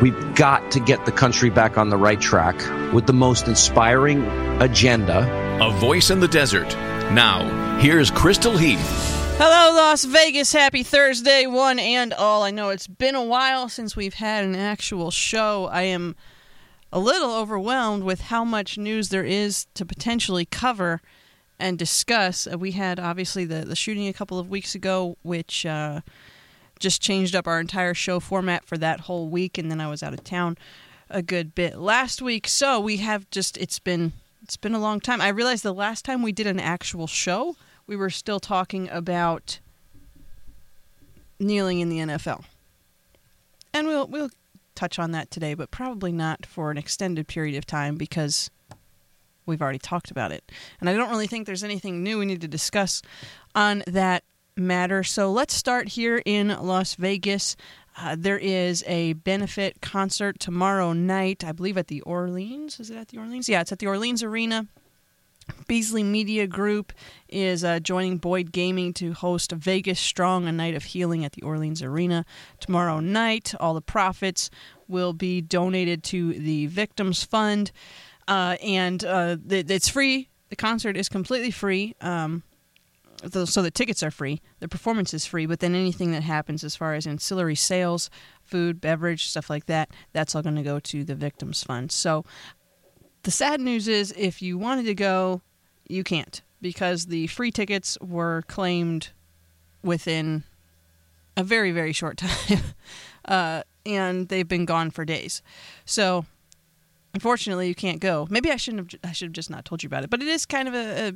we've 0.00 0.34
got 0.34 0.70
to 0.72 0.80
get 0.80 1.04
the 1.06 1.12
country 1.12 1.50
back 1.50 1.78
on 1.78 1.90
the 1.90 1.96
right 1.96 2.20
track 2.20 2.56
with 2.92 3.06
the 3.06 3.12
most 3.12 3.48
inspiring 3.48 4.24
agenda. 4.60 5.26
A 5.60 5.70
voice 5.78 6.10
in 6.10 6.20
the 6.20 6.28
desert. 6.28 6.68
Now, 7.12 7.78
here's 7.78 8.10
Crystal 8.10 8.56
Heath. 8.56 9.08
Hello, 9.38 9.76
Las 9.76 10.04
Vegas. 10.04 10.52
Happy 10.52 10.82
Thursday, 10.82 11.46
one 11.46 11.78
and 11.78 12.12
all. 12.12 12.42
I 12.42 12.50
know 12.50 12.70
it's 12.70 12.86
been 12.86 13.14
a 13.14 13.22
while 13.22 13.68
since 13.68 13.94
we've 13.94 14.14
had 14.14 14.44
an 14.44 14.56
actual 14.56 15.10
show. 15.10 15.66
I 15.66 15.82
am 15.82 16.16
a 16.92 16.98
little 16.98 17.34
overwhelmed 17.34 18.02
with 18.02 18.20
how 18.20 18.44
much 18.44 18.78
news 18.78 19.10
there 19.10 19.24
is 19.24 19.66
to 19.74 19.86
potentially 19.86 20.44
cover 20.44 21.00
and 21.58 21.78
discuss. 21.78 22.46
Uh, 22.46 22.58
we 22.58 22.72
had 22.72 22.98
obviously 22.98 23.44
the, 23.44 23.64
the 23.64 23.76
shooting 23.76 24.08
a 24.08 24.12
couple 24.12 24.38
of 24.38 24.48
weeks 24.48 24.74
ago, 24.74 25.16
which 25.22 25.66
uh, 25.66 26.00
just 26.78 27.02
changed 27.02 27.34
up 27.34 27.46
our 27.46 27.60
entire 27.60 27.94
show 27.94 28.20
format 28.20 28.64
for 28.64 28.78
that 28.78 29.00
whole 29.00 29.28
week, 29.28 29.58
and 29.58 29.70
then 29.70 29.80
I 29.80 29.88
was 29.88 30.02
out 30.02 30.14
of 30.14 30.24
town 30.24 30.56
a 31.10 31.22
good 31.22 31.54
bit 31.54 31.78
last 31.78 32.20
week. 32.20 32.46
So 32.46 32.80
we 32.80 32.98
have 32.98 33.28
just 33.30 33.56
it's 33.56 33.78
been 33.78 34.12
it's 34.42 34.56
been 34.56 34.74
a 34.74 34.80
long 34.80 35.00
time. 35.00 35.20
I 35.20 35.28
realized 35.28 35.62
the 35.62 35.74
last 35.74 36.04
time 36.04 36.22
we 36.22 36.32
did 36.32 36.46
an 36.46 36.60
actual 36.60 37.06
show, 37.06 37.56
we 37.86 37.96
were 37.96 38.10
still 38.10 38.40
talking 38.40 38.88
about 38.90 39.58
kneeling 41.38 41.80
in 41.80 41.88
the 41.88 41.98
NFL. 41.98 42.44
And 43.72 43.86
we'll 43.86 44.06
we'll 44.06 44.30
touch 44.74 44.98
on 44.98 45.10
that 45.12 45.30
today, 45.30 45.54
but 45.54 45.70
probably 45.70 46.12
not 46.12 46.46
for 46.46 46.70
an 46.70 46.78
extended 46.78 47.26
period 47.26 47.56
of 47.56 47.66
time 47.66 47.96
because 47.96 48.50
we've 49.44 49.62
already 49.62 49.78
talked 49.78 50.10
about 50.10 50.30
it. 50.30 50.50
And 50.80 50.88
I 50.88 50.94
don't 50.94 51.10
really 51.10 51.26
think 51.26 51.46
there's 51.46 51.64
anything 51.64 52.02
new 52.02 52.18
we 52.18 52.26
need 52.26 52.40
to 52.42 52.48
discuss 52.48 53.02
on 53.54 53.82
that 53.86 54.22
matter. 54.58 55.02
So 55.02 55.30
let's 55.30 55.54
start 55.54 55.88
here 55.88 56.22
in 56.24 56.48
Las 56.48 56.94
Vegas. 56.96 57.56
Uh, 57.96 58.16
there 58.18 58.38
is 58.38 58.84
a 58.86 59.14
benefit 59.14 59.80
concert 59.80 60.38
tomorrow 60.38 60.92
night, 60.92 61.44
I 61.44 61.52
believe 61.52 61.76
at 61.76 61.88
the 61.88 62.00
Orleans. 62.02 62.78
Is 62.78 62.90
it 62.90 62.96
at 62.96 63.08
the 63.08 63.18
Orleans? 63.18 63.48
Yeah, 63.48 63.60
it's 63.60 63.72
at 63.72 63.80
the 63.80 63.88
Orleans 63.88 64.22
Arena. 64.22 64.66
Beasley 65.66 66.02
Media 66.02 66.46
Group 66.46 66.92
is 67.28 67.64
uh, 67.64 67.80
joining 67.80 68.18
Boyd 68.18 68.52
Gaming 68.52 68.92
to 68.94 69.12
host 69.12 69.52
Vegas 69.52 69.98
Strong, 69.98 70.46
a 70.46 70.52
night 70.52 70.74
of 70.74 70.84
healing 70.84 71.24
at 71.24 71.32
the 71.32 71.42
Orleans 71.42 71.82
Arena 71.82 72.24
tomorrow 72.60 73.00
night. 73.00 73.54
All 73.58 73.74
the 73.74 73.80
profits 73.80 74.50
will 74.86 75.12
be 75.12 75.40
donated 75.40 76.02
to 76.04 76.34
the 76.34 76.66
Victims 76.66 77.24
Fund, 77.24 77.72
uh, 78.26 78.56
and 78.62 79.04
uh, 79.04 79.36
it's 79.48 79.88
free. 79.88 80.28
The 80.50 80.56
concert 80.56 80.96
is 80.96 81.08
completely 81.08 81.50
free. 81.50 81.94
Um, 82.00 82.42
so 83.26 83.62
the 83.62 83.70
tickets 83.70 84.02
are 84.02 84.10
free, 84.10 84.40
the 84.60 84.68
performance 84.68 85.12
is 85.12 85.26
free, 85.26 85.46
but 85.46 85.60
then 85.60 85.74
anything 85.74 86.12
that 86.12 86.22
happens 86.22 86.62
as 86.62 86.76
far 86.76 86.94
as 86.94 87.06
ancillary 87.06 87.56
sales, 87.56 88.10
food, 88.42 88.80
beverage, 88.80 89.28
stuff 89.28 89.50
like 89.50 89.66
that, 89.66 89.90
that's 90.12 90.34
all 90.34 90.42
going 90.42 90.56
to 90.56 90.62
go 90.62 90.78
to 90.80 91.04
the 91.04 91.14
victims 91.14 91.62
fund. 91.62 91.90
So 91.90 92.24
the 93.22 93.30
sad 93.30 93.60
news 93.60 93.88
is 93.88 94.14
if 94.16 94.40
you 94.40 94.56
wanted 94.56 94.84
to 94.86 94.94
go, 94.94 95.42
you 95.88 96.04
can't 96.04 96.42
because 96.60 97.06
the 97.06 97.26
free 97.28 97.50
tickets 97.50 97.98
were 98.00 98.42
claimed 98.46 99.10
within 99.82 100.44
a 101.36 101.44
very 101.44 101.72
very 101.72 101.92
short 101.92 102.16
time. 102.18 102.60
uh, 103.24 103.62
and 103.86 104.28
they've 104.28 104.48
been 104.48 104.64
gone 104.64 104.90
for 104.90 105.04
days. 105.04 105.42
So 105.84 106.26
unfortunately 107.14 107.68
you 107.68 107.74
can't 107.74 108.00
go. 108.00 108.26
Maybe 108.30 108.50
I 108.50 108.56
shouldn't 108.56 108.92
have 108.92 109.00
I 109.10 109.12
should 109.12 109.26
have 109.26 109.32
just 109.32 109.50
not 109.50 109.64
told 109.64 109.82
you 109.82 109.88
about 109.88 110.04
it, 110.04 110.10
but 110.10 110.22
it 110.22 110.28
is 110.28 110.46
kind 110.46 110.68
of 110.68 110.74
a, 110.74 111.08
a 111.08 111.12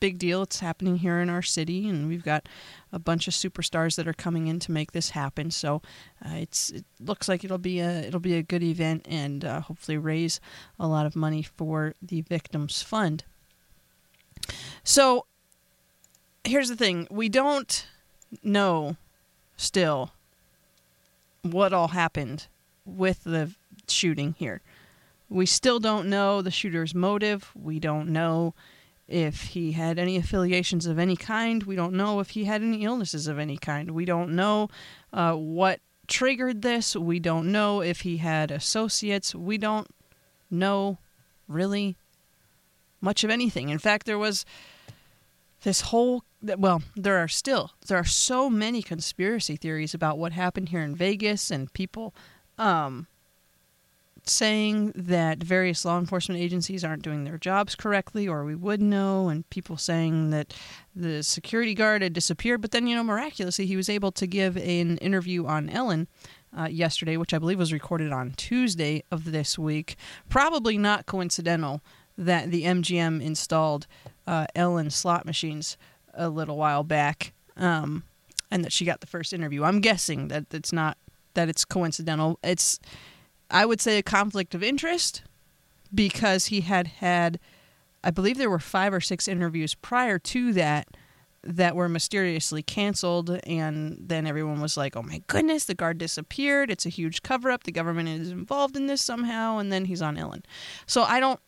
big 0.00 0.18
deal. 0.18 0.42
It's 0.42 0.60
happening 0.60 0.96
here 0.96 1.20
in 1.20 1.28
our 1.28 1.42
city, 1.42 1.88
and 1.88 2.08
we've 2.08 2.24
got 2.24 2.48
a 2.92 2.98
bunch 2.98 3.28
of 3.28 3.34
superstars 3.34 3.96
that 3.96 4.08
are 4.08 4.12
coming 4.12 4.46
in 4.46 4.58
to 4.60 4.72
make 4.72 4.92
this 4.92 5.10
happen. 5.10 5.50
So 5.50 5.82
uh, 6.24 6.34
it's 6.34 6.70
it 6.70 6.84
looks 7.00 7.28
like 7.28 7.44
it'll 7.44 7.58
be 7.58 7.80
a 7.80 8.00
it'll 8.00 8.20
be 8.20 8.36
a 8.36 8.42
good 8.42 8.62
event, 8.62 9.06
and 9.08 9.44
uh, 9.44 9.60
hopefully 9.60 9.98
raise 9.98 10.40
a 10.78 10.86
lot 10.86 11.06
of 11.06 11.16
money 11.16 11.42
for 11.42 11.94
the 12.02 12.20
victims 12.22 12.82
fund. 12.82 13.24
So 14.84 15.26
here's 16.44 16.68
the 16.68 16.76
thing: 16.76 17.06
we 17.10 17.28
don't 17.28 17.86
know 18.42 18.96
still 19.56 20.12
what 21.42 21.72
all 21.72 21.88
happened 21.88 22.46
with 22.84 23.24
the 23.24 23.52
shooting 23.88 24.34
here. 24.38 24.60
We 25.28 25.46
still 25.46 25.78
don't 25.78 26.10
know 26.10 26.42
the 26.42 26.50
shooter's 26.50 26.94
motive. 26.94 27.50
We 27.54 27.80
don't 27.80 28.08
know 28.08 28.54
if 29.12 29.42
he 29.48 29.72
had 29.72 29.98
any 29.98 30.16
affiliations 30.16 30.86
of 30.86 30.98
any 30.98 31.16
kind. 31.16 31.62
We 31.64 31.76
don't 31.76 31.92
know 31.92 32.20
if 32.20 32.30
he 32.30 32.44
had 32.44 32.62
any 32.62 32.82
illnesses 32.82 33.28
of 33.28 33.38
any 33.38 33.58
kind. 33.58 33.90
We 33.90 34.04
don't 34.04 34.34
know 34.34 34.68
uh, 35.12 35.34
what 35.34 35.80
triggered 36.08 36.62
this. 36.62 36.96
We 36.96 37.20
don't 37.20 37.52
know 37.52 37.82
if 37.82 38.00
he 38.00 38.16
had 38.16 38.50
associates. 38.50 39.34
We 39.34 39.58
don't 39.58 39.88
know 40.50 40.98
really 41.46 41.96
much 43.00 43.22
of 43.22 43.30
anything. 43.30 43.68
In 43.68 43.78
fact, 43.78 44.06
there 44.06 44.18
was 44.18 44.44
this 45.62 45.82
whole 45.82 46.24
well, 46.42 46.82
there 46.96 47.18
are 47.18 47.28
still 47.28 47.72
there 47.86 47.98
are 47.98 48.04
so 48.04 48.50
many 48.50 48.82
conspiracy 48.82 49.56
theories 49.56 49.94
about 49.94 50.18
what 50.18 50.32
happened 50.32 50.70
here 50.70 50.82
in 50.82 50.96
Vegas 50.96 51.50
and 51.50 51.72
people 51.72 52.14
um, 52.58 53.06
saying 54.24 54.92
that 54.94 55.42
various 55.42 55.84
law 55.84 55.98
enforcement 55.98 56.40
agencies 56.40 56.84
aren't 56.84 57.02
doing 57.02 57.24
their 57.24 57.38
jobs 57.38 57.74
correctly, 57.74 58.28
or 58.28 58.44
we 58.44 58.54
would 58.54 58.80
know, 58.80 59.28
and 59.28 59.48
people 59.50 59.76
saying 59.76 60.30
that 60.30 60.54
the 60.94 61.22
security 61.22 61.74
guard 61.74 62.02
had 62.02 62.12
disappeared. 62.12 62.60
But 62.60 62.70
then, 62.70 62.86
you 62.86 62.94
know, 62.94 63.02
miraculously, 63.02 63.66
he 63.66 63.76
was 63.76 63.88
able 63.88 64.12
to 64.12 64.26
give 64.26 64.56
an 64.56 64.98
interview 64.98 65.46
on 65.46 65.68
Ellen. 65.68 66.08
Uh, 66.54 66.66
yesterday, 66.66 67.16
which 67.16 67.32
I 67.32 67.38
believe 67.38 67.58
was 67.58 67.72
recorded 67.72 68.12
on 68.12 68.32
Tuesday 68.32 69.04
of 69.10 69.32
this 69.32 69.58
week. 69.58 69.96
Probably 70.28 70.76
not 70.76 71.06
coincidental 71.06 71.80
that 72.18 72.50
the 72.50 72.64
MGM 72.64 73.22
installed 73.22 73.86
uh, 74.26 74.46
Ellen 74.54 74.90
slot 74.90 75.24
machines 75.24 75.78
a 76.12 76.28
little 76.28 76.58
while 76.58 76.84
back, 76.84 77.32
um, 77.56 78.04
and 78.50 78.62
that 78.66 78.72
she 78.72 78.84
got 78.84 79.00
the 79.00 79.06
first 79.06 79.32
interview. 79.32 79.64
I'm 79.64 79.80
guessing 79.80 80.28
that 80.28 80.52
it's 80.52 80.74
not 80.74 80.98
that 81.32 81.48
it's 81.48 81.64
coincidental. 81.64 82.38
It's 82.42 82.78
I 83.52 83.66
would 83.66 83.80
say 83.80 83.98
a 83.98 84.02
conflict 84.02 84.54
of 84.54 84.62
interest 84.62 85.22
because 85.94 86.46
he 86.46 86.62
had 86.62 86.86
had, 86.86 87.38
I 88.02 88.10
believe 88.10 88.38
there 88.38 88.50
were 88.50 88.58
five 88.58 88.94
or 88.94 89.00
six 89.00 89.28
interviews 89.28 89.74
prior 89.74 90.18
to 90.18 90.52
that 90.54 90.88
that 91.44 91.76
were 91.76 91.88
mysteriously 91.88 92.62
canceled. 92.62 93.38
And 93.46 93.98
then 94.00 94.26
everyone 94.26 94.60
was 94.60 94.76
like, 94.76 94.96
oh 94.96 95.02
my 95.02 95.22
goodness, 95.26 95.66
the 95.66 95.74
guard 95.74 95.98
disappeared. 95.98 96.70
It's 96.70 96.86
a 96.86 96.88
huge 96.88 97.22
cover 97.22 97.50
up. 97.50 97.64
The 97.64 97.72
government 97.72 98.08
is 98.08 98.30
involved 98.30 98.76
in 98.76 98.86
this 98.86 99.02
somehow. 99.02 99.58
And 99.58 99.70
then 99.70 99.84
he's 99.84 100.00
on 100.00 100.16
Ellen. 100.16 100.44
So 100.86 101.02
I 101.02 101.20
don't, 101.20 101.40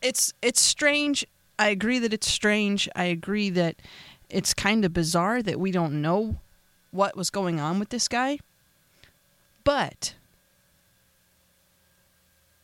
it's, 0.00 0.32
it's 0.40 0.60
strange. 0.62 1.26
I 1.58 1.68
agree 1.68 1.98
that 1.98 2.14
it's 2.14 2.28
strange. 2.28 2.88
I 2.96 3.04
agree 3.04 3.50
that 3.50 3.82
it's 4.30 4.54
kind 4.54 4.84
of 4.84 4.94
bizarre 4.94 5.42
that 5.42 5.60
we 5.60 5.70
don't 5.70 6.00
know 6.00 6.36
what 6.92 7.16
was 7.16 7.28
going 7.28 7.60
on 7.60 7.78
with 7.78 7.90
this 7.90 8.08
guy. 8.08 8.38
But 9.64 10.14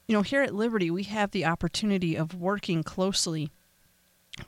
you 0.09 0.15
know, 0.15 0.23
here 0.23 0.43
at 0.43 0.55
Liberty, 0.55 0.91
we 0.91 1.03
have 1.03 1.31
the 1.33 1.45
opportunity 1.45 2.17
of 2.17 2.35
working 2.35 2.83
closely 2.83 3.51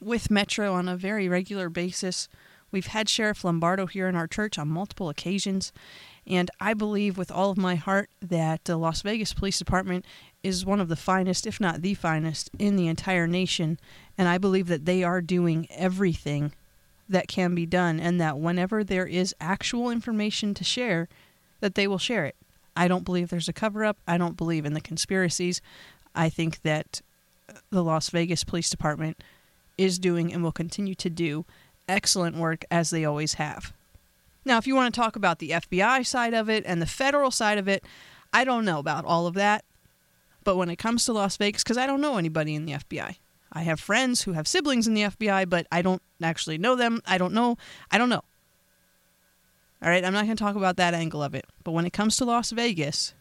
with 0.01 0.31
Metro 0.31 0.73
on 0.73 0.89
a 0.89 0.97
very 0.97 1.29
regular 1.29 1.69
basis. 1.69 2.29
We've 2.73 2.87
had 2.87 3.11
Sheriff 3.11 3.45
Lombardo 3.45 3.87
here 3.87 4.09
in 4.09 4.17
our 4.17 4.27
church 4.27 4.59
on 4.59 4.69
multiple 4.69 5.11
occasions, 5.11 5.71
and 6.27 6.51
I 6.61 6.73
believe 6.73 7.19
with 7.19 7.31
all 7.31 7.51
of 7.51 7.59
my 7.59 7.75
heart 7.75 8.09
that 8.23 8.65
the 8.65 8.79
Las 8.79 9.03
Vegas 9.03 9.35
Police 9.35 9.59
Department 9.59 10.07
is 10.43 10.65
one 10.65 10.81
of 10.81 10.89
the 10.89 10.97
finest, 10.97 11.47
if 11.47 11.61
not 11.61 11.83
the 11.83 11.93
finest, 11.93 12.49
in 12.59 12.77
the 12.77 12.89
entire 12.89 13.27
nation. 13.27 13.79
And 14.17 14.29
I 14.29 14.39
believe 14.39 14.69
that 14.69 14.87
they 14.87 15.05
are 15.05 15.21
doing 15.21 15.67
everything 15.71 16.55
that 17.07 17.29
can 17.29 17.55
be 17.55 17.67
done, 17.67 18.01
and 18.01 18.19
that 18.19 18.39
whenever 18.39 18.83
there 18.83 19.07
is 19.07 19.35
actual 19.41 19.91
information 19.91 20.55
to 20.55 20.65
share, 20.65 21.09
that 21.59 21.75
they 21.75 21.87
will 21.87 21.99
share 21.99 22.25
it. 22.25 22.37
I 22.77 22.89
don't 22.89 23.05
believe 23.05 23.29
there's 23.29 23.49
a 23.49 23.53
cover 23.53 23.85
up. 23.85 23.99
I 24.07 24.19
don't 24.19 24.37
believe 24.37 24.65
in 24.65 24.75
the 24.75 24.81
conspiracies. 24.81 25.61
I 26.15 26.29
think 26.29 26.63
that 26.63 27.01
the 27.71 27.83
Las 27.83 28.11
Vegas 28.11 28.45
Police 28.45 28.71
Department 28.71 29.23
is 29.77 29.99
doing 29.99 30.33
and 30.33 30.43
will 30.43 30.53
continue 30.53 30.95
to 30.95 31.11
do 31.11 31.45
excellent 31.89 32.37
work 32.37 32.65
as 32.71 32.91
they 32.91 33.05
always 33.05 33.35
have. 33.35 33.73
Now, 34.45 34.59
if 34.59 34.67
you 34.67 34.75
want 34.75 34.95
to 34.95 35.01
talk 35.01 35.17
about 35.17 35.39
the 35.39 35.51
FBI 35.51 36.07
side 36.07 36.35
of 36.35 36.49
it 36.49 36.65
and 36.67 36.81
the 36.81 36.87
federal 36.87 37.31
side 37.31 37.59
of 37.59 37.69
it, 37.69 37.85
I 38.33 38.45
don't 38.45 38.65
know 38.65 38.79
about 38.79 39.05
all 39.05 39.27
of 39.27 39.35
that. 39.35 39.65
But 40.45 40.57
when 40.57 40.71
it 40.71 40.77
comes 40.77 41.05
to 41.05 41.13
Las 41.13 41.37
Vegas, 41.37 41.63
because 41.63 41.77
I 41.77 41.87
don't 41.87 42.01
know 42.01 42.17
anybody 42.17 42.55
in 42.55 42.65
the 42.65 42.73
FBI, 42.73 43.17
I 43.53 43.63
have 43.63 43.81
friends 43.81 44.23
who 44.23 44.33
have 44.33 44.49
siblings 44.49 44.87
in 44.87 44.95
the 44.95 45.03
FBI, 45.03 45.49
but 45.49 45.67
I 45.71 45.83
don't 45.83 46.01
actually 46.23 46.57
know 46.57 46.77
them. 46.77 47.03
I 47.07 47.19
don't 47.19 47.35
know. 47.35 47.59
I 47.91 47.99
don't 47.99 48.09
know. 48.09 48.23
All 49.83 49.89
right, 49.89 50.05
I'm 50.05 50.13
not 50.13 50.27
going 50.27 50.37
to 50.37 50.43
talk 50.43 50.57
about 50.57 50.77
that 50.77 50.95
angle 50.95 51.23
of 51.23 51.35
it. 51.35 51.47
But 51.65 51.73
when 51.73 51.87
it 51.87 51.93
comes 51.93 52.17
to 52.17 52.25
Las 52.25 52.51
Vegas, 52.51 53.15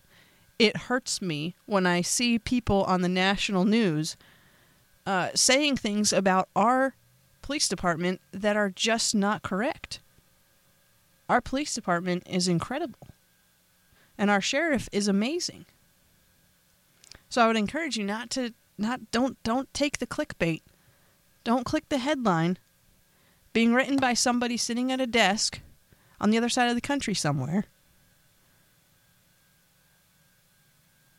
it 0.57 0.75
hurts 0.75 1.21
me 1.21 1.55
when 1.65 1.85
I 1.85 2.01
see 2.01 2.37
people 2.37 2.83
on 2.83 3.01
the 3.01 3.09
national 3.09 3.63
news 3.63 4.17
uh, 5.05 5.29
saying 5.33 5.77
things 5.77 6.11
about 6.11 6.49
our 6.55 6.95
police 7.41 7.69
department 7.69 8.19
that 8.31 8.57
are 8.57 8.69
just 8.69 9.15
not 9.15 9.41
correct. 9.41 10.01
Our 11.29 11.39
police 11.41 11.73
department 11.73 12.23
is 12.29 12.47
incredible, 12.47 13.07
and 14.17 14.29
our 14.29 14.41
sheriff 14.41 14.89
is 14.91 15.07
amazing. 15.07 15.65
So 17.29 17.41
I 17.41 17.47
would 17.47 17.57
encourage 17.57 17.97
you 17.97 18.03
not 18.03 18.29
to 18.31 18.53
not 18.77 19.11
don't 19.11 19.41
don't 19.43 19.73
take 19.73 19.99
the 19.99 20.07
clickbait. 20.07 20.61
Don't 21.43 21.65
click 21.65 21.87
the 21.89 21.99
headline 21.99 22.57
being 23.53 23.73
written 23.73 23.97
by 23.97 24.13
somebody 24.13 24.57
sitting 24.57 24.91
at 24.91 24.99
a 24.99 25.07
desk 25.07 25.61
on 26.19 26.29
the 26.29 26.37
other 26.37 26.49
side 26.49 26.69
of 26.69 26.75
the 26.75 26.81
country 26.81 27.13
somewhere. 27.13 27.65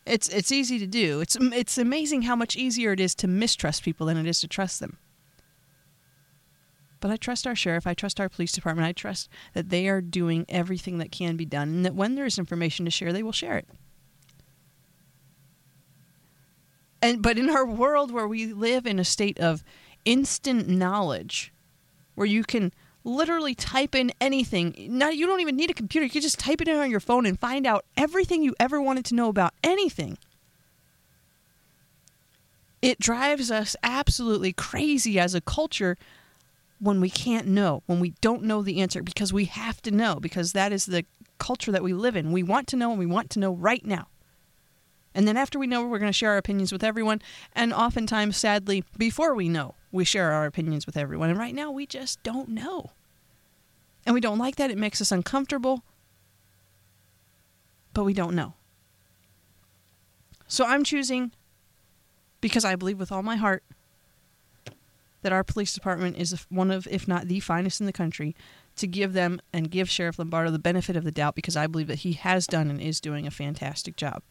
It's 0.06 0.28
it's 0.28 0.50
easy 0.50 0.78
to 0.78 0.86
do. 0.86 1.20
It's 1.20 1.36
it's 1.40 1.78
amazing 1.78 2.22
how 2.22 2.34
much 2.34 2.56
easier 2.56 2.92
it 2.92 3.00
is 3.00 3.14
to 3.16 3.28
mistrust 3.28 3.84
people 3.84 4.06
than 4.06 4.16
it 4.16 4.26
is 4.26 4.40
to 4.40 4.48
trust 4.48 4.80
them. 4.80 4.98
But 7.00 7.10
I 7.10 7.16
trust 7.16 7.46
our 7.46 7.54
sheriff, 7.54 7.86
I 7.86 7.94
trust 7.94 8.20
our 8.20 8.28
police 8.28 8.52
department, 8.52 8.86
I 8.86 8.92
trust 8.92 9.30
that 9.54 9.70
they 9.70 9.88
are 9.88 10.02
doing 10.02 10.44
everything 10.48 10.98
that 10.98 11.10
can 11.10 11.36
be 11.36 11.46
done 11.46 11.68
and 11.68 11.84
that 11.84 11.94
when 11.94 12.14
there 12.14 12.26
is 12.26 12.38
information 12.38 12.84
to 12.84 12.90
share, 12.90 13.12
they 13.12 13.22
will 13.22 13.32
share 13.32 13.56
it. 13.56 13.68
And 17.00 17.22
but 17.22 17.38
in 17.38 17.48
our 17.48 17.66
world 17.66 18.10
where 18.10 18.28
we 18.28 18.52
live 18.52 18.86
in 18.86 18.98
a 18.98 19.04
state 19.04 19.38
of 19.40 19.64
instant 20.04 20.68
knowledge, 20.68 21.52
where 22.14 22.26
you 22.26 22.44
can 22.44 22.72
literally 23.04 23.54
type 23.54 23.94
in 23.94 24.12
anything. 24.20 24.74
Now 24.90 25.08
you 25.08 25.26
don't 25.26 25.40
even 25.40 25.56
need 25.56 25.70
a 25.70 25.74
computer. 25.74 26.04
You 26.04 26.10
can 26.10 26.22
just 26.22 26.38
type 26.38 26.60
it 26.60 26.68
in 26.68 26.76
on 26.76 26.90
your 26.90 27.00
phone 27.00 27.26
and 27.26 27.38
find 27.38 27.66
out 27.66 27.84
everything 27.96 28.42
you 28.42 28.54
ever 28.60 28.80
wanted 28.80 29.04
to 29.06 29.14
know 29.14 29.28
about 29.28 29.54
anything. 29.64 30.18
It 32.82 32.98
drives 32.98 33.50
us 33.50 33.76
absolutely 33.82 34.52
crazy 34.52 35.18
as 35.18 35.34
a 35.34 35.40
culture 35.40 35.96
when 36.78 37.00
we 37.00 37.10
can't 37.10 37.46
know, 37.46 37.82
when 37.86 38.00
we 38.00 38.14
don't 38.22 38.42
know 38.42 38.62
the 38.62 38.80
answer 38.80 39.02
because 39.02 39.32
we 39.32 39.44
have 39.44 39.82
to 39.82 39.90
know 39.90 40.18
because 40.18 40.52
that 40.52 40.72
is 40.72 40.86
the 40.86 41.04
culture 41.38 41.70
that 41.72 41.82
we 41.82 41.92
live 41.92 42.16
in. 42.16 42.32
We 42.32 42.42
want 42.42 42.66
to 42.68 42.76
know 42.76 42.90
and 42.90 42.98
we 42.98 43.06
want 43.06 43.28
to 43.30 43.38
know 43.38 43.52
right 43.52 43.84
now. 43.84 44.08
And 45.14 45.26
then 45.28 45.36
after 45.36 45.58
we 45.58 45.66
know, 45.66 45.86
we're 45.86 45.98
going 45.98 46.08
to 46.08 46.16
share 46.16 46.30
our 46.30 46.36
opinions 46.38 46.72
with 46.72 46.84
everyone. 46.84 47.20
And 47.52 47.72
oftentimes, 47.72 48.36
sadly, 48.36 48.84
before 48.96 49.34
we 49.34 49.48
know, 49.48 49.74
we 49.92 50.04
share 50.04 50.32
our 50.32 50.46
opinions 50.46 50.86
with 50.86 50.96
everyone. 50.96 51.30
And 51.30 51.38
right 51.38 51.54
now, 51.54 51.70
we 51.70 51.86
just 51.86 52.22
don't 52.22 52.48
know. 52.48 52.92
And 54.06 54.14
we 54.14 54.20
don't 54.20 54.38
like 54.38 54.56
that. 54.56 54.70
It 54.70 54.78
makes 54.78 55.00
us 55.00 55.12
uncomfortable. 55.12 55.82
But 57.92 58.04
we 58.04 58.14
don't 58.14 58.34
know. 58.34 58.54
So 60.46 60.64
I'm 60.64 60.84
choosing, 60.84 61.32
because 62.40 62.64
I 62.64 62.76
believe 62.76 62.98
with 62.98 63.12
all 63.12 63.22
my 63.22 63.36
heart, 63.36 63.62
that 65.22 65.32
our 65.32 65.44
police 65.44 65.74
department 65.74 66.16
is 66.16 66.46
one 66.48 66.70
of, 66.70 66.88
if 66.90 67.06
not 67.06 67.28
the 67.28 67.40
finest 67.40 67.80
in 67.80 67.86
the 67.86 67.92
country, 67.92 68.34
to 68.76 68.86
give 68.86 69.12
them 69.12 69.40
and 69.52 69.70
give 69.70 69.90
Sheriff 69.90 70.18
Lombardo 70.18 70.50
the 70.50 70.58
benefit 70.58 70.96
of 70.96 71.04
the 71.04 71.12
doubt 71.12 71.34
because 71.34 71.56
I 71.56 71.66
believe 71.66 71.88
that 71.88 72.00
he 72.00 72.14
has 72.14 72.46
done 72.46 72.70
and 72.70 72.80
is 72.80 73.00
doing 73.00 73.26
a 73.26 73.30
fantastic 73.30 73.96
job. 73.96 74.22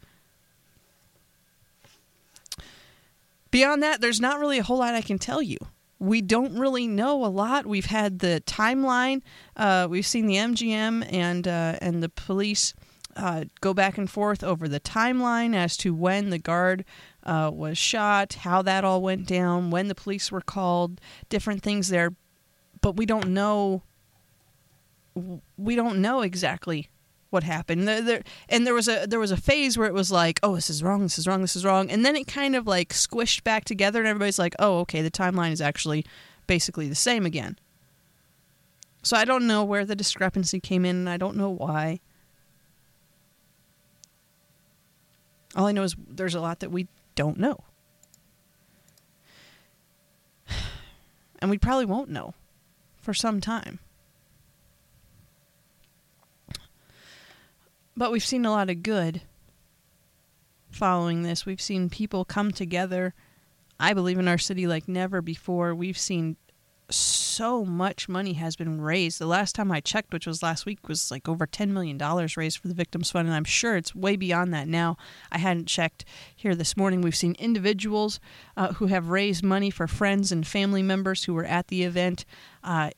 Beyond 3.50 3.82
that, 3.82 4.00
there's 4.00 4.20
not 4.20 4.38
really 4.38 4.58
a 4.58 4.62
whole 4.62 4.78
lot 4.78 4.94
I 4.94 5.00
can 5.00 5.18
tell 5.18 5.42
you. 5.42 5.58
We 5.98 6.22
don't 6.22 6.58
really 6.58 6.86
know 6.86 7.24
a 7.24 7.28
lot. 7.28 7.66
We've 7.66 7.86
had 7.86 8.20
the 8.20 8.42
timeline. 8.46 9.22
Uh, 9.56 9.86
we've 9.90 10.06
seen 10.06 10.26
the 10.26 10.36
MGM 10.36 11.12
and 11.12 11.46
uh, 11.46 11.76
and 11.80 12.02
the 12.02 12.08
police 12.08 12.72
uh, 13.16 13.44
go 13.60 13.74
back 13.74 13.98
and 13.98 14.08
forth 14.08 14.42
over 14.42 14.66
the 14.66 14.80
timeline 14.80 15.54
as 15.54 15.76
to 15.78 15.94
when 15.94 16.30
the 16.30 16.38
guard 16.38 16.84
uh, 17.24 17.50
was 17.52 17.76
shot, 17.76 18.34
how 18.34 18.62
that 18.62 18.84
all 18.84 19.02
went 19.02 19.26
down, 19.26 19.70
when 19.70 19.88
the 19.88 19.94
police 19.94 20.32
were 20.32 20.40
called, 20.40 21.00
different 21.28 21.62
things 21.62 21.88
there. 21.88 22.14
But 22.80 22.96
we 22.96 23.04
don't 23.04 23.28
know. 23.28 23.82
We 25.58 25.74
don't 25.74 26.00
know 26.00 26.22
exactly 26.22 26.88
what 27.30 27.44
happened. 27.44 27.88
There, 27.88 28.02
there, 28.02 28.22
and 28.48 28.66
there 28.66 28.74
was 28.74 28.88
a 28.88 29.06
there 29.06 29.20
was 29.20 29.30
a 29.30 29.36
phase 29.36 29.78
where 29.78 29.86
it 29.86 29.94
was 29.94 30.12
like, 30.12 30.38
oh, 30.42 30.56
this 30.56 30.68
is 30.68 30.82
wrong, 30.82 31.02
this 31.02 31.18
is 31.18 31.26
wrong, 31.26 31.40
this 31.40 31.56
is 31.56 31.64
wrong, 31.64 31.90
and 31.90 32.04
then 32.04 32.16
it 32.16 32.26
kind 32.26 32.54
of 32.54 32.66
like 32.66 32.90
squished 32.90 33.44
back 33.44 33.64
together, 33.64 34.00
and 34.00 34.08
everybody's 34.08 34.38
like, 34.38 34.54
oh, 34.58 34.80
okay, 34.80 35.00
the 35.00 35.10
timeline 35.10 35.52
is 35.52 35.60
actually 35.60 36.04
basically 36.46 36.88
the 36.88 36.94
same 36.94 37.24
again. 37.24 37.58
So 39.02 39.16
I 39.16 39.24
don't 39.24 39.46
know 39.46 39.64
where 39.64 39.86
the 39.86 39.96
discrepancy 39.96 40.60
came 40.60 40.84
in, 40.84 40.96
and 40.96 41.08
I 41.08 41.16
don't 41.16 41.36
know 41.36 41.50
why. 41.50 42.00
All 45.56 45.66
I 45.66 45.72
know 45.72 45.82
is 45.82 45.96
there's 46.08 46.34
a 46.34 46.40
lot 46.40 46.60
that 46.60 46.70
we 46.70 46.88
don't 47.14 47.38
know. 47.38 47.64
And 51.42 51.50
we 51.50 51.56
probably 51.56 51.86
won't 51.86 52.10
know 52.10 52.34
for 53.00 53.14
some 53.14 53.40
time. 53.40 53.78
But 57.96 58.12
we've 58.12 58.24
seen 58.24 58.44
a 58.44 58.50
lot 58.50 58.70
of 58.70 58.82
good 58.82 59.22
following 60.70 61.22
this. 61.22 61.44
We've 61.44 61.60
seen 61.60 61.90
people 61.90 62.24
come 62.24 62.52
together, 62.52 63.14
I 63.78 63.92
believe, 63.92 64.18
in 64.18 64.28
our 64.28 64.38
city 64.38 64.66
like 64.66 64.88
never 64.88 65.20
before. 65.20 65.74
We've 65.74 65.98
seen 65.98 66.36
so 66.92 67.64
much 67.64 68.08
money 68.08 68.34
has 68.34 68.56
been 68.56 68.80
raised. 68.80 69.18
The 69.18 69.26
last 69.26 69.54
time 69.54 69.70
I 69.70 69.80
checked, 69.80 70.12
which 70.12 70.26
was 70.26 70.42
last 70.42 70.66
week, 70.66 70.88
was 70.88 71.10
like 71.10 71.28
over 71.28 71.46
$10 71.46 71.68
million 71.68 71.98
raised 72.36 72.58
for 72.58 72.68
the 72.68 72.74
Victims 72.74 73.10
Fund, 73.10 73.28
and 73.28 73.34
I'm 73.34 73.44
sure 73.44 73.76
it's 73.76 73.94
way 73.94 74.16
beyond 74.16 74.52
that 74.54 74.68
now. 74.68 74.96
I 75.30 75.38
hadn't 75.38 75.66
checked 75.66 76.04
here 76.34 76.54
this 76.54 76.76
morning. 76.76 77.00
We've 77.00 77.16
seen 77.16 77.36
individuals 77.38 78.20
uh, 78.56 78.74
who 78.74 78.86
have 78.86 79.08
raised 79.08 79.44
money 79.44 79.70
for 79.70 79.86
friends 79.86 80.32
and 80.32 80.46
family 80.46 80.82
members 80.82 81.24
who 81.24 81.34
were 81.34 81.44
at 81.44 81.68
the 81.68 81.84
event. 81.84 82.24
Uh, 82.64 82.90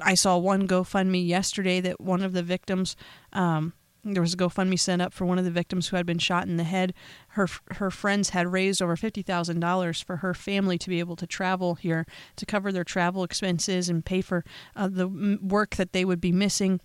I 0.00 0.14
saw 0.14 0.38
one 0.38 0.66
GoFundMe 0.68 1.26
yesterday 1.26 1.80
that 1.80 2.00
one 2.00 2.22
of 2.22 2.32
the 2.32 2.42
victims 2.42 2.96
um, 3.32 3.72
there 4.14 4.22
was 4.22 4.34
a 4.34 4.36
GoFundMe 4.36 4.78
set 4.78 5.00
up 5.00 5.12
for 5.12 5.24
one 5.24 5.38
of 5.38 5.44
the 5.44 5.50
victims 5.50 5.88
who 5.88 5.96
had 5.96 6.06
been 6.06 6.18
shot 6.18 6.46
in 6.46 6.56
the 6.56 6.64
head. 6.64 6.94
Her 7.28 7.46
her 7.72 7.90
friends 7.90 8.30
had 8.30 8.52
raised 8.52 8.82
over 8.82 8.96
fifty 8.96 9.22
thousand 9.22 9.60
dollars 9.60 10.00
for 10.00 10.16
her 10.16 10.34
family 10.34 10.78
to 10.78 10.88
be 10.88 10.98
able 11.00 11.16
to 11.16 11.26
travel 11.26 11.74
here 11.74 12.06
to 12.36 12.46
cover 12.46 12.72
their 12.72 12.84
travel 12.84 13.24
expenses 13.24 13.88
and 13.88 14.04
pay 14.04 14.20
for 14.20 14.44
uh, 14.74 14.88
the 14.88 15.08
work 15.42 15.76
that 15.76 15.92
they 15.92 16.04
would 16.04 16.20
be 16.20 16.32
missing. 16.32 16.80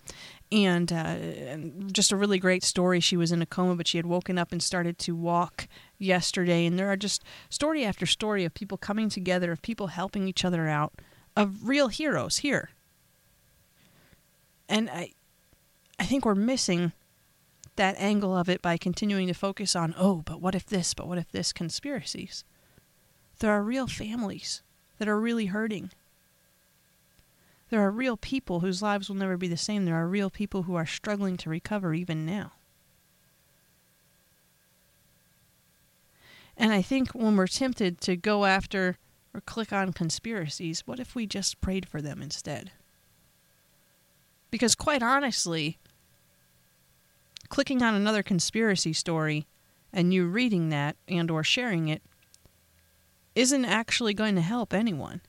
And, 0.52 0.92
uh, 0.92 0.96
and 0.96 1.92
just 1.92 2.12
a 2.12 2.16
really 2.16 2.38
great 2.38 2.62
story. 2.62 3.00
She 3.00 3.16
was 3.16 3.32
in 3.32 3.42
a 3.42 3.46
coma, 3.46 3.74
but 3.74 3.88
she 3.88 3.98
had 3.98 4.06
woken 4.06 4.38
up 4.38 4.52
and 4.52 4.62
started 4.62 4.98
to 4.98 5.16
walk 5.16 5.66
yesterday. 5.98 6.64
And 6.64 6.78
there 6.78 6.88
are 6.92 6.96
just 6.96 7.24
story 7.50 7.84
after 7.84 8.06
story 8.06 8.44
of 8.44 8.54
people 8.54 8.78
coming 8.78 9.08
together, 9.08 9.50
of 9.50 9.62
people 9.62 9.88
helping 9.88 10.28
each 10.28 10.44
other 10.44 10.68
out, 10.68 10.92
of 11.36 11.66
real 11.66 11.88
heroes 11.88 12.36
here. 12.36 12.70
And 14.68 14.88
I, 14.88 15.14
I 15.98 16.04
think 16.04 16.24
we're 16.24 16.36
missing 16.36 16.92
that 17.76 17.96
angle 17.98 18.36
of 18.36 18.48
it 18.48 18.62
by 18.62 18.76
continuing 18.76 19.26
to 19.26 19.34
focus 19.34 19.74
on, 19.74 19.94
oh, 19.98 20.22
but 20.24 20.40
what 20.40 20.54
if 20.54 20.66
this, 20.66 20.94
but 20.94 21.08
what 21.08 21.18
if 21.18 21.30
this 21.30 21.52
conspiracies. 21.52 22.44
There 23.40 23.50
are 23.50 23.62
real 23.62 23.86
families 23.86 24.62
that 24.98 25.08
are 25.08 25.18
really 25.18 25.46
hurting. 25.46 25.90
There 27.70 27.80
are 27.80 27.90
real 27.90 28.16
people 28.16 28.60
whose 28.60 28.82
lives 28.82 29.08
will 29.08 29.16
never 29.16 29.36
be 29.36 29.48
the 29.48 29.56
same. 29.56 29.84
There 29.84 29.96
are 29.96 30.06
real 30.06 30.30
people 30.30 30.62
who 30.62 30.74
are 30.76 30.86
struggling 30.86 31.36
to 31.38 31.50
recover 31.50 31.94
even 31.94 32.24
now. 32.24 32.52
And 36.56 36.72
I 36.72 36.82
think 36.82 37.10
when 37.12 37.36
we're 37.36 37.48
tempted 37.48 38.00
to 38.02 38.16
go 38.16 38.44
after 38.44 38.96
or 39.34 39.40
click 39.40 39.72
on 39.72 39.92
conspiracies, 39.92 40.86
what 40.86 41.00
if 41.00 41.14
we 41.14 41.26
just 41.26 41.60
prayed 41.60 41.88
for 41.88 42.00
them 42.00 42.22
instead? 42.22 42.70
Because 44.50 44.76
quite 44.76 45.02
honestly, 45.02 45.78
clicking 47.48 47.82
on 47.82 47.94
another 47.94 48.22
conspiracy 48.22 48.92
story 48.92 49.46
and 49.92 50.12
you 50.12 50.26
reading 50.26 50.70
that 50.70 50.96
and 51.08 51.30
or 51.30 51.44
sharing 51.44 51.88
it 51.88 52.02
isn't 53.34 53.64
actually 53.64 54.14
going 54.14 54.34
to 54.34 54.40
help 54.40 54.72
anyone. 54.72 55.20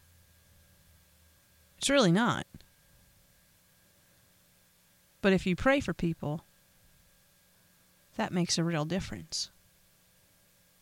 It's 1.78 1.90
really 1.90 2.12
not. 2.12 2.46
But 5.22 5.34
if 5.34 5.46
you 5.46 5.56
pray 5.56 5.80
for 5.80 5.94
people, 5.94 6.42
that 8.16 8.32
makes 8.32 8.58
a 8.58 8.64
real 8.64 8.86
difference. 8.86 9.50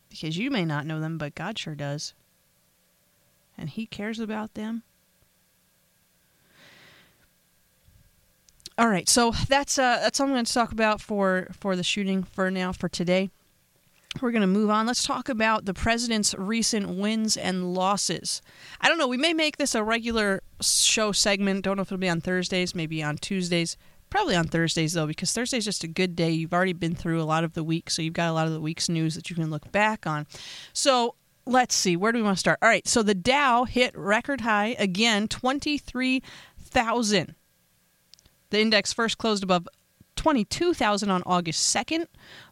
Because 0.09 0.37
you 0.37 0.51
may 0.51 0.65
not 0.65 0.85
know 0.85 0.99
them, 0.99 1.17
but 1.17 1.33
God 1.33 1.57
sure 1.57 1.75
does. 1.75 2.13
And 3.57 3.69
He 3.69 3.85
cares 3.85 4.19
about 4.19 4.53
them 4.53 4.83
All 8.75 8.89
right, 8.89 9.07
so 9.07 9.33
that's 9.49 9.77
uh, 9.77 9.99
that's 10.01 10.19
all 10.19 10.25
I'm 10.25 10.33
going 10.33 10.45
to 10.45 10.53
talk 10.53 10.71
about 10.71 10.99
for 10.99 11.47
for 11.51 11.75
the 11.75 11.83
shooting 11.83 12.23
for 12.23 12.49
now 12.49 12.71
for 12.71 12.89
today. 12.89 13.29
we're 14.19 14.31
going 14.31 14.41
to 14.41 14.47
move 14.47 14.71
on. 14.71 14.87
Let's 14.87 15.03
talk 15.03 15.29
about 15.29 15.65
the 15.65 15.75
president's 15.75 16.33
recent 16.35 16.89
wins 16.89 17.37
and 17.37 17.75
losses. 17.75 18.41
I 18.81 18.89
don't 18.89 18.97
know. 18.97 19.07
We 19.07 19.17
may 19.17 19.33
make 19.33 19.57
this 19.57 19.75
a 19.75 19.83
regular 19.83 20.41
show 20.59 21.11
segment. 21.11 21.63
Don't 21.63 21.77
know 21.77 21.83
if 21.83 21.89
it'll 21.89 21.99
be 21.99 22.09
on 22.09 22.21
Thursdays, 22.21 22.73
maybe 22.73 23.03
on 23.03 23.17
Tuesdays. 23.17 23.77
Probably 24.09 24.35
on 24.35 24.47
Thursdays, 24.47 24.93
though, 24.93 25.07
because 25.07 25.33
Thursday's 25.33 25.65
just 25.65 25.83
a 25.83 25.87
good 25.87 26.15
day. 26.15 26.31
You've 26.31 26.53
already 26.53 26.73
been 26.73 26.95
through 26.95 27.21
a 27.21 27.25
lot 27.25 27.43
of 27.43 27.53
the 27.53 27.63
week, 27.63 27.91
so 27.91 28.01
you've 28.01 28.13
got 28.13 28.29
a 28.29 28.33
lot 28.33 28.47
of 28.47 28.53
the 28.53 28.61
week's 28.61 28.89
news 28.89 29.13
that 29.15 29.29
you 29.29 29.35
can 29.35 29.51
look 29.51 29.71
back 29.71 30.07
on. 30.07 30.25
So 30.71 31.15
let's 31.45 31.75
see. 31.75 31.95
Where 31.95 32.11
do 32.11 32.19
we 32.19 32.23
want 32.23 32.37
to 32.37 32.39
start? 32.39 32.59
All 32.61 32.69
right. 32.69 32.87
So 32.87 33.03
the 33.03 33.15
Dow 33.15 33.65
hit 33.65 33.95
record 33.95 34.41
high 34.41 34.75
again, 34.79 35.27
23,000. 35.27 37.35
The 38.53 38.61
index 38.61 38.93
first 38.93 39.17
closed 39.17 39.43
above 39.43 39.67
22,000 40.15 41.09
on 41.09 41.23
August 41.25 41.75
2nd. 41.75 42.05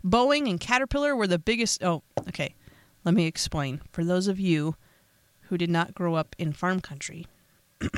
Boeing 0.03 0.49
and 0.49 0.59
Caterpillar 0.59 1.15
were 1.15 1.27
the 1.27 1.37
biggest. 1.37 1.83
Oh, 1.83 2.01
okay. 2.27 2.55
Let 3.05 3.13
me 3.13 3.27
explain. 3.27 3.81
For 3.91 4.03
those 4.03 4.27
of 4.27 4.39
you 4.39 4.77
who 5.41 5.59
did 5.59 5.69
not 5.69 5.93
grow 5.93 6.15
up 6.15 6.35
in 6.39 6.53
farm 6.53 6.79
country, 6.79 7.27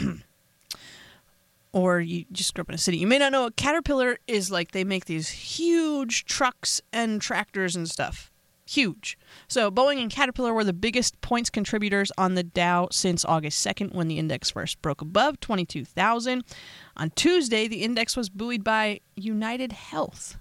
or 1.71 2.01
you 2.01 2.25
just 2.29 2.53
grew 2.53 2.63
up 2.63 2.67
in 2.67 2.75
a 2.75 2.77
city, 2.77 2.97
you 2.97 3.07
may 3.07 3.19
not 3.19 3.31
know 3.31 3.43
what 3.43 3.55
Caterpillar 3.55 4.17
is 4.27 4.51
like 4.51 4.71
they 4.71 4.83
make 4.83 5.05
these 5.05 5.29
huge 5.29 6.25
trucks 6.25 6.81
and 6.91 7.21
tractors 7.21 7.73
and 7.73 7.89
stuff. 7.89 8.32
Huge. 8.73 9.19
So 9.47 9.69
Boeing 9.69 10.01
and 10.01 10.09
Caterpillar 10.09 10.51
were 10.51 10.63
the 10.63 10.73
biggest 10.73 11.21
points 11.21 11.51
contributors 11.51 12.11
on 12.17 12.33
the 12.33 12.41
Dow 12.41 12.87
since 12.91 13.23
August 13.23 13.63
2nd 13.63 13.93
when 13.93 14.07
the 14.07 14.17
index 14.17 14.49
first 14.49 14.81
broke 14.81 14.99
above 14.99 15.39
22,000. 15.39 16.43
On 16.97 17.11
Tuesday, 17.11 17.67
the 17.67 17.83
index 17.83 18.17
was 18.17 18.29
buoyed 18.29 18.63
by 18.63 18.99
United 19.15 19.73
Health, 19.73 20.39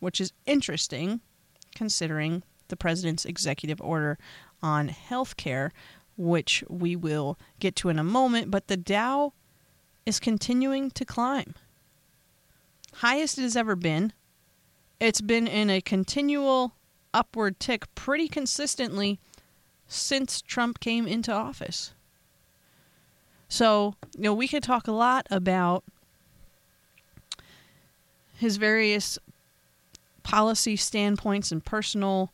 which 0.00 0.22
is 0.22 0.32
interesting 0.46 1.20
considering 1.74 2.44
the 2.68 2.78
president's 2.78 3.26
executive 3.26 3.80
order 3.82 4.16
on 4.62 4.88
health 4.88 5.36
care, 5.36 5.70
which 6.16 6.64
we 6.70 6.96
will 6.96 7.38
get 7.60 7.76
to 7.76 7.90
in 7.90 7.98
a 7.98 8.04
moment. 8.04 8.50
But 8.50 8.68
the 8.68 8.78
Dow 8.78 9.34
is 10.06 10.18
continuing 10.18 10.90
to 10.92 11.04
climb. 11.04 11.54
Highest 12.94 13.36
it 13.36 13.42
has 13.42 13.54
ever 13.54 13.76
been. 13.76 14.14
It's 14.98 15.20
been 15.20 15.46
in 15.46 15.68
a 15.68 15.82
continual 15.82 16.72
upward 17.14 17.58
tick 17.60 17.92
pretty 17.94 18.28
consistently 18.28 19.18
since 19.86 20.40
Trump 20.40 20.80
came 20.80 21.06
into 21.06 21.32
office. 21.32 21.92
So, 23.48 23.94
you 24.16 24.24
know, 24.24 24.34
we 24.34 24.46
could 24.46 24.62
talk 24.62 24.86
a 24.86 24.92
lot 24.92 25.26
about 25.30 25.84
his 28.36 28.58
various 28.58 29.18
policy 30.22 30.76
standpoints 30.76 31.50
and 31.50 31.64
personal, 31.64 32.30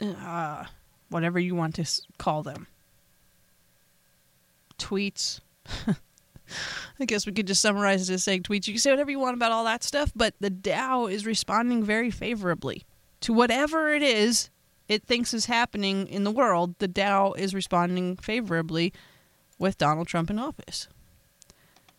uh, 0.00 0.64
whatever 1.08 1.40
you 1.40 1.54
want 1.54 1.74
to 1.76 2.02
call 2.18 2.42
them, 2.42 2.66
tweets. 4.78 5.40
I 7.00 7.04
guess 7.04 7.26
we 7.26 7.32
could 7.32 7.46
just 7.46 7.60
summarize 7.60 8.08
it 8.08 8.14
as 8.14 8.24
saying 8.24 8.42
tweets. 8.42 8.66
You 8.66 8.74
can 8.74 8.80
say 8.80 8.90
whatever 8.90 9.10
you 9.10 9.18
want 9.18 9.36
about 9.36 9.52
all 9.52 9.64
that 9.64 9.82
stuff, 9.82 10.12
but 10.14 10.34
the 10.40 10.50
Dow 10.50 11.06
is 11.06 11.26
responding 11.26 11.82
very 11.82 12.10
favorably 12.10 12.84
to 13.20 13.32
whatever 13.32 13.92
it 13.92 14.02
is 14.02 14.50
it 14.88 15.04
thinks 15.04 15.32
is 15.32 15.46
happening 15.46 16.06
in 16.08 16.24
the 16.24 16.30
world. 16.30 16.74
The 16.78 16.88
Dow 16.88 17.32
is 17.32 17.54
responding 17.54 18.16
favorably 18.16 18.92
with 19.58 19.78
Donald 19.78 20.06
Trump 20.06 20.28
in 20.28 20.38
office. 20.38 20.88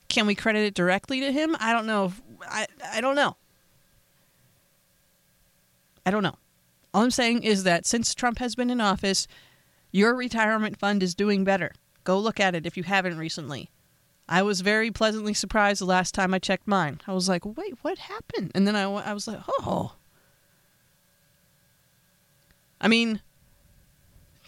Can 0.10 0.28
we 0.28 0.36
credit 0.36 0.60
it 0.60 0.74
directly 0.76 1.20
to 1.22 1.32
him? 1.32 1.56
I 1.60 1.74
don't 1.74 1.88
know. 1.88 2.14
I 2.48 2.68
I 2.92 3.02
don't 3.02 3.16
know. 3.16 3.36
I 6.06 6.12
don't 6.12 6.24
know. 6.24 6.38
All 6.94 7.04
I'm 7.04 7.12
saying 7.12 7.44
is 7.44 7.64
that 7.64 7.88
since 7.88 8.14
Trump 8.14 8.38
has 8.38 8.54
been 8.54 8.70
in 8.70 8.80
office, 8.80 9.28
your 9.92 10.14
retirement 10.14 10.78
fund 10.78 11.02
is 11.02 11.16
doing 11.16 11.44
better. 11.44 11.72
Go 12.04 12.20
look 12.20 12.40
at 12.40 12.54
it 12.54 12.66
if 12.66 12.78
you 12.78 12.84
haven't 12.84 13.18
recently. 13.18 13.70
I 14.28 14.42
was 14.42 14.62
very 14.62 14.90
pleasantly 14.92 15.34
surprised 15.34 15.82
the 15.82 15.86
last 15.86 16.14
time 16.14 16.34
I 16.34 16.40
checked 16.40 16.68
mine. 16.68 17.02
I 17.08 17.14
was 17.14 17.28
like, 17.28 17.46
wait, 17.46 17.76
what 17.82 17.98
happened? 17.98 18.52
And 18.56 18.66
then 18.66 18.76
I, 18.76 18.84
I 18.84 19.14
was 19.14 19.28
like, 19.28 19.40
oh. 19.48 19.96
I 22.80 22.88
mean, 22.88 23.22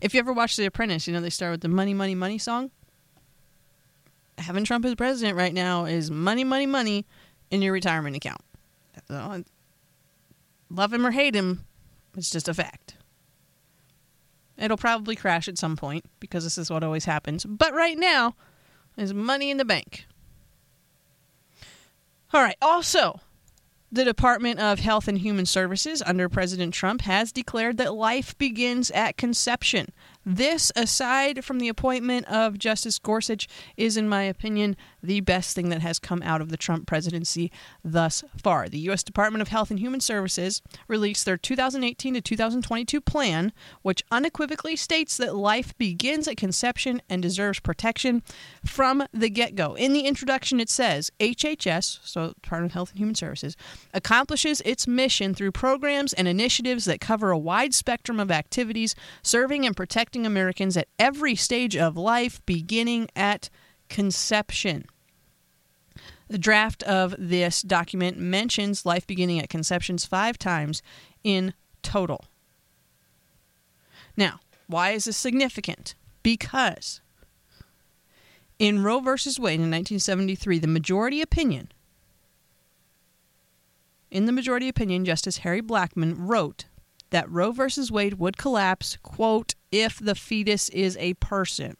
if 0.00 0.14
you 0.14 0.20
ever 0.20 0.32
watch 0.32 0.56
The 0.56 0.66
Apprentice, 0.66 1.06
you 1.06 1.12
know 1.12 1.20
they 1.20 1.30
start 1.30 1.52
with 1.52 1.60
the 1.60 1.68
money, 1.68 1.94
money, 1.94 2.14
money 2.14 2.38
song. 2.38 2.70
Having 4.38 4.64
Trump 4.64 4.84
as 4.84 4.94
president 4.94 5.36
right 5.36 5.54
now 5.54 5.84
is 5.84 6.10
money, 6.10 6.44
money, 6.44 6.66
money 6.66 7.06
in 7.50 7.62
your 7.62 7.72
retirement 7.72 8.16
account. 8.16 8.42
Uh, 9.08 9.40
love 10.68 10.92
him 10.92 11.06
or 11.06 11.10
hate 11.10 11.34
him, 11.34 11.64
it's 12.16 12.30
just 12.30 12.48
a 12.48 12.54
fact. 12.54 12.96
It'll 14.58 14.76
probably 14.76 15.16
crash 15.16 15.48
at 15.48 15.58
some 15.58 15.76
point 15.76 16.04
because 16.18 16.44
this 16.44 16.58
is 16.58 16.70
what 16.70 16.82
always 16.82 17.04
happens. 17.04 17.44
But 17.44 17.74
right 17.74 17.98
now, 17.98 18.34
there's 18.96 19.14
money 19.14 19.50
in 19.50 19.58
the 19.58 19.64
bank. 19.64 20.06
All 22.32 22.42
right. 22.42 22.56
Also, 22.60 23.20
the 23.92 24.04
Department 24.04 24.58
of 24.58 24.80
Health 24.80 25.06
and 25.06 25.18
Human 25.18 25.46
Services 25.46 26.02
under 26.04 26.28
President 26.28 26.74
Trump 26.74 27.02
has 27.02 27.30
declared 27.32 27.76
that 27.76 27.94
life 27.94 28.36
begins 28.36 28.90
at 28.90 29.16
conception. 29.16 29.92
This, 30.28 30.72
aside 30.74 31.44
from 31.44 31.60
the 31.60 31.68
appointment 31.68 32.26
of 32.26 32.58
Justice 32.58 32.98
Gorsuch, 32.98 33.46
is, 33.76 33.96
in 33.96 34.08
my 34.08 34.24
opinion, 34.24 34.76
the 35.00 35.20
best 35.20 35.54
thing 35.54 35.68
that 35.68 35.82
has 35.82 36.00
come 36.00 36.20
out 36.20 36.40
of 36.40 36.48
the 36.48 36.56
Trump 36.56 36.84
presidency 36.84 37.52
thus 37.84 38.24
far. 38.36 38.68
The 38.68 38.80
U.S. 38.80 39.04
Department 39.04 39.40
of 39.40 39.48
Health 39.48 39.70
and 39.70 39.78
Human 39.78 40.00
Services 40.00 40.62
released 40.88 41.26
their 41.26 41.36
2018 41.36 42.14
to 42.14 42.20
2022 42.20 43.00
plan, 43.00 43.52
which 43.82 44.02
unequivocally 44.10 44.74
states 44.74 45.16
that 45.16 45.36
life 45.36 45.78
begins 45.78 46.26
at 46.26 46.36
conception 46.36 47.00
and 47.08 47.22
deserves 47.22 47.60
protection 47.60 48.24
from 48.64 49.04
the 49.12 49.30
get 49.30 49.54
go. 49.54 49.74
In 49.74 49.92
the 49.92 50.06
introduction, 50.06 50.58
it 50.58 50.68
says 50.68 51.12
HHS, 51.20 52.00
so 52.02 52.34
Department 52.42 52.72
of 52.72 52.74
Health 52.74 52.90
and 52.90 52.98
Human 52.98 53.14
Services, 53.14 53.56
accomplishes 53.94 54.60
its 54.62 54.88
mission 54.88 55.34
through 55.34 55.52
programs 55.52 56.12
and 56.12 56.26
initiatives 56.26 56.84
that 56.86 57.00
cover 57.00 57.30
a 57.30 57.38
wide 57.38 57.74
spectrum 57.74 58.18
of 58.18 58.32
activities 58.32 58.96
serving 59.22 59.64
and 59.64 59.76
protecting 59.76 60.15
Americans 60.24 60.76
at 60.76 60.88
every 60.98 61.34
stage 61.34 61.76
of 61.76 61.96
life, 61.96 62.40
beginning 62.46 63.08
at 63.16 63.50
conception. 63.88 64.86
The 66.28 66.38
draft 66.38 66.82
of 66.84 67.14
this 67.18 67.62
document 67.62 68.18
mentions 68.18 68.86
life 68.86 69.06
beginning 69.06 69.40
at 69.40 69.48
conceptions 69.48 70.06
five 70.06 70.38
times 70.38 70.82
in 71.22 71.54
total. 71.82 72.24
Now, 74.16 74.40
why 74.66 74.90
is 74.90 75.04
this 75.04 75.16
significant? 75.16 75.94
Because 76.22 77.00
in 78.58 78.82
Roe 78.82 79.00
v. 79.00 79.10
Wade 79.10 79.60
in 79.60 79.70
1973, 79.70 80.58
the 80.58 80.66
majority 80.66 81.20
opinion, 81.20 81.70
in 84.10 84.26
the 84.26 84.32
majority 84.32 84.68
opinion, 84.68 85.04
Justice 85.04 85.38
Harry 85.38 85.60
Blackmun 85.60 86.14
wrote 86.16 86.64
that 87.10 87.30
Roe 87.30 87.52
v. 87.52 87.64
Wade 87.90 88.14
would 88.14 88.38
collapse, 88.38 88.96
quote, 89.02 89.54
if 89.70 89.98
the 89.98 90.14
fetus 90.14 90.68
is 90.70 90.96
a 90.98 91.14
person. 91.14 91.76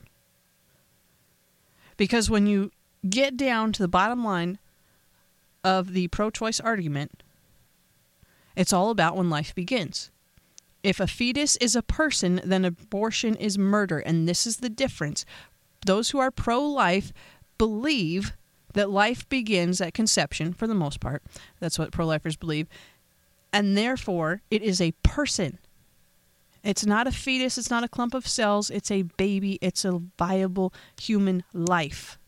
Because 1.97 2.29
when 2.29 2.47
you 2.47 2.71
get 3.09 3.37
down 3.37 3.73
to 3.73 3.83
the 3.83 3.89
bottom 3.89 4.25
line 4.25 4.59
of 5.65 5.93
the 5.93 6.09
pro 6.09 6.31
choice 6.31 6.61
argument, 6.61 7.23
it's 8.55 8.73
all 8.73 8.91
about 8.91 9.17
when 9.17 9.31
life 9.31 9.55
begins. 9.55 10.11
If 10.83 11.01
a 11.01 11.07
fetus 11.07 11.57
is 11.57 11.75
a 11.75 11.83
person, 11.83 12.41
then 12.45 12.65
abortion 12.65 13.35
is 13.35 13.59
murder. 13.59 13.99
And 13.99 14.29
this 14.29 14.47
is 14.47 14.59
the 14.59 14.69
difference. 14.69 15.25
Those 15.85 16.11
who 16.11 16.19
are 16.19 16.31
pro 16.31 16.61
life 16.61 17.13
believe 17.59 18.37
that 18.75 18.91
life 18.91 19.29
begins 19.29 19.81
at 19.81 19.95
conception, 19.95 20.53
for 20.53 20.67
the 20.67 20.75
most 20.75 21.01
part. 21.01 21.23
That's 21.61 21.79
what 21.79 21.93
pro 21.93 22.07
lifers 22.07 22.37
believe 22.37 22.69
and 23.57 23.75
therefore 23.75 24.43
it 24.51 24.63
is 24.63 24.83
a 24.83 24.93
person. 25.03 25.59
It's 26.67 26.85
not 26.85 27.07
a 27.07 27.13
fetus, 27.13 27.59
it's 27.59 27.71
not 27.71 27.85
a 27.85 27.89
clump 27.89 28.13
of 28.13 28.27
cells, 28.27 28.71
it's 28.71 28.91
a 28.91 29.03
baby, 29.03 29.57
it's 29.63 29.85
a 29.85 30.03
viable 30.19 30.75
human 31.01 31.45
life. 31.53 32.19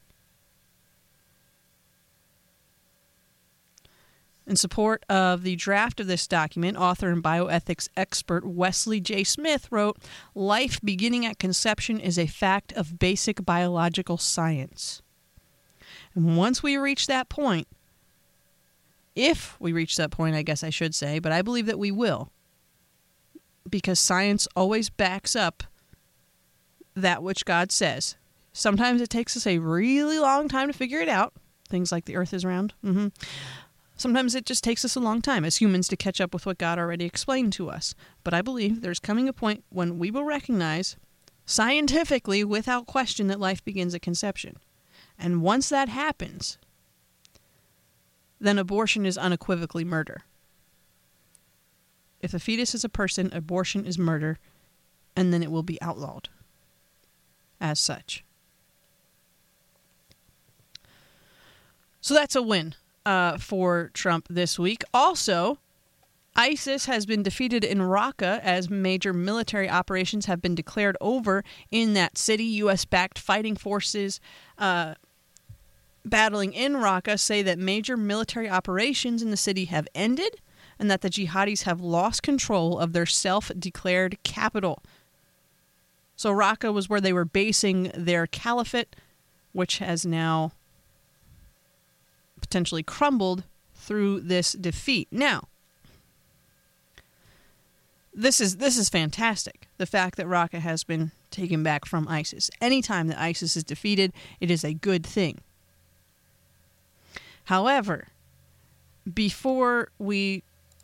In 4.47 4.54
support 4.54 5.04
of 5.09 5.42
the 5.42 5.57
draft 5.57 5.99
of 5.99 6.07
this 6.07 6.28
document, 6.28 6.76
author 6.78 7.11
and 7.11 7.23
bioethics 7.23 7.88
expert 7.97 8.47
Wesley 8.47 9.00
J. 9.00 9.25
Smith 9.25 9.66
wrote 9.73 9.99
Life 10.37 10.80
beginning 10.85 11.26
at 11.26 11.40
conception 11.40 11.99
is 11.99 12.16
a 12.16 12.28
fact 12.28 12.73
of 12.75 12.99
basic 13.00 13.45
biological 13.45 14.18
science. 14.18 15.02
And 16.14 16.37
once 16.37 16.62
we 16.62 16.76
reach 16.76 17.09
that 17.09 17.28
point, 17.28 17.66
if 19.16 19.61
we 19.61 19.73
reach 19.73 19.97
that 19.97 20.12
point, 20.12 20.37
I 20.37 20.42
guess 20.42 20.62
I 20.62 20.71
should 20.71 20.95
say, 20.95 21.18
but 21.18 21.33
I 21.33 21.42
believe 21.42 21.66
that 21.66 21.78
we 21.78 21.90
will. 21.90 22.30
Because 23.68 24.00
science 24.00 24.48
always 24.56 24.90
backs 24.90 25.37
up 25.37 25.62
that 26.94 27.22
which 27.22 27.44
God 27.44 27.70
says. 27.70 28.16
Sometimes 28.52 29.00
it 29.00 29.10
takes 29.10 29.37
us 29.37 29.46
a 29.46 29.58
really 29.58 30.18
long 30.18 30.48
time 30.48 30.68
to 30.68 30.76
figure 30.76 31.00
it 31.00 31.08
out. 31.08 31.32
Things 31.68 31.92
like 31.92 32.06
the 32.06 32.16
earth 32.16 32.34
is 32.34 32.44
round. 32.44 32.75
Mm-hmm. 32.84 33.08
Sometimes 33.96 34.34
it 34.34 34.46
just 34.46 34.64
takes 34.64 34.84
us 34.84 34.94
a 34.94 35.00
long 35.00 35.20
time 35.20 35.44
as 35.44 35.56
humans 35.56 35.88
to 35.88 35.96
catch 35.96 36.20
up 36.20 36.32
with 36.32 36.46
what 36.46 36.58
God 36.58 36.78
already 36.78 37.04
explained 37.04 37.52
to 37.54 37.68
us. 37.68 37.94
But 38.25 38.32
I 38.32 38.42
believe 38.42 38.80
there's 38.80 39.00
coming 39.00 39.28
a 39.28 39.32
point 39.32 39.64
when 39.70 39.98
we 39.98 40.10
will 40.10 40.25
recognize 40.25 40.96
scientifically, 41.44 42.44
without 42.44 42.87
question, 42.87 43.26
that 43.26 43.40
life 43.40 43.64
begins 43.64 43.94
at 43.94 44.02
conception. 44.02 44.58
And 45.18 45.42
once 45.42 45.68
that 45.68 45.88
happens, 45.88 46.58
then 48.40 48.58
abortion 48.58 49.04
is 49.04 49.18
unequivocally 49.18 49.84
murder. 49.84 50.22
If 52.20 52.34
a 52.34 52.38
fetus 52.38 52.75
is 52.75 52.84
a 52.84 52.88
person, 52.88 53.30
abortion 53.32 53.84
is 53.84 53.98
murder, 53.98 54.38
and 55.14 55.32
then 55.32 55.42
it 55.42 55.50
will 55.50 55.62
be 55.62 55.80
outlawed 55.80 56.28
as 57.60 57.78
such. 57.78 58.25
So 62.00 62.14
that's 62.14 62.37
a 62.37 62.42
win 62.42 62.75
uh, 63.04 63.38
for 63.38 63.90
Trump 63.94 64.26
this 64.30 64.58
week. 64.58 64.82
Also, 64.94 65.58
ISIS 66.37 66.87
has 66.87 67.04
been 67.04 67.22
defeated 67.22 67.64
in 67.64 67.78
Raqqa 67.78 68.40
as 68.40 68.70
major 68.70 69.12
military 69.12 69.68
operations 69.68 70.26
have 70.26 70.40
been 70.40 70.54
declared 70.54 70.96
over 71.00 71.42
in 71.70 71.94
that 71.94 72.16
city. 72.16 72.44
U.S. 72.44 72.84
backed 72.84 73.18
fighting 73.18 73.56
forces 73.56 74.20
uh, 74.56 74.94
battling 76.04 76.52
in 76.52 76.75
Raqqa 76.75 77.18
say 77.18 77.42
that 77.42 77.58
major 77.58 77.96
military 77.96 78.48
operations 78.48 79.22
in 79.22 79.30
the 79.30 79.37
city 79.37 79.66
have 79.66 79.88
ended 79.94 80.40
and 80.78 80.90
that 80.90 81.00
the 81.00 81.11
jihadis 81.11 81.62
have 81.62 81.80
lost 81.80 82.23
control 82.23 82.78
of 82.78 82.92
their 82.92 83.06
self 83.06 83.50
declared 83.58 84.18
capital. 84.23 84.82
So, 86.16 86.32
Raqqa 86.32 86.73
was 86.73 86.88
where 86.88 87.00
they 87.00 87.12
were 87.12 87.25
basing 87.25 87.92
their 87.94 88.26
caliphate, 88.26 88.97
which 89.52 89.78
has 89.78 90.04
now 90.04 90.52
potentially 92.40 92.82
crumbled 92.82 93.44
through 93.75 94.20
this 94.20 94.52
defeat. 94.52 95.08
Now, 95.11 95.49
this 98.12 98.40
is 98.40 98.56
this 98.56 98.76
is 98.76 98.88
fantastic. 98.88 99.68
The 99.78 99.87
fact 99.87 100.16
that 100.16 100.26
Raqqa 100.26 100.58
has 100.58 100.82
been 100.82 101.12
taken 101.30 101.62
back 101.62 101.85
from 101.85 102.08
ISIS. 102.08 102.50
Anytime 102.61 103.06
that 103.08 103.20
ISIS 103.20 103.56
is 103.56 103.64
defeated, 103.64 104.12
it 104.40 104.50
is 104.50 104.64
a 104.64 104.75
good 104.75 105.06
thing. 105.06 105.40
However, 107.44 108.08
before 109.14 109.90
we 109.99 110.42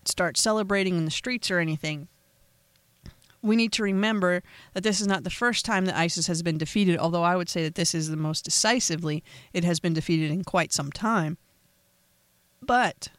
start 0.08 0.36
celebrating 0.36 0.96
in 0.96 1.04
the 1.04 1.10
streets 1.10 1.50
or 1.50 1.58
anything, 1.58 2.08
we 3.42 3.56
need 3.56 3.72
to 3.72 3.82
remember 3.82 4.42
that 4.72 4.82
this 4.82 5.00
is 5.00 5.06
not 5.06 5.22
the 5.22 5.30
first 5.30 5.64
time 5.64 5.84
that 5.84 5.96
ISIS 5.96 6.26
has 6.28 6.42
been 6.42 6.56
defeated, 6.56 6.98
although 6.98 7.22
I 7.22 7.36
would 7.36 7.50
say 7.50 7.62
that 7.64 7.74
this 7.74 7.94
is 7.94 8.08
the 8.08 8.16
most 8.16 8.44
decisively 8.44 9.22
it 9.52 9.64
has 9.64 9.80
been 9.80 9.92
defeated 9.92 10.30
in 10.30 10.44
quite 10.44 10.72
some 10.72 10.90
time. 10.90 11.36
But 12.62 13.10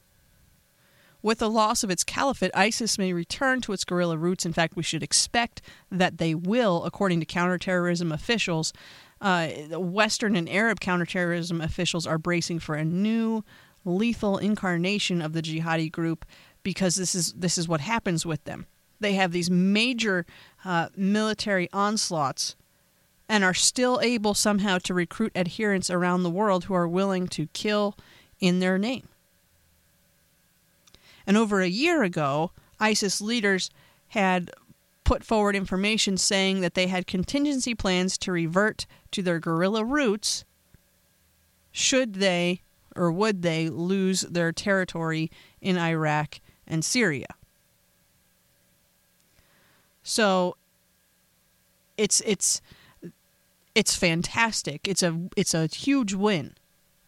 with 1.21 1.39
the 1.39 1.49
loss 1.49 1.83
of 1.83 1.91
its 1.91 2.03
caliphate, 2.03 2.51
ISIS 2.55 2.97
may 2.97 3.13
return 3.13 3.61
to 3.61 3.73
its 3.73 3.83
guerrilla 3.83 4.17
roots. 4.17 4.45
In 4.45 4.53
fact, 4.53 4.75
we 4.75 4.83
should 4.83 5.03
expect 5.03 5.61
that 5.91 6.17
they 6.17 6.33
will, 6.33 6.83
according 6.83 7.19
to 7.19 7.25
counterterrorism 7.25 8.11
officials. 8.11 8.73
Uh, 9.21 9.47
Western 9.71 10.35
and 10.35 10.49
Arab 10.49 10.79
counterterrorism 10.79 11.61
officials 11.61 12.05
are 12.05 12.17
bracing 12.17 12.59
for 12.59 12.75
a 12.75 12.85
new 12.85 13.43
lethal 13.85 14.37
incarnation 14.37 15.21
of 15.21 15.33
the 15.33 15.41
jihadi 15.41 15.91
group 15.91 16.25
because 16.65 16.95
this 16.95 17.15
is 17.15 17.31
this 17.33 17.57
is 17.57 17.69
what 17.69 17.79
happens 17.79 18.25
with 18.25 18.43
them. 18.43 18.65
They 18.99 19.13
have 19.13 19.31
these 19.31 19.49
major 19.49 20.25
uh, 20.65 20.89
military 20.97 21.69
onslaughts 21.71 22.57
and 23.29 23.43
are 23.43 23.53
still 23.53 24.01
able 24.01 24.33
somehow 24.33 24.79
to 24.79 24.93
recruit 24.93 25.31
adherents 25.35 25.89
around 25.89 26.23
the 26.23 26.29
world 26.29 26.65
who 26.65 26.73
are 26.73 26.87
willing 26.87 27.27
to 27.27 27.47
kill 27.53 27.95
in 28.39 28.59
their 28.59 28.77
name. 28.77 29.07
And 31.25 31.37
over 31.37 31.61
a 31.61 31.67
year 31.67 32.03
ago, 32.03 32.51
ISIS 32.79 33.21
leaders 33.21 33.69
had 34.09 34.51
put 35.03 35.23
forward 35.23 35.55
information 35.55 36.17
saying 36.17 36.61
that 36.61 36.73
they 36.73 36.87
had 36.87 37.07
contingency 37.07 37.75
plans 37.75 38.17
to 38.17 38.31
revert 38.31 38.85
to 39.11 39.21
their 39.21 39.39
guerrilla 39.39 39.83
roots 39.83 40.45
should 41.71 42.15
they 42.15 42.61
or 42.95 43.11
would 43.11 43.41
they 43.41 43.69
lose 43.69 44.21
their 44.21 44.51
territory 44.51 45.29
in 45.61 45.77
Iraq 45.77 46.39
and 46.67 46.83
Syria. 46.83 47.27
So 50.03 50.55
it's 51.97 52.21
it's 52.25 52.61
it's 53.73 53.95
fantastic. 53.95 54.87
It's 54.87 55.03
a 55.03 55.29
it's 55.35 55.53
a 55.53 55.67
huge 55.67 56.13
win 56.13 56.55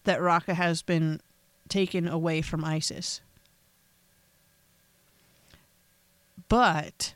that 0.04 0.20
Raqqa 0.20 0.54
has 0.54 0.82
been 0.82 1.22
taken 1.70 2.08
away 2.08 2.42
from 2.42 2.64
ISIS. 2.64 3.22
But 6.50 7.14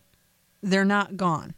they're 0.61 0.85
not 0.85 1.17
gone. 1.17 1.53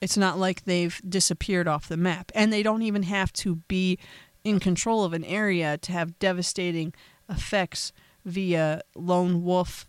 It's 0.00 0.16
not 0.16 0.38
like 0.38 0.64
they've 0.64 1.00
disappeared 1.08 1.68
off 1.68 1.88
the 1.88 1.96
map. 1.96 2.30
And 2.34 2.52
they 2.52 2.62
don't 2.62 2.82
even 2.82 3.04
have 3.04 3.32
to 3.34 3.56
be 3.68 3.98
in 4.44 4.60
control 4.60 5.04
of 5.04 5.12
an 5.12 5.24
area 5.24 5.78
to 5.78 5.92
have 5.92 6.18
devastating 6.18 6.94
effects 7.28 7.92
via 8.24 8.82
lone 8.94 9.44
wolf 9.44 9.86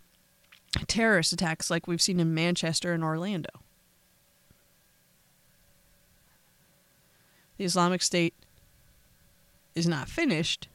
terrorist 0.88 1.34
attacks 1.34 1.70
like 1.70 1.88
we've 1.88 2.02
seen 2.02 2.20
in 2.20 2.34
Manchester 2.34 2.94
and 2.94 3.04
Orlando. 3.04 3.50
The 7.58 7.66
Islamic 7.66 8.02
State 8.02 8.34
is 9.76 9.88
not 9.88 10.08
finished. 10.08 10.68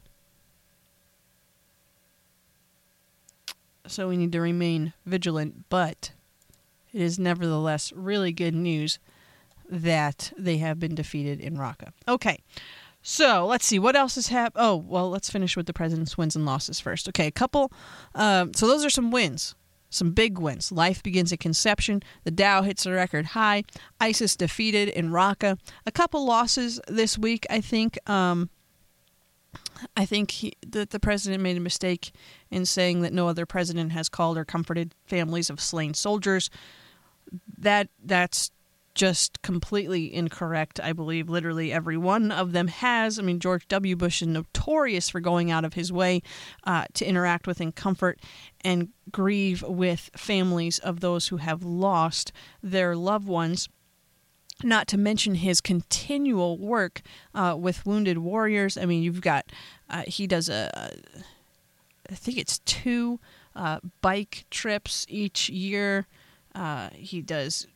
So 3.87 4.09
we 4.09 4.17
need 4.17 4.33
to 4.33 4.41
remain 4.41 4.93
vigilant, 5.05 5.69
but 5.69 6.13
it 6.93 7.01
is 7.01 7.19
nevertheless 7.19 7.93
really 7.95 8.33
good 8.33 8.55
news 8.55 8.99
that 9.69 10.33
they 10.39 10.59
have 10.59 10.79
been 10.79 10.95
defeated 10.95 11.41
in 11.41 11.57
Raqqa. 11.57 11.89
Okay. 12.09 12.39
So 13.03 13.47
let's 13.47 13.67
see 13.67 13.79
what 13.79 13.97
else 13.97 14.15
has 14.15 14.29
happened. 14.29 14.65
Oh, 14.65 14.77
well, 14.77 15.11
let's 15.11 15.29
finish 15.29 15.57
with 15.57 15.67
the 15.67 15.75
president's 15.75 16.17
wins 16.17 16.37
and 16.37 16.47
losses 16.47 16.81
first. 16.81 17.09
Okay, 17.09 17.27
a 17.27 17.31
couple. 17.31 17.71
Um, 18.15 18.55
so 18.55 18.67
those 18.67 18.85
are 18.85 18.91
some 18.91 19.11
wins, 19.11 19.55
some 19.95 20.11
big 20.13 20.39
wins. 20.39 20.73
Life 20.73 21.03
begins 21.03 21.33
at 21.33 21.41
conception. 21.41 22.03
The 22.25 22.31
Dow 22.31 22.63
hits 22.63 22.85
a 22.87 22.93
record 22.93 23.27
high. 23.27 23.65
ISIS 24.01 24.37
defeated 24.37 24.89
in 24.89 25.11
Raqqa. 25.11 25.59
A 25.87 25.93
couple 25.93 26.25
losses 26.25 26.81
this 26.89 27.17
week, 27.17 27.47
I 27.49 27.61
think. 27.61 27.99
Um, 28.09 28.51
I 29.97 30.05
think 30.05 30.31
he, 30.31 30.55
that 30.67 30.91
the 30.91 31.01
president 31.01 31.43
made 31.43 31.57
a 31.57 31.61
mistake 31.61 32.13
in 32.51 32.67
saying 32.67 33.03
that 33.03 33.13
no 33.13 33.29
other 33.29 33.47
president 33.47 33.93
has 33.93 34.09
called 34.09 34.37
or 34.37 34.45
comforted 34.45 34.95
families 35.05 35.51
of 35.51 35.61
slain 35.61 35.95
soldiers. 35.95 36.51
That 37.59 37.89
that's 38.05 38.51
just 38.95 39.43
completely 39.43 40.15
incorrect. 40.15 40.79
I 40.81 40.93
believe 40.93 41.29
literally 41.29 41.73
every 41.73 41.97
one 41.97 42.31
of 42.31 42.53
them 42.53 42.69
has. 42.69 43.19
I 43.19 43.23
mean, 43.23 43.41
George 43.41 43.67
W. 43.69 43.97
Bush 43.97 44.23
is 44.23 44.29
notorious 44.29 45.09
for 45.11 45.21
going 45.21 45.51
out 45.51 45.65
of 45.65 45.75
his 45.75 45.93
way 45.93 46.23
uh, 46.65 46.85
to 46.95 47.05
interact 47.05 47.47
with 47.47 47.61
and 47.61 47.75
comfort 47.75 48.21
and 48.63 48.91
grieve 49.11 49.63
with 49.63 50.11
families 50.17 50.79
of 50.79 51.01
those 51.01 51.29
who 51.29 51.39
have 51.39 51.63
lost 51.63 52.33
their 52.63 52.95
loved 52.95 53.27
ones. 53.27 53.69
Not 54.63 54.87
to 54.89 54.97
mention 54.97 55.35
his 55.35 55.61
continual 55.61 56.57
work 56.59 57.03
uh, 57.35 57.57
with 57.59 57.85
wounded 57.85 58.19
warriors. 58.19 58.79
I 58.79 58.87
mean, 58.87 59.03
you've 59.03 59.21
got, 59.21 59.47
uh, 59.91 60.05
he 60.07 60.29
does 60.29 60.49
a, 60.49 60.97
I 62.09 62.15
think 62.15 62.39
it's 62.39 62.61
two 62.61 63.19
uh, 63.57 63.81
bike 64.01 64.45
trips 64.51 65.07
each 65.09 65.49
year. 65.49 66.07
Uh, 66.55 66.91
he 66.93 67.21
does 67.21 67.67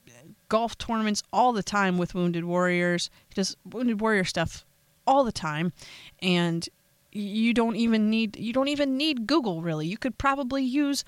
golf 0.48 0.76
tournaments 0.78 1.22
all 1.32 1.52
the 1.52 1.62
time 1.62 1.98
with 1.98 2.14
Wounded 2.14 2.44
Warriors. 2.44 3.11
He 3.28 3.34
does 3.34 3.56
Wounded 3.64 4.00
Warrior 4.00 4.24
stuff 4.24 4.64
all 5.06 5.24
the 5.24 5.32
time, 5.32 5.72
and 6.20 6.68
you 7.12 7.54
don't 7.54 7.76
even 7.76 8.11
need 8.11 8.37
you 8.37 8.52
don't 8.52 8.68
even 8.68 8.96
need 8.96 9.26
Google 9.26 9.62
really. 9.62 9.87
You 9.87 9.96
could 9.96 10.18
probably 10.18 10.62
use 10.62 11.04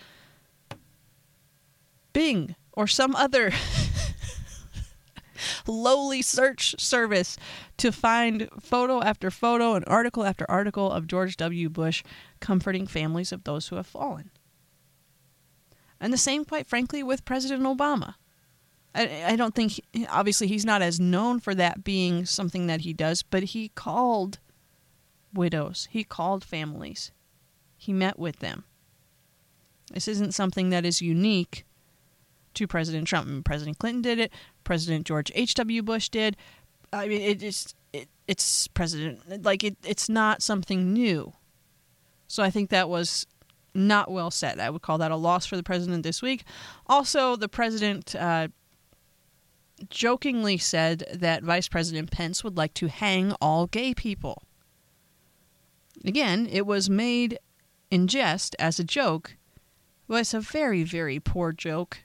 Bing 2.13 2.57
or 2.73 2.87
some 2.87 3.15
other 3.15 3.53
lowly 5.67 6.23
search 6.23 6.81
service 6.81 7.37
to 7.77 7.93
find 7.93 8.49
photo 8.61 9.03
after 9.03 9.31
photo 9.31 9.75
and 9.75 9.85
article 9.87 10.25
after 10.25 10.51
article 10.51 10.91
of 10.91 11.07
George 11.07 11.37
W. 11.37 11.69
Bush 11.69 12.03
comforting 12.41 12.87
families 12.87 13.33
of 13.33 13.45
those 13.45 13.69
who 13.69 13.77
have 13.77 13.87
fallen. 13.87 14.31
And 16.01 16.13
the 16.13 16.19
same, 16.19 16.47
quite 16.47 16.67
frankly, 16.67 17.03
with 17.03 17.27
President 17.27 17.63
Obama. 17.63 18.15
I, 18.95 19.25
I 19.29 19.37
don't 19.37 19.55
think, 19.55 19.81
obviously, 20.09 20.47
he's 20.47 20.65
not 20.65 20.83
as 20.83 20.99
known 20.99 21.41
for 21.41 21.55
that 21.55 21.85
being 21.85 22.25
something 22.25 22.67
that 22.67 22.81
he 22.81 22.93
does, 22.93 23.23
but 23.23 23.43
he 23.43 23.69
called 23.69 24.39
widows, 25.33 25.89
he 25.91 26.03
called 26.03 26.45
families, 26.45 27.13
he 27.77 27.93
met 27.93 28.19
with 28.19 28.41
them. 28.41 28.65
This 29.93 30.09
isn't 30.09 30.35
something 30.35 30.71
that 30.71 30.85
is 30.85 31.01
unique 31.01 31.65
to 32.55 32.67
President 32.67 33.07
Trump. 33.07 33.45
President 33.45 33.79
Clinton 33.79 34.03
did 34.03 34.19
it. 34.19 34.33
President 34.65 35.07
George 35.07 35.31
H. 35.35 35.55
W. 35.55 35.83
Bush 35.83 36.09
did. 36.09 36.37
I 36.93 37.09
mean, 37.09 37.21
it 37.21 37.39
just 37.41 37.75
it, 37.93 38.09
it's 38.27 38.69
President 38.69 39.45
like 39.45 39.65
it. 39.65 39.77
It's 39.85 40.09
not 40.09 40.43
something 40.43 40.93
new. 40.93 41.33
So 42.29 42.43
I 42.43 42.51
think 42.51 42.71
that 42.71 42.89
was 42.89 43.27
not 43.75 44.11
well 44.11 44.31
said. 44.31 44.61
I 44.61 44.71
would 44.71 44.83
call 44.83 44.99
that 44.99 45.11
a 45.11 45.17
loss 45.17 45.47
for 45.47 45.57
the 45.57 45.63
president 45.63 46.03
this 46.03 46.23
week. 46.23 46.45
Also, 46.87 47.37
the 47.37 47.49
president 47.49 48.15
uh, 48.15 48.49
jokingly 49.89 50.59
said 50.59 51.05
that 51.13 51.43
Vice 51.43 51.69
President 51.69 52.11
Pence 52.11 52.45
would 52.45 52.57
like 52.57 52.75
to 52.75 52.89
hang 52.89 53.33
all 53.41 53.67
gay 53.67 53.95
people. 53.95 54.43
Again, 56.05 56.47
it 56.51 56.67
was 56.67 56.91
made 56.91 57.39
in 57.91 58.07
jest 58.07 58.57
as 58.59 58.79
a 58.79 58.85
joke, 58.85 59.37
but 60.09 60.21
it's 60.21 60.35
a 60.35 60.41
very, 60.41 60.83
very 60.83 61.21
poor 61.21 61.53
joke, 61.53 62.01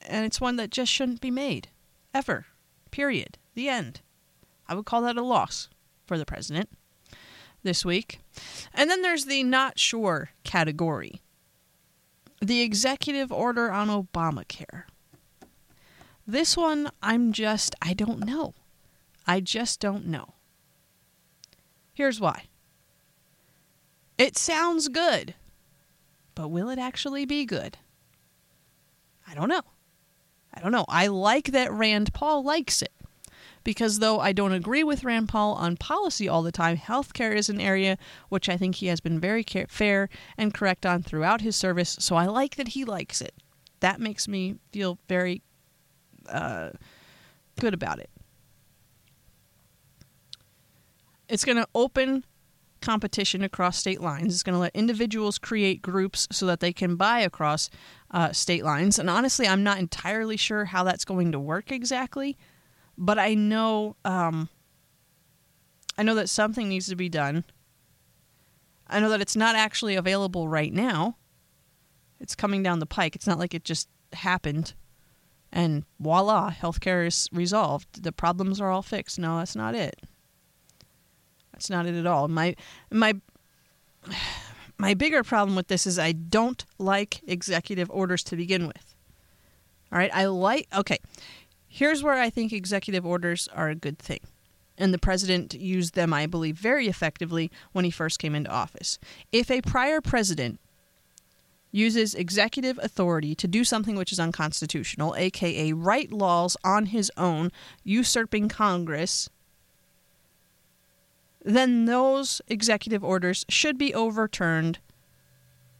and 0.00 0.24
it's 0.24 0.40
one 0.40 0.56
that 0.56 0.70
just 0.70 0.92
shouldn't 0.92 1.20
be 1.20 1.30
made. 1.30 1.68
Ever. 2.14 2.46
Period. 2.90 3.38
The 3.54 3.68
end. 3.68 4.00
I 4.68 4.74
would 4.74 4.86
call 4.86 5.02
that 5.02 5.16
a 5.16 5.22
loss 5.22 5.68
for 6.06 6.18
the 6.18 6.26
president 6.26 6.68
this 7.62 7.84
week. 7.84 8.20
And 8.74 8.90
then 8.90 9.02
there's 9.02 9.26
the 9.26 9.42
not 9.44 9.78
sure 9.78 10.30
category 10.44 11.20
the 12.42 12.60
executive 12.60 13.30
order 13.30 13.70
on 13.70 13.88
Obamacare. 13.88 14.82
This 16.26 16.56
one, 16.56 16.90
I'm 17.02 17.32
just, 17.32 17.74
I 17.82 17.94
don't 17.94 18.24
know. 18.24 18.54
I 19.26 19.40
just 19.40 19.80
don't 19.80 20.06
know. 20.06 20.34
Here's 21.94 22.20
why 22.20 22.44
it 24.18 24.36
sounds 24.36 24.88
good, 24.88 25.34
but 26.34 26.48
will 26.48 26.68
it 26.68 26.78
actually 26.78 27.24
be 27.24 27.44
good? 27.44 27.78
I 29.26 29.34
don't 29.34 29.48
know. 29.48 29.62
I 30.54 30.60
don't 30.60 30.72
know. 30.72 30.84
I 30.88 31.06
like 31.06 31.46
that 31.46 31.72
Rand 31.72 32.12
Paul 32.12 32.44
likes 32.44 32.82
it 32.82 32.92
because 33.64 33.98
though 33.98 34.20
I 34.20 34.32
don't 34.32 34.52
agree 34.52 34.84
with 34.84 35.04
Rand 35.04 35.28
Paul 35.28 35.54
on 35.54 35.76
policy 35.76 36.28
all 36.28 36.42
the 36.42 36.52
time, 36.52 36.76
healthcare 36.76 37.34
is 37.34 37.48
an 37.48 37.60
area 37.60 37.96
which 38.28 38.48
I 38.48 38.56
think 38.56 38.76
he 38.76 38.86
has 38.86 39.00
been 39.00 39.18
very 39.18 39.44
care- 39.44 39.66
fair 39.68 40.08
and 40.36 40.54
correct 40.54 40.84
on 40.84 41.02
throughout 41.02 41.40
his 41.40 41.56
service. 41.56 41.96
So 42.00 42.16
I 42.16 42.26
like 42.26 42.56
that 42.56 42.68
he 42.68 42.84
likes 42.84 43.20
it. 43.20 43.34
That 43.80 44.00
makes 44.00 44.28
me 44.28 44.56
feel 44.72 44.98
very 45.08 45.42
uh, 46.28 46.70
good 47.60 47.74
about 47.74 47.98
it. 47.98 48.10
It's 51.28 51.44
going 51.44 51.56
to 51.56 51.68
open 51.74 52.24
competition 52.82 53.42
across 53.42 53.78
state 53.78 54.00
lines. 54.00 54.34
It's 54.34 54.42
going 54.42 54.54
to 54.54 54.58
let 54.58 54.74
individuals 54.74 55.38
create 55.38 55.80
groups 55.80 56.28
so 56.30 56.44
that 56.46 56.60
they 56.60 56.72
can 56.72 56.96
buy 56.96 57.20
across 57.20 57.70
uh, 58.10 58.32
state 58.32 58.64
lines. 58.64 58.98
And 58.98 59.08
honestly, 59.08 59.46
I'm 59.46 59.62
not 59.62 59.78
entirely 59.78 60.36
sure 60.36 60.66
how 60.66 60.84
that's 60.84 61.04
going 61.04 61.32
to 61.32 61.40
work 61.40 61.72
exactly, 61.72 62.36
but 62.98 63.18
I 63.18 63.34
know 63.34 63.96
um, 64.04 64.50
I 65.96 66.02
know 66.02 66.14
that 66.16 66.28
something 66.28 66.68
needs 66.68 66.88
to 66.88 66.96
be 66.96 67.08
done. 67.08 67.44
I 68.86 69.00
know 69.00 69.08
that 69.08 69.22
it's 69.22 69.36
not 69.36 69.56
actually 69.56 69.94
available 69.94 70.48
right 70.48 70.72
now. 70.72 71.16
It's 72.20 72.34
coming 72.34 72.62
down 72.62 72.78
the 72.78 72.86
pike. 72.86 73.16
It's 73.16 73.26
not 73.26 73.38
like 73.38 73.54
it 73.54 73.64
just 73.64 73.88
happened 74.12 74.74
and 75.52 75.84
voila, 76.00 76.50
healthcare 76.50 77.06
is 77.06 77.28
resolved. 77.32 78.02
The 78.02 78.12
problems 78.12 78.60
are 78.60 78.70
all 78.70 78.82
fixed. 78.82 79.18
No, 79.18 79.38
that's 79.38 79.54
not 79.54 79.74
it. 79.74 80.00
That's 81.52 81.68
not 81.68 81.86
it 81.86 81.94
at 81.94 82.06
all. 82.06 82.28
My 82.28 82.56
my 82.90 83.14
my 84.78 84.94
bigger 84.94 85.22
problem 85.22 85.54
with 85.54 85.68
this 85.68 85.86
is 85.86 85.98
I 85.98 86.12
don't 86.12 86.64
like 86.78 87.20
executive 87.26 87.90
orders 87.90 88.24
to 88.24 88.36
begin 88.36 88.66
with. 88.66 88.94
All 89.92 89.98
right, 89.98 90.10
I 90.14 90.24
like 90.26 90.68
okay. 90.74 90.98
Here's 91.68 92.02
where 92.02 92.14
I 92.18 92.30
think 92.30 92.52
executive 92.52 93.06
orders 93.06 93.48
are 93.54 93.68
a 93.68 93.74
good 93.74 93.98
thing. 93.98 94.20
And 94.78 94.92
the 94.92 94.98
president 94.98 95.54
used 95.54 95.94
them, 95.94 96.12
I 96.12 96.26
believe, 96.26 96.56
very 96.56 96.86
effectively 96.86 97.50
when 97.72 97.84
he 97.84 97.90
first 97.90 98.18
came 98.18 98.34
into 98.34 98.50
office. 98.50 98.98
If 99.30 99.50
a 99.50 99.60
prior 99.62 100.00
president 100.00 100.60
uses 101.72 102.14
executive 102.14 102.78
authority 102.82 103.34
to 103.34 103.48
do 103.48 103.64
something 103.64 103.96
which 103.96 104.12
is 104.12 104.20
unconstitutional, 104.20 105.16
aka 105.16 105.72
write 105.72 106.12
laws 106.12 106.56
on 106.62 106.86
his 106.86 107.10
own, 107.16 107.50
usurping 107.82 108.48
Congress, 108.48 109.28
then 111.44 111.86
those 111.86 112.40
executive 112.46 113.02
orders 113.02 113.44
should 113.48 113.76
be 113.76 113.92
overturned 113.94 114.78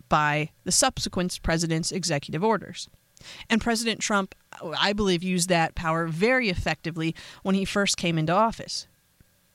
by 0.08 0.50
the 0.64 0.72
subsequent 0.72 1.38
president's 1.42 1.92
executive 1.92 2.42
orders. 2.42 2.88
And 3.48 3.60
President 3.60 4.00
Trump, 4.00 4.34
I 4.78 4.92
believe, 4.92 5.22
used 5.22 5.48
that 5.48 5.74
power 5.74 6.08
very 6.08 6.48
effectively 6.48 7.14
when 7.42 7.54
he 7.54 7.64
first 7.64 7.96
came 7.96 8.18
into 8.18 8.32
office. 8.32 8.88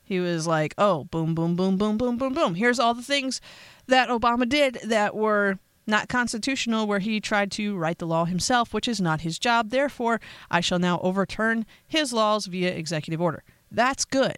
He 0.04 0.22
was 0.22 0.48
like, 0.48 0.74
oh, 0.78 1.04
boom, 1.06 1.36
boom, 1.36 1.58
boom, 1.58 1.78
boom, 1.78 1.98
boom, 1.98 2.18
boom, 2.18 2.34
boom. 2.34 2.56
Here's 2.56 2.80
all 2.80 2.94
the 2.94 3.04
things 3.04 3.42
that 3.88 4.08
Obama 4.08 4.48
did 4.48 4.80
that 4.86 5.14
were 5.16 5.60
not 5.88 6.10
constitutional, 6.10 6.86
where 6.86 7.00
he 7.00 7.20
tried 7.20 7.52
to 7.52 7.76
write 7.78 8.00
the 8.00 8.08
law 8.08 8.26
himself, 8.26 8.74
which 8.74 8.88
is 8.88 9.00
not 9.00 9.22
his 9.22 9.40
job. 9.40 9.70
Therefore, 9.70 10.20
I 10.52 10.60
shall 10.60 10.80
now 10.80 11.00
overturn 11.00 11.66
his 11.88 12.14
laws 12.14 12.46
via 12.46 12.72
executive 12.72 13.22
order. 13.22 13.44
That's 13.72 14.06
good, 14.06 14.38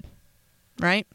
right? 0.79 1.07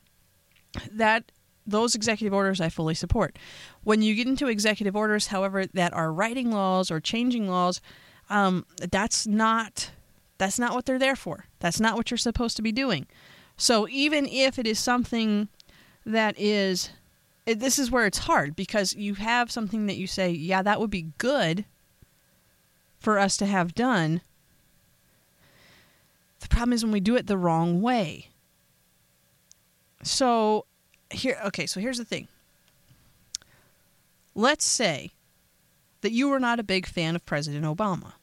That 0.91 1.31
those 1.67 1.95
executive 1.95 2.35
orders 2.35 2.61
I 2.61 2.69
fully 2.69 2.95
support. 2.95 3.39
When 3.83 4.03
you 4.03 4.15
get 4.15 4.27
into 4.27 4.49
executive 4.49 4.97
orders, 4.97 5.29
however, 5.29 5.67
that 5.67 5.93
are 5.95 6.13
writing 6.13 6.51
laws 6.51 6.91
or 6.91 7.01
changing 7.01 7.49
laws, 7.49 7.81
um, 8.29 8.67
that's 8.91 9.27
not 9.27 9.91
that's 10.39 10.59
not 10.59 10.75
what 10.75 10.85
they're 10.85 10.99
there 10.99 11.17
for. 11.17 11.47
That's 11.61 11.81
not 11.81 11.97
what 11.97 12.11
you're 12.11 12.19
supposed 12.19 12.57
to 12.57 12.63
be 12.63 12.73
doing. 12.73 13.07
So 13.57 13.89
even 13.89 14.27
if 14.27 14.59
it 14.59 14.67
is 14.67 14.79
something 14.79 15.49
that 16.05 16.35
is 16.39 16.91
this 17.47 17.79
is 17.79 17.91
where 17.91 18.07
it's 18.07 18.19
hard 18.19 18.57
because 18.57 18.95
you 18.95 19.15
have 19.15 19.51
something 19.51 19.87
that 19.87 19.97
you 19.97 20.07
say, 20.07 20.31
yeah, 20.31 20.63
that 20.63 20.81
would 20.81 20.91
be 20.91 21.13
good 21.19 21.65
for 22.99 23.19
us 23.19 23.37
to 23.37 23.47
have 23.47 23.75
done. 23.75 24.23
The 26.41 26.49
problem 26.49 26.73
is 26.73 26.85
when 26.85 26.93
we 26.93 27.01
do 27.01 27.17
it 27.17 27.27
the 27.27 27.39
wrong 27.39 27.83
way. 27.83 28.29
So 30.03 30.67
here 31.11 31.39
okay, 31.47 31.67
so 31.67 31.81
here's 31.81 31.99
the 31.99 32.05
thing. 32.05 32.29
Let's 34.35 34.65
say 34.65 35.13
that 36.01 36.13
you 36.13 36.29
were 36.29 36.41
not 36.41 36.61
a 36.61 36.65
big 36.65 36.87
fan 36.87 37.15
of 37.15 37.25
President 37.25 37.65
Obama. 37.65 38.15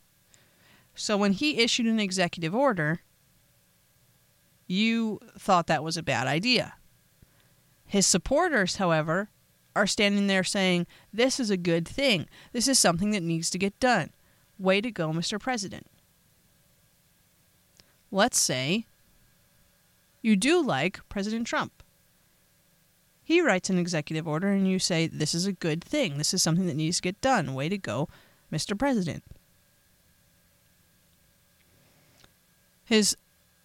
So 0.93 1.17
when 1.17 1.31
he 1.31 1.59
issued 1.59 1.87
an 1.87 1.99
executive 1.99 2.53
order, 2.53 3.01
you 4.67 5.19
thought 5.37 5.67
that 5.67 5.83
was 5.83 5.97
a 5.97 6.03
bad 6.03 6.27
idea. 6.27 6.73
His 7.91 8.07
supporters, 8.07 8.77
however, 8.77 9.27
are 9.75 9.85
standing 9.85 10.27
there 10.27 10.45
saying, 10.45 10.87
This 11.11 11.41
is 11.41 11.49
a 11.49 11.57
good 11.57 11.85
thing. 11.85 12.25
This 12.53 12.69
is 12.69 12.79
something 12.79 13.11
that 13.11 13.21
needs 13.21 13.49
to 13.49 13.57
get 13.57 13.77
done. 13.81 14.11
Way 14.57 14.79
to 14.79 14.89
go, 14.89 15.09
Mr. 15.09 15.37
President. 15.37 15.87
Let's 18.09 18.39
say 18.39 18.85
you 20.21 20.37
do 20.37 20.63
like 20.63 21.01
President 21.09 21.45
Trump. 21.45 21.83
He 23.25 23.41
writes 23.41 23.69
an 23.69 23.77
executive 23.77 24.25
order, 24.25 24.47
and 24.47 24.65
you 24.65 24.79
say, 24.79 25.07
This 25.07 25.35
is 25.35 25.45
a 25.45 25.51
good 25.51 25.83
thing. 25.83 26.17
This 26.17 26.33
is 26.33 26.41
something 26.41 26.67
that 26.67 26.77
needs 26.77 26.95
to 26.95 27.03
get 27.03 27.19
done. 27.19 27.53
Way 27.53 27.67
to 27.67 27.77
go, 27.77 28.07
Mr. 28.53 28.79
President. 28.79 29.21
His 32.85 33.17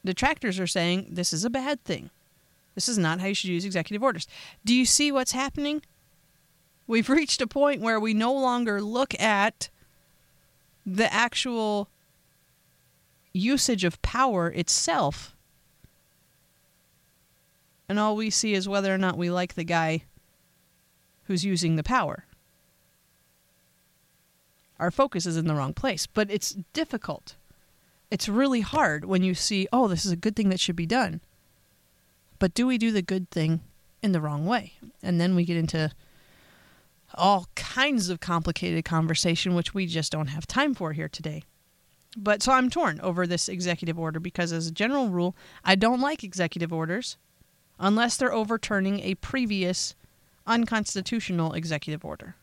detractors 0.05 0.59
are 0.59 0.67
saying, 0.67 1.11
This 1.11 1.33
is 1.33 1.45
a 1.45 1.51
bad 1.51 1.85
thing. 1.85 2.11
This 2.77 2.89
is 2.89 2.99
not 2.99 3.21
how 3.21 3.27
you 3.27 3.35
should 3.35 3.51
use 3.51 3.65
executive 3.65 4.03
orders. 4.03 4.29
Do 4.65 4.75
you 4.75 4.85
see 4.85 5.11
what's 5.11 5.33
happening? 5.33 5.83
We've 6.87 7.09
reached 7.09 7.41
a 7.41 7.47
point 7.49 7.81
where 7.81 7.99
we 7.99 8.15
no 8.15 8.33
longer 8.33 8.81
look 8.81 9.19
at 9.21 9.71
the 10.85 11.13
actual 11.13 11.89
usage 13.33 13.83
of 13.83 14.01
power 14.03 14.49
itself. 14.51 15.35
And 17.89 17.99
all 17.99 18.15
we 18.15 18.31
see 18.31 18.53
is 18.53 18.69
whether 18.69 18.95
or 18.95 18.99
not 18.99 19.19
we 19.19 19.31
like 19.31 19.55
the 19.55 19.65
guy 19.65 20.05
who's 21.25 21.45
using 21.45 21.77
the 21.77 21.83
power. 21.83 22.25
Our 24.79 24.91
focus 24.91 25.25
is 25.25 25.39
in 25.39 25.47
the 25.47 25.55
wrong 25.55 25.73
place, 25.73 26.07
but 26.07 26.31
it's 26.31 26.51
difficult. 26.75 27.37
It's 28.11 28.29
really 28.29 28.61
hard 28.61 29.07
when 29.07 29.23
you 29.23 29.35
see, 29.35 29.67
oh, 29.73 29.89
this 29.89 30.05
is 30.05 30.13
a 30.13 30.17
good 30.17 30.37
thing 30.37 30.51
that 30.51 30.61
should 30.61 30.77
be 30.77 30.87
done. 30.87 31.23
But 32.39 32.55
do 32.55 32.67
we 32.67 32.79
do 32.79 32.93
the 32.93 33.03
good 33.03 33.31
thing 33.31 33.61
in 34.03 34.13
the 34.13 34.21
wrong 34.21 34.47
way? 34.47 34.75
And 35.03 35.21
then 35.21 35.35
we 35.35 35.45
get 35.45 35.57
into 35.57 35.91
all 37.15 37.49
kinds 37.55 38.09
of 38.09 38.21
complicated 38.21 38.85
conversation, 38.85 39.55
which 39.55 39.75
we 39.75 39.87
just 39.87 40.13
don't 40.13 40.29
have 40.29 40.47
time 40.47 40.75
for 40.75 40.93
here 40.93 41.09
today. 41.09 41.43
But 42.17 42.43
so 42.43 42.53
I'm 42.53 42.71
torn 42.71 43.01
over 43.01 43.27
this 43.27 43.49
executive 43.49 43.99
order 43.99 44.19
because, 44.19 44.53
as 44.53 44.67
a 44.67 44.73
general 44.73 45.09
rule, 45.09 45.37
I 45.65 45.75
don't 45.75 46.01
like 46.01 46.25
executive 46.25 46.73
orders 46.73 47.17
unless 47.79 48.17
they're 48.17 48.33
overturning 48.33 49.01
a 49.01 49.17
previous 49.17 49.95
unconstitutional 50.47 51.53
executive 51.53 52.05
order. 52.05 52.37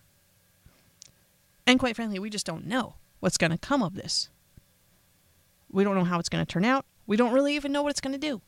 And 1.66 1.80
quite 1.80 1.96
frankly, 1.96 2.20
we 2.20 2.30
just 2.30 2.46
don't 2.46 2.68
know 2.68 2.96
what's 3.20 3.38
going 3.38 3.52
to 3.52 3.58
come 3.58 3.82
of 3.82 3.96
this. 3.96 4.30
We 5.72 5.84
don't 5.84 5.96
know 5.96 6.04
how 6.04 6.20
it's 6.20 6.30
going 6.30 6.46
to 6.46 6.52
turn 6.52 6.66
out. 6.66 6.86
We 7.08 7.18
don't 7.18 7.34
really 7.34 7.56
even 7.56 7.72
know 7.72 7.82
what 7.82 7.90
it's 7.90 8.02
going 8.02 8.14
to 8.14 8.20
do. 8.20 8.42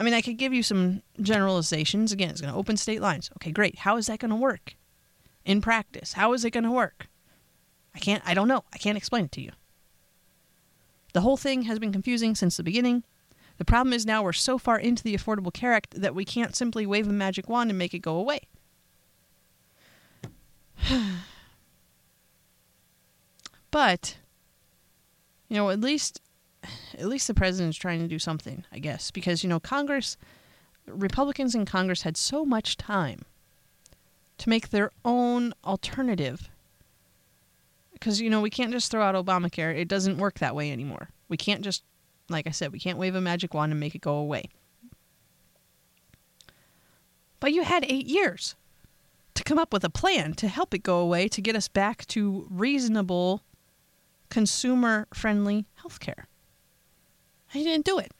I 0.00 0.02
mean, 0.02 0.14
I 0.14 0.22
could 0.22 0.38
give 0.38 0.52
you 0.52 0.62
some 0.62 1.02
generalizations. 1.20 2.10
Again, 2.10 2.30
it's 2.30 2.40
going 2.40 2.52
to 2.52 2.58
open 2.58 2.76
state 2.76 3.02
lines. 3.02 3.30
Okay, 3.36 3.52
great. 3.52 3.80
How 3.80 3.98
is 3.98 4.06
that 4.06 4.18
going 4.18 4.30
to 4.30 4.36
work? 4.36 4.74
in 5.44 5.60
practice? 5.60 6.14
How 6.14 6.32
is 6.32 6.44
it 6.44 6.50
going 6.50 6.64
to 6.64 6.70
work? 6.70 7.08
I 7.94 7.98
can't, 7.98 8.22
I 8.26 8.32
don't 8.34 8.48
know. 8.48 8.64
I 8.72 8.78
can't 8.78 8.96
explain 8.96 9.26
it 9.26 9.32
to 9.32 9.42
you. 9.42 9.50
The 11.12 11.22
whole 11.22 11.36
thing 11.36 11.62
has 11.62 11.78
been 11.78 11.92
confusing 11.92 12.34
since 12.34 12.56
the 12.56 12.62
beginning. 12.62 13.04
The 13.58 13.64
problem 13.64 13.92
is 13.92 14.06
now 14.06 14.22
we're 14.22 14.32
so 14.32 14.58
far 14.58 14.78
into 14.78 15.02
the 15.02 15.16
Affordable 15.16 15.52
Care 15.52 15.72
Act 15.72 16.00
that 16.00 16.14
we 16.14 16.24
can't 16.24 16.54
simply 16.54 16.86
wave 16.86 17.08
a 17.08 17.12
magic 17.12 17.48
wand 17.48 17.68
and 17.70 17.78
make 17.78 17.94
it 17.94 17.98
go 17.98 18.14
away. 18.16 18.42
but 23.70 24.16
you 25.48 25.56
know, 25.56 25.70
at 25.70 25.80
least 25.80 26.22
at 26.98 27.06
least 27.06 27.26
the 27.26 27.34
president's 27.34 27.78
trying 27.78 28.00
to 28.00 28.08
do 28.08 28.18
something, 28.18 28.64
I 28.72 28.78
guess, 28.78 29.10
because 29.10 29.42
you 29.42 29.48
know, 29.48 29.60
Congress 29.60 30.16
Republicans 30.86 31.54
in 31.54 31.64
Congress 31.64 32.02
had 32.02 32.16
so 32.16 32.44
much 32.44 32.76
time 32.76 33.20
to 34.38 34.48
make 34.48 34.70
their 34.70 34.90
own 35.04 35.52
alternative. 35.64 36.50
Because 37.92 38.20
you 38.20 38.30
know, 38.30 38.40
we 38.40 38.50
can't 38.50 38.72
just 38.72 38.90
throw 38.90 39.02
out 39.02 39.14
Obamacare. 39.14 39.76
It 39.76 39.88
doesn't 39.88 40.18
work 40.18 40.38
that 40.38 40.54
way 40.54 40.72
anymore. 40.72 41.10
We 41.28 41.36
can't 41.36 41.62
just 41.62 41.84
like 42.30 42.46
I 42.46 42.50
said, 42.50 42.72
we 42.72 42.78
can't 42.78 42.98
wave 42.98 43.14
a 43.14 43.20
magic 43.20 43.52
wand 43.52 43.72
and 43.72 43.80
make 43.80 43.94
it 43.94 44.00
go 44.00 44.14
away. 44.14 44.44
But 47.40 47.52
you 47.52 47.64
had 47.64 47.84
8 47.84 48.06
years 48.06 48.54
to 49.34 49.42
come 49.42 49.58
up 49.58 49.72
with 49.72 49.84
a 49.84 49.90
plan 49.90 50.34
to 50.34 50.48
help 50.48 50.74
it 50.74 50.82
go 50.82 50.98
away 50.98 51.28
to 51.28 51.40
get 51.40 51.56
us 51.56 51.68
back 51.68 52.06
to 52.08 52.46
reasonable 52.50 53.42
consumer 54.28 55.08
friendly 55.12 55.66
healthcare. 55.82 56.24
And 56.24 56.29
you 57.52 57.64
didn't 57.64 57.84
do 57.84 57.98
it. 57.98 58.12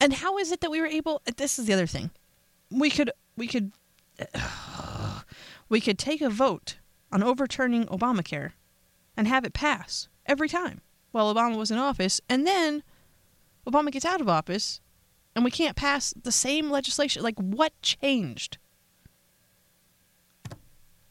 And 0.00 0.14
how 0.14 0.38
is 0.38 0.52
it 0.52 0.60
that 0.60 0.70
we 0.70 0.80
were 0.80 0.86
able 0.86 1.22
this 1.36 1.58
is 1.58 1.66
the 1.66 1.72
other 1.72 1.86
thing. 1.86 2.10
We 2.70 2.90
could 2.90 3.10
we 3.36 3.46
could 3.46 3.72
we 5.68 5.80
could 5.80 5.98
take 5.98 6.20
a 6.20 6.30
vote 6.30 6.78
on 7.10 7.22
overturning 7.22 7.86
Obamacare 7.86 8.52
and 9.16 9.26
have 9.26 9.44
it 9.44 9.52
pass 9.52 10.08
every 10.26 10.48
time 10.48 10.80
while 11.10 11.34
Obama 11.34 11.56
was 11.56 11.70
in 11.70 11.78
office 11.78 12.20
and 12.28 12.46
then 12.46 12.82
Obama 13.66 13.90
gets 13.90 14.04
out 14.04 14.20
of 14.20 14.28
office 14.28 14.80
and 15.34 15.44
we 15.44 15.50
can't 15.50 15.76
pass 15.76 16.14
the 16.20 16.32
same 16.32 16.70
legislation. 16.70 17.22
Like 17.22 17.38
what 17.38 17.72
changed? 17.82 18.58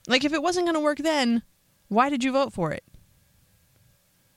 Like 0.08 0.24
if 0.24 0.34
it 0.34 0.42
wasn't 0.42 0.66
going 0.66 0.76
to 0.76 0.82
work 0.82 1.00
then, 1.00 1.44
why 1.90 2.10
did 2.10 2.24
you 2.24 2.32
vote 2.32 2.54
for 2.54 2.72
it? 2.72 2.84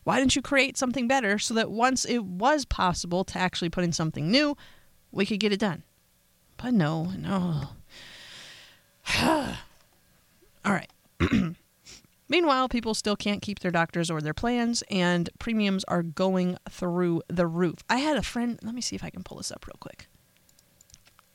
Why 0.05 0.19
didn't 0.19 0.37
you 0.37 0.43
create 0.43 0.77
something 0.77 1.07
better 1.07 1.39
so 1.39 1.55
that 1.55 1.71
once 1.71 2.05
it 2.05 2.25
was 2.25 2.65
possible 2.65 3.25
to 3.25 3.39
actually 3.39 3.71
put 3.71 3.85
in 3.85 3.93
something 3.93 4.31
new, 4.31 4.57
we 5.13 5.27
could 5.27 5.41
get 5.41 5.53
it 5.53 5.61
done? 5.61 5.83
But 6.57 6.75
no, 6.75 7.05
no. 7.17 7.69
All 10.65 10.73
right. 10.73 10.91
Meanwhile, 12.29 12.69
people 12.69 12.95
still 12.95 13.17
can't 13.17 13.43
keep 13.43 13.59
their 13.59 13.73
doctors 13.73 14.09
or 14.09 14.21
their 14.21 14.33
plans, 14.33 14.85
and 14.89 15.29
premiums 15.41 15.83
are 15.85 16.05
going 16.05 16.57
through 16.71 17.23
the 17.27 17.47
roof. 17.47 17.79
I 17.91 17.97
had 17.97 18.17
a 18.17 18.23
friend, 18.23 18.59
let 18.63 18.73
me 18.75 18.81
see 18.81 18.95
if 18.95 19.03
I 19.03 19.11
can 19.11 19.25
pull 19.25 19.39
this 19.39 19.51
up 19.51 19.67
real 19.67 19.79
quick. 19.81 20.07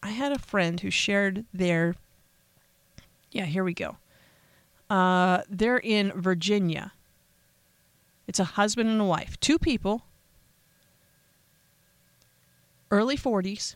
I 0.01 0.11
had 0.11 0.31
a 0.31 0.39
friend 0.39 0.79
who 0.79 0.89
shared 0.89 1.45
their, 1.53 1.95
yeah, 3.31 3.43
here 3.43 3.65
we 3.65 3.73
go. 3.73 3.97
Uh, 4.89 5.41
they're 5.49 5.79
in 5.79 6.13
Virginia. 6.13 6.93
It's 8.27 8.39
a 8.39 8.45
husband 8.45 8.89
and 8.89 9.01
a 9.01 9.05
wife, 9.05 9.39
two 9.39 9.59
people, 9.59 10.05
early 12.89 13.17
40s. 13.17 13.75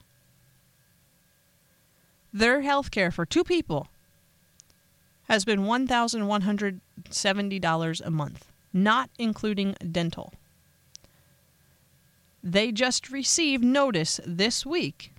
Their 2.33 2.61
health 2.61 2.89
care 2.91 3.11
for 3.11 3.25
two 3.25 3.43
people 3.43 3.87
has 5.27 5.43
been 5.45 5.61
$1,170 5.61 8.01
a 8.05 8.09
month, 8.09 8.51
not 8.73 9.11
including 9.17 9.75
dental. 9.91 10.33
They 12.43 12.71
just 12.71 13.11
received 13.11 13.63
notice 13.63 14.19
this 14.25 14.65
week 14.65 15.13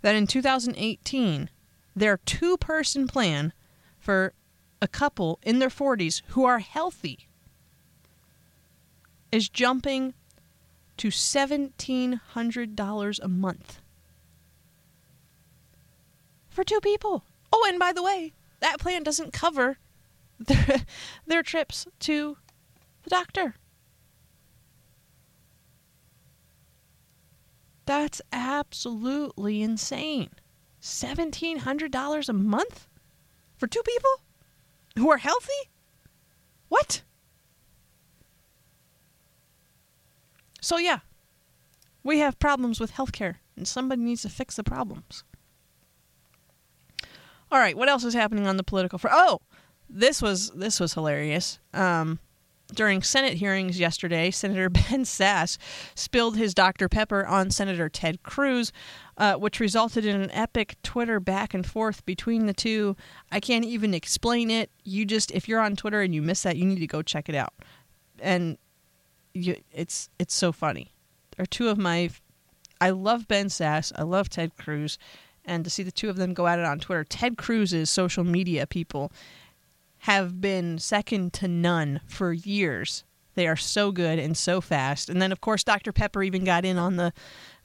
that 0.00 0.14
in 0.14 0.26
2018, 0.26 1.50
their 1.94 2.16
two 2.24 2.56
person 2.56 3.06
plan 3.06 3.52
for 3.98 4.32
a 4.80 4.88
couple 4.88 5.38
in 5.42 5.58
their 5.58 5.68
40s 5.68 6.22
who 6.28 6.44
are 6.44 6.60
healthy 6.60 7.28
is 9.32 9.48
jumping 9.48 10.14
to 10.98 11.08
$1,700 11.08 13.20
a 13.20 13.28
month 13.28 13.80
for 16.48 16.62
two 16.62 16.80
people. 16.80 17.24
Oh, 17.52 17.66
and 17.68 17.78
by 17.78 17.92
the 17.92 18.02
way, 18.02 18.34
that 18.60 18.78
plan 18.78 19.02
doesn't 19.02 19.32
cover 19.32 19.78
their, 20.38 20.84
their 21.26 21.42
trips 21.42 21.86
to 22.00 22.36
the 23.02 23.10
doctor. 23.10 23.56
That's 27.84 28.22
absolutely 28.32 29.62
insane. 29.62 30.30
$1,700 30.80 32.28
a 32.28 32.32
month 32.32 32.86
for 33.56 33.66
two 33.66 33.82
people? 33.82 34.22
who 34.96 35.10
are 35.10 35.18
healthy? 35.18 35.70
What? 36.68 37.02
So, 40.62 40.78
yeah, 40.78 41.00
we 42.04 42.20
have 42.20 42.38
problems 42.38 42.80
with 42.80 42.92
healthcare, 42.92 43.36
and 43.56 43.66
somebody 43.66 44.00
needs 44.00 44.22
to 44.22 44.28
fix 44.28 44.56
the 44.56 44.64
problems. 44.64 45.24
All 47.50 47.58
right, 47.58 47.76
what 47.76 47.88
else 47.88 48.04
is 48.04 48.14
happening 48.14 48.46
on 48.46 48.56
the 48.56 48.62
political 48.62 48.98
front? 48.98 49.16
Oh, 49.18 49.40
this 49.90 50.22
was 50.22 50.50
this 50.50 50.80
was 50.80 50.94
hilarious. 50.94 51.58
Um, 51.74 52.20
during 52.72 53.02
Senate 53.02 53.34
hearings 53.34 53.78
yesterday, 53.78 54.30
Senator 54.30 54.70
Ben 54.70 55.04
Sasse 55.04 55.58
spilled 55.94 56.36
his 56.36 56.54
Dr. 56.54 56.88
Pepper 56.88 57.26
on 57.26 57.50
Senator 57.50 57.88
Ted 57.88 58.22
Cruz, 58.22 58.72
uh, 59.18 59.34
which 59.34 59.60
resulted 59.60 60.06
in 60.06 60.20
an 60.20 60.30
epic 60.30 60.76
Twitter 60.82 61.20
back 61.20 61.52
and 61.52 61.66
forth 61.66 62.06
between 62.06 62.46
the 62.46 62.54
two. 62.54 62.96
I 63.30 63.40
can't 63.40 63.64
even 63.64 63.92
explain 63.92 64.50
it. 64.50 64.70
You 64.84 65.04
just, 65.04 65.30
if 65.32 65.48
you're 65.48 65.60
on 65.60 65.76
Twitter 65.76 66.00
and 66.00 66.14
you 66.14 66.22
miss 66.22 66.44
that, 66.44 66.56
you 66.56 66.64
need 66.64 66.80
to 66.80 66.86
go 66.86 67.02
check 67.02 67.28
it 67.28 67.34
out. 67.34 67.52
And 68.20 68.56
you, 69.34 69.56
it's 69.72 70.08
it's 70.18 70.34
so 70.34 70.52
funny. 70.52 70.92
They're 71.36 71.46
two 71.46 71.68
of 71.68 71.78
my. 71.78 72.10
I 72.80 72.90
love 72.90 73.28
Ben 73.28 73.46
Sasse. 73.46 73.92
I 73.96 74.02
love 74.02 74.28
Ted 74.28 74.56
Cruz, 74.56 74.98
and 75.44 75.64
to 75.64 75.70
see 75.70 75.82
the 75.82 75.92
two 75.92 76.10
of 76.10 76.16
them 76.16 76.34
go 76.34 76.46
at 76.46 76.58
it 76.58 76.64
on 76.64 76.78
Twitter. 76.78 77.04
Ted 77.04 77.36
Cruz's 77.36 77.90
social 77.90 78.24
media 78.24 78.66
people 78.66 79.12
have 80.02 80.40
been 80.40 80.78
second 80.78 81.32
to 81.32 81.46
none 81.46 82.00
for 82.06 82.32
years. 82.32 83.04
They 83.34 83.46
are 83.46 83.56
so 83.56 83.92
good 83.92 84.18
and 84.18 84.36
so 84.36 84.60
fast. 84.60 85.08
And 85.08 85.22
then 85.22 85.32
of 85.32 85.40
course 85.40 85.62
Dr. 85.62 85.92
Pepper 85.92 86.22
even 86.22 86.44
got 86.44 86.64
in 86.64 86.76
on 86.76 86.96
the 86.96 87.12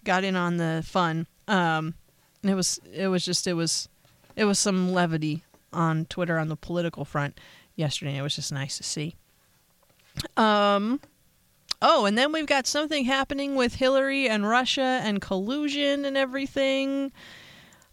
got 0.04 0.24
in 0.24 0.36
on 0.36 0.58
the 0.58 0.84
fun. 0.86 1.28
Um, 1.48 1.96
and 2.42 2.52
it 2.52 2.56
was 2.56 2.80
it 2.94 3.08
was 3.08 3.26
just 3.26 3.48
it 3.48 3.54
was 3.54 3.90
it 4.36 4.46
was 4.46 4.60
some 4.60 4.94
levity 4.94 5.44
on 5.74 6.06
Twitter 6.06 6.38
on 6.38 6.48
the 6.48 6.56
political 6.56 7.06
front 7.06 7.40
yesterday. 7.76 8.18
It 8.18 8.22
was 8.22 8.36
just 8.36 8.52
nice 8.52 8.78
to 8.78 8.84
see. 8.84 9.16
Um 10.36 11.00
Oh, 11.82 12.06
and 12.06 12.18
then 12.18 12.32
we've 12.32 12.48
got 12.48 12.66
something 12.66 13.06
happening 13.06 13.56
with 13.56 13.76
Hillary 13.76 14.28
and 14.28 14.48
Russia 14.48 15.00
and 15.04 15.22
collusion 15.22 16.06
and 16.06 16.18
everything. 16.18 17.12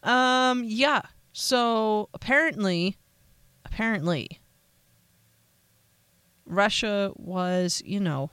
Um 0.03 0.64
yeah. 0.64 1.03
So 1.33 2.09
apparently 2.14 2.97
apparently 3.64 4.40
Russia 6.47 7.12
was, 7.16 7.83
you 7.85 8.01
know, 8.01 8.31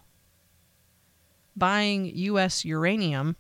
buying 1.56 2.06
U.S. 2.06 2.66
uranium. 2.66 3.36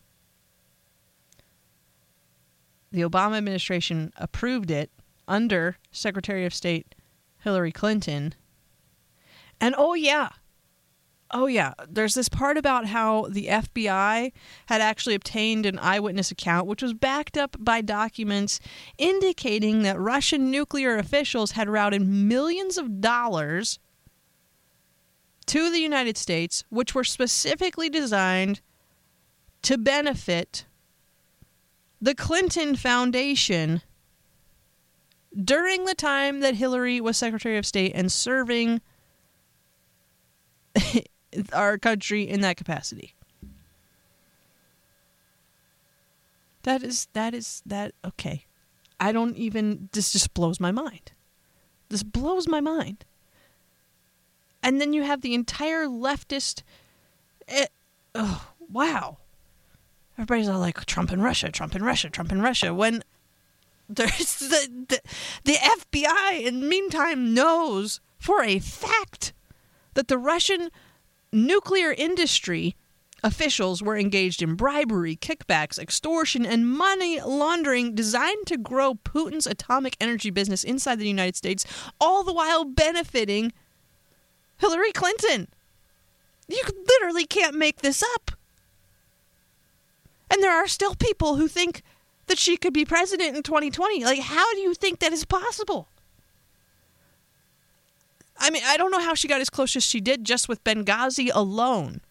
The 2.91 3.01
Obama 3.01 3.37
administration 3.37 4.11
approved 4.17 4.69
it 4.71 4.91
under 5.27 5.77
Secretary 5.91 6.45
of 6.45 6.53
State 6.53 6.93
Hillary 7.43 7.71
Clinton. 7.71 8.35
And 9.59 9.75
oh, 9.77 9.93
yeah, 9.93 10.29
Oh, 11.33 11.47
yeah. 11.47 11.73
There's 11.87 12.13
this 12.13 12.27
part 12.27 12.57
about 12.57 12.87
how 12.87 13.27
the 13.29 13.47
FBI 13.47 14.33
had 14.65 14.81
actually 14.81 15.15
obtained 15.15 15.65
an 15.65 15.79
eyewitness 15.79 16.29
account, 16.29 16.67
which 16.67 16.81
was 16.81 16.93
backed 16.93 17.37
up 17.37 17.55
by 17.59 17.81
documents 17.81 18.59
indicating 18.97 19.83
that 19.83 19.99
Russian 19.99 20.51
nuclear 20.51 20.97
officials 20.97 21.51
had 21.51 21.69
routed 21.69 22.01
millions 22.01 22.77
of 22.77 22.99
dollars 22.99 23.79
to 25.47 25.69
the 25.69 25.79
United 25.79 26.17
States, 26.17 26.65
which 26.69 26.93
were 26.93 27.03
specifically 27.03 27.89
designed 27.89 28.61
to 29.61 29.77
benefit 29.77 30.65
the 32.01 32.15
Clinton 32.15 32.75
Foundation 32.75 33.81
during 35.43 35.85
the 35.85 35.95
time 35.95 36.41
that 36.41 36.55
Hillary 36.55 36.99
was 36.99 37.15
Secretary 37.15 37.57
of 37.57 37.65
State 37.65 37.93
and 37.95 38.11
serving 38.11 38.81
our 41.53 41.77
country 41.77 42.23
in 42.23 42.41
that 42.41 42.57
capacity. 42.57 43.15
That 46.63 46.83
is 46.83 47.07
that 47.13 47.33
is 47.33 47.63
that 47.65 47.93
okay. 48.05 48.45
I 48.99 49.11
don't 49.11 49.35
even. 49.35 49.89
This 49.93 50.11
just 50.11 50.33
blows 50.33 50.59
my 50.59 50.71
mind. 50.71 51.11
This 51.89 52.03
blows 52.03 52.47
my 52.47 52.61
mind. 52.61 53.03
And 54.63 54.79
then 54.79 54.93
you 54.93 55.03
have 55.03 55.21
the 55.21 55.33
entire 55.33 55.87
leftist. 55.87 56.61
It, 57.47 57.69
oh, 58.13 58.47
wow. 58.71 59.17
Everybody's 60.17 60.47
all 60.47 60.59
like 60.59 60.85
Trump 60.85 61.11
and 61.11 61.23
Russia, 61.23 61.49
Trump 61.49 61.73
and 61.73 61.83
Russia, 61.83 62.09
Trump 62.09 62.31
and 62.31 62.43
Russia. 62.43 62.73
When 62.73 63.03
there's 63.89 64.35
the, 64.39 64.85
the, 64.87 65.01
the 65.45 65.53
FBI, 65.53 66.43
in 66.43 66.61
the 66.61 66.67
meantime, 66.67 67.33
knows 67.33 67.99
for 68.19 68.43
a 68.43 68.59
fact 68.59 69.33
that 69.95 70.07
the 70.07 70.17
Russian 70.17 70.69
nuclear 71.31 71.93
industry 71.97 72.75
officials 73.23 73.83
were 73.83 73.97
engaged 73.97 74.41
in 74.41 74.55
bribery, 74.55 75.15
kickbacks, 75.15 75.77
extortion, 75.77 76.45
and 76.45 76.67
money 76.67 77.21
laundering 77.21 77.93
designed 77.93 78.47
to 78.47 78.57
grow 78.57 78.95
Putin's 78.95 79.47
atomic 79.47 79.95
energy 80.01 80.29
business 80.29 80.63
inside 80.63 80.99
the 80.99 81.07
United 81.07 81.35
States, 81.35 81.65
all 81.99 82.23
the 82.23 82.33
while 82.33 82.65
benefiting 82.65 83.53
Hillary 84.57 84.91
Clinton. 84.91 85.47
You 86.47 86.63
literally 86.87 87.25
can't 87.25 87.55
make 87.55 87.81
this 87.81 88.03
up. 88.15 88.31
And 90.29 90.41
there 90.41 90.51
are 90.51 90.67
still 90.67 90.95
people 90.95 91.35
who 91.35 91.47
think 91.47 91.83
that 92.27 92.37
she 92.37 92.57
could 92.57 92.73
be 92.73 92.85
president 92.85 93.35
in 93.35 93.43
2020. 93.43 94.03
Like, 94.03 94.19
how 94.19 94.53
do 94.53 94.61
you 94.61 94.73
think 94.73 94.99
that 94.99 95.13
is 95.13 95.25
possible? 95.25 95.87
I 98.41 98.49
mean, 98.49 98.63
I 98.65 98.75
don't 98.75 98.91
know 98.91 98.99
how 98.99 99.13
she 99.13 99.27
got 99.27 99.39
as 99.39 99.49
close 99.49 99.75
as 99.75 99.85
she 99.85 100.01
did 100.01 100.25
just 100.25 100.49
with 100.49 100.63
Benghazi 100.63 101.29
alone. 101.33 102.01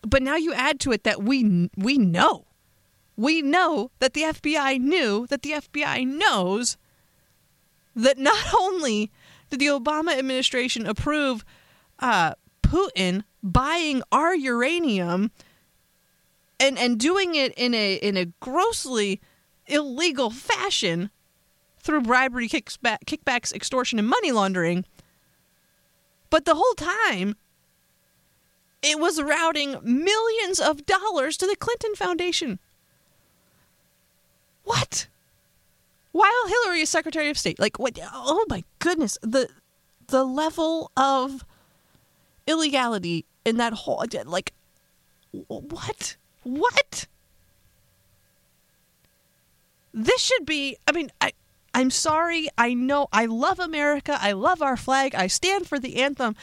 But 0.00 0.22
now 0.22 0.36
you 0.36 0.52
add 0.52 0.80
to 0.80 0.92
it 0.92 1.04
that 1.04 1.22
we 1.22 1.68
we 1.76 1.98
know. 1.98 2.46
We 3.16 3.42
know 3.42 3.90
that 3.98 4.14
the 4.14 4.22
FBI 4.22 4.80
knew 4.80 5.26
that 5.28 5.42
the 5.42 5.52
FBI 5.52 6.06
knows 6.06 6.76
that 7.94 8.16
not 8.16 8.54
only 8.58 9.10
did 9.50 9.60
the 9.60 9.66
Obama 9.66 10.16
administration 10.16 10.86
approve 10.86 11.44
uh, 11.98 12.34
Putin 12.62 13.24
buying 13.42 14.02
our 14.12 14.34
uranium 14.34 15.30
and 16.58 16.78
and 16.78 16.98
doing 16.98 17.34
it 17.34 17.52
in 17.56 17.74
a 17.74 17.94
in 17.96 18.16
a 18.16 18.26
grossly 18.40 19.20
illegal 19.66 20.30
fashion 20.30 21.10
through 21.82 22.02
bribery, 22.02 22.48
kickbacks, 22.48 23.52
extortion, 23.52 23.98
and 23.98 24.08
money 24.08 24.32
laundering. 24.32 24.84
But 26.30 26.44
the 26.44 26.54
whole 26.54 26.74
time, 26.74 27.36
it 28.82 28.98
was 28.98 29.20
routing 29.20 29.76
millions 29.82 30.60
of 30.60 30.86
dollars 30.86 31.36
to 31.38 31.46
the 31.46 31.56
Clinton 31.56 31.94
Foundation. 31.94 32.58
What? 34.64 35.08
While 36.12 36.46
Hillary 36.46 36.82
is 36.82 36.90
Secretary 36.90 37.30
of 37.30 37.38
State, 37.38 37.58
like 37.58 37.78
what? 37.78 37.98
Oh 38.12 38.44
my 38.48 38.64
goodness, 38.78 39.18
the 39.22 39.48
the 40.08 40.24
level 40.24 40.90
of 40.96 41.44
illegality 42.46 43.24
in 43.44 43.56
that 43.56 43.72
whole 43.72 44.04
like 44.26 44.52
what? 45.48 46.16
What? 46.42 47.06
This 49.94 50.20
should 50.20 50.46
be. 50.46 50.76
I 50.86 50.92
mean, 50.92 51.10
I. 51.20 51.32
I'm 51.74 51.90
sorry. 51.90 52.48
I 52.58 52.74
know. 52.74 53.08
I 53.12 53.26
love 53.26 53.58
America. 53.58 54.18
I 54.20 54.32
love 54.32 54.62
our 54.62 54.76
flag. 54.76 55.14
I 55.14 55.26
stand 55.26 55.66
for 55.66 55.78
the 55.78 56.02
anthem. 56.02 56.36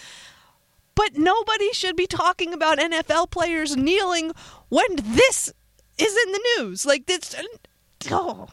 But 0.96 1.18
nobody 1.18 1.72
should 1.72 1.96
be 1.96 2.08
talking 2.08 2.54
about 2.54 2.80
NFL 2.80 3.32
players 3.32 3.78
kneeling 3.78 4.32
when 4.70 4.96
this 4.98 5.54
is 5.98 6.18
in 6.26 6.32
the 6.32 6.42
news. 6.58 6.86
Like 6.86 7.06
this. 7.06 7.36
Oh. 8.12 8.50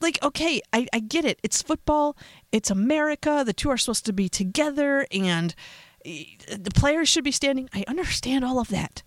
Like, 0.00 0.18
okay, 0.22 0.60
I, 0.72 0.86
I 0.92 1.00
get 1.00 1.24
it. 1.24 1.40
It's 1.42 1.62
football. 1.62 2.16
It's 2.52 2.70
America. 2.70 3.42
The 3.44 3.52
two 3.52 3.70
are 3.70 3.76
supposed 3.76 4.06
to 4.06 4.12
be 4.12 4.28
together, 4.28 5.06
and 5.10 5.54
eh, 6.04 6.24
the 6.56 6.70
players 6.70 7.08
should 7.08 7.24
be 7.24 7.32
standing. 7.32 7.68
I 7.74 7.84
understand 7.88 8.44
all 8.44 8.60
of 8.60 8.68
that. 8.68 9.02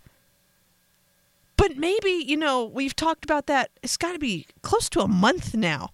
But 1.56 1.78
maybe, 1.78 2.10
you 2.10 2.36
know, 2.36 2.66
we've 2.66 2.96
talked 2.96 3.24
about 3.24 3.48
that. 3.48 3.70
It's 3.82 3.96
got 3.96 4.14
to 4.14 4.20
be 4.20 4.48
close 4.64 4.90
to 4.90 5.02
a 5.02 5.08
month 5.08 5.54
now. 5.54 5.92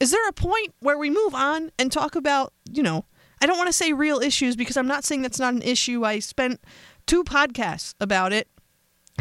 Is 0.00 0.10
there 0.10 0.28
a 0.28 0.32
point 0.32 0.74
where 0.80 0.98
we 0.98 1.10
move 1.10 1.34
on 1.34 1.72
and 1.78 1.90
talk 1.90 2.14
about, 2.14 2.52
you 2.70 2.82
know, 2.82 3.04
I 3.40 3.46
don't 3.46 3.58
want 3.58 3.68
to 3.68 3.72
say 3.72 3.92
real 3.92 4.20
issues 4.20 4.56
because 4.56 4.76
I'm 4.76 4.86
not 4.86 5.04
saying 5.04 5.22
that's 5.22 5.40
not 5.40 5.54
an 5.54 5.62
issue. 5.62 6.04
I 6.04 6.18
spent 6.18 6.60
two 7.06 7.24
podcasts 7.24 7.94
about 8.00 8.32
it 8.32 8.48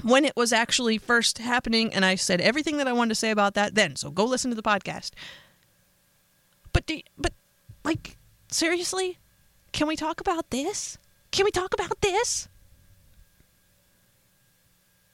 when 0.03 0.25
it 0.25 0.35
was 0.35 0.53
actually 0.53 0.97
first 0.99 1.39
happening, 1.39 1.91
and 1.93 2.05
I 2.05 2.15
said 2.15 2.39
everything 2.39 2.77
that 2.77 2.87
I 2.87 2.93
wanted 2.93 3.09
to 3.09 3.15
say 3.15 3.31
about 3.31 3.55
that 3.55 3.73
then. 3.73 3.95
So 3.95 4.11
go 4.11 4.25
listen 4.25 4.51
to 4.51 4.55
the 4.55 4.63
podcast. 4.63 5.11
But, 6.73 6.85
do, 6.85 6.99
but, 7.17 7.33
like, 7.83 8.17
seriously? 8.51 9.17
Can 9.71 9.87
we 9.87 9.95
talk 9.95 10.21
about 10.21 10.49
this? 10.51 10.97
Can 11.31 11.45
we 11.45 11.51
talk 11.51 11.73
about 11.73 12.01
this? 12.01 12.47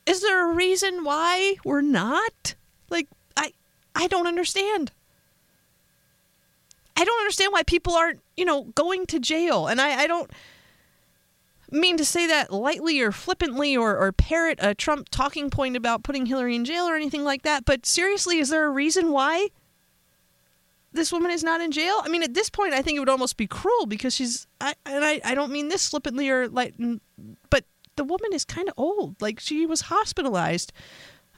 Is 0.05 0.21
there 0.21 0.49
a 0.49 0.53
reason 0.53 1.03
why 1.03 1.55
we're 1.63 1.81
not? 1.81 2.55
Like 2.89 3.07
I 3.37 3.53
I 3.95 4.07
don't 4.07 4.27
understand. 4.27 4.91
I 6.95 7.05
don't 7.05 7.19
understand 7.19 7.51
why 7.51 7.63
people 7.63 7.93
aren't, 7.93 8.21
you 8.37 8.45
know, 8.45 8.65
going 8.75 9.05
to 9.07 9.19
jail. 9.19 9.67
And 9.67 9.81
I, 9.81 10.03
I 10.03 10.07
don't 10.07 10.29
mean 11.71 11.97
to 11.97 12.05
say 12.05 12.27
that 12.27 12.51
lightly 12.51 13.01
or 13.01 13.11
flippantly 13.11 13.75
or, 13.75 13.97
or 13.97 14.11
parrot 14.11 14.59
a 14.61 14.75
Trump 14.75 15.09
talking 15.09 15.49
point 15.49 15.75
about 15.75 16.03
putting 16.03 16.27
Hillary 16.27 16.55
in 16.55 16.65
jail 16.65 16.85
or 16.85 16.95
anything 16.95 17.23
like 17.23 17.41
that. 17.43 17.65
But 17.65 17.85
seriously, 17.85 18.37
is 18.37 18.49
there 18.49 18.65
a 18.65 18.69
reason 18.69 19.11
why 19.11 19.49
this 20.91 21.11
woman 21.11 21.31
is 21.31 21.43
not 21.43 21.61
in 21.61 21.71
jail? 21.71 22.01
I 22.03 22.09
mean, 22.09 22.21
at 22.21 22.35
this 22.35 22.49
point, 22.49 22.73
I 22.73 22.83
think 22.83 22.97
it 22.97 22.99
would 22.99 23.09
almost 23.09 23.37
be 23.37 23.47
cruel 23.47 23.87
because 23.87 24.13
she's, 24.13 24.45
I, 24.61 24.75
and 24.85 25.03
I, 25.03 25.19
I 25.25 25.33
don't 25.33 25.51
mean 25.51 25.69
this 25.69 25.89
flippantly 25.89 26.29
or 26.29 26.47
like, 26.47 26.75
but 27.49 27.65
the 27.95 28.03
woman 28.03 28.33
is 28.33 28.45
kind 28.45 28.69
of 28.69 28.75
old. 28.77 29.19
Like 29.21 29.39
she 29.39 29.65
was 29.65 29.81
hospitalized. 29.81 30.71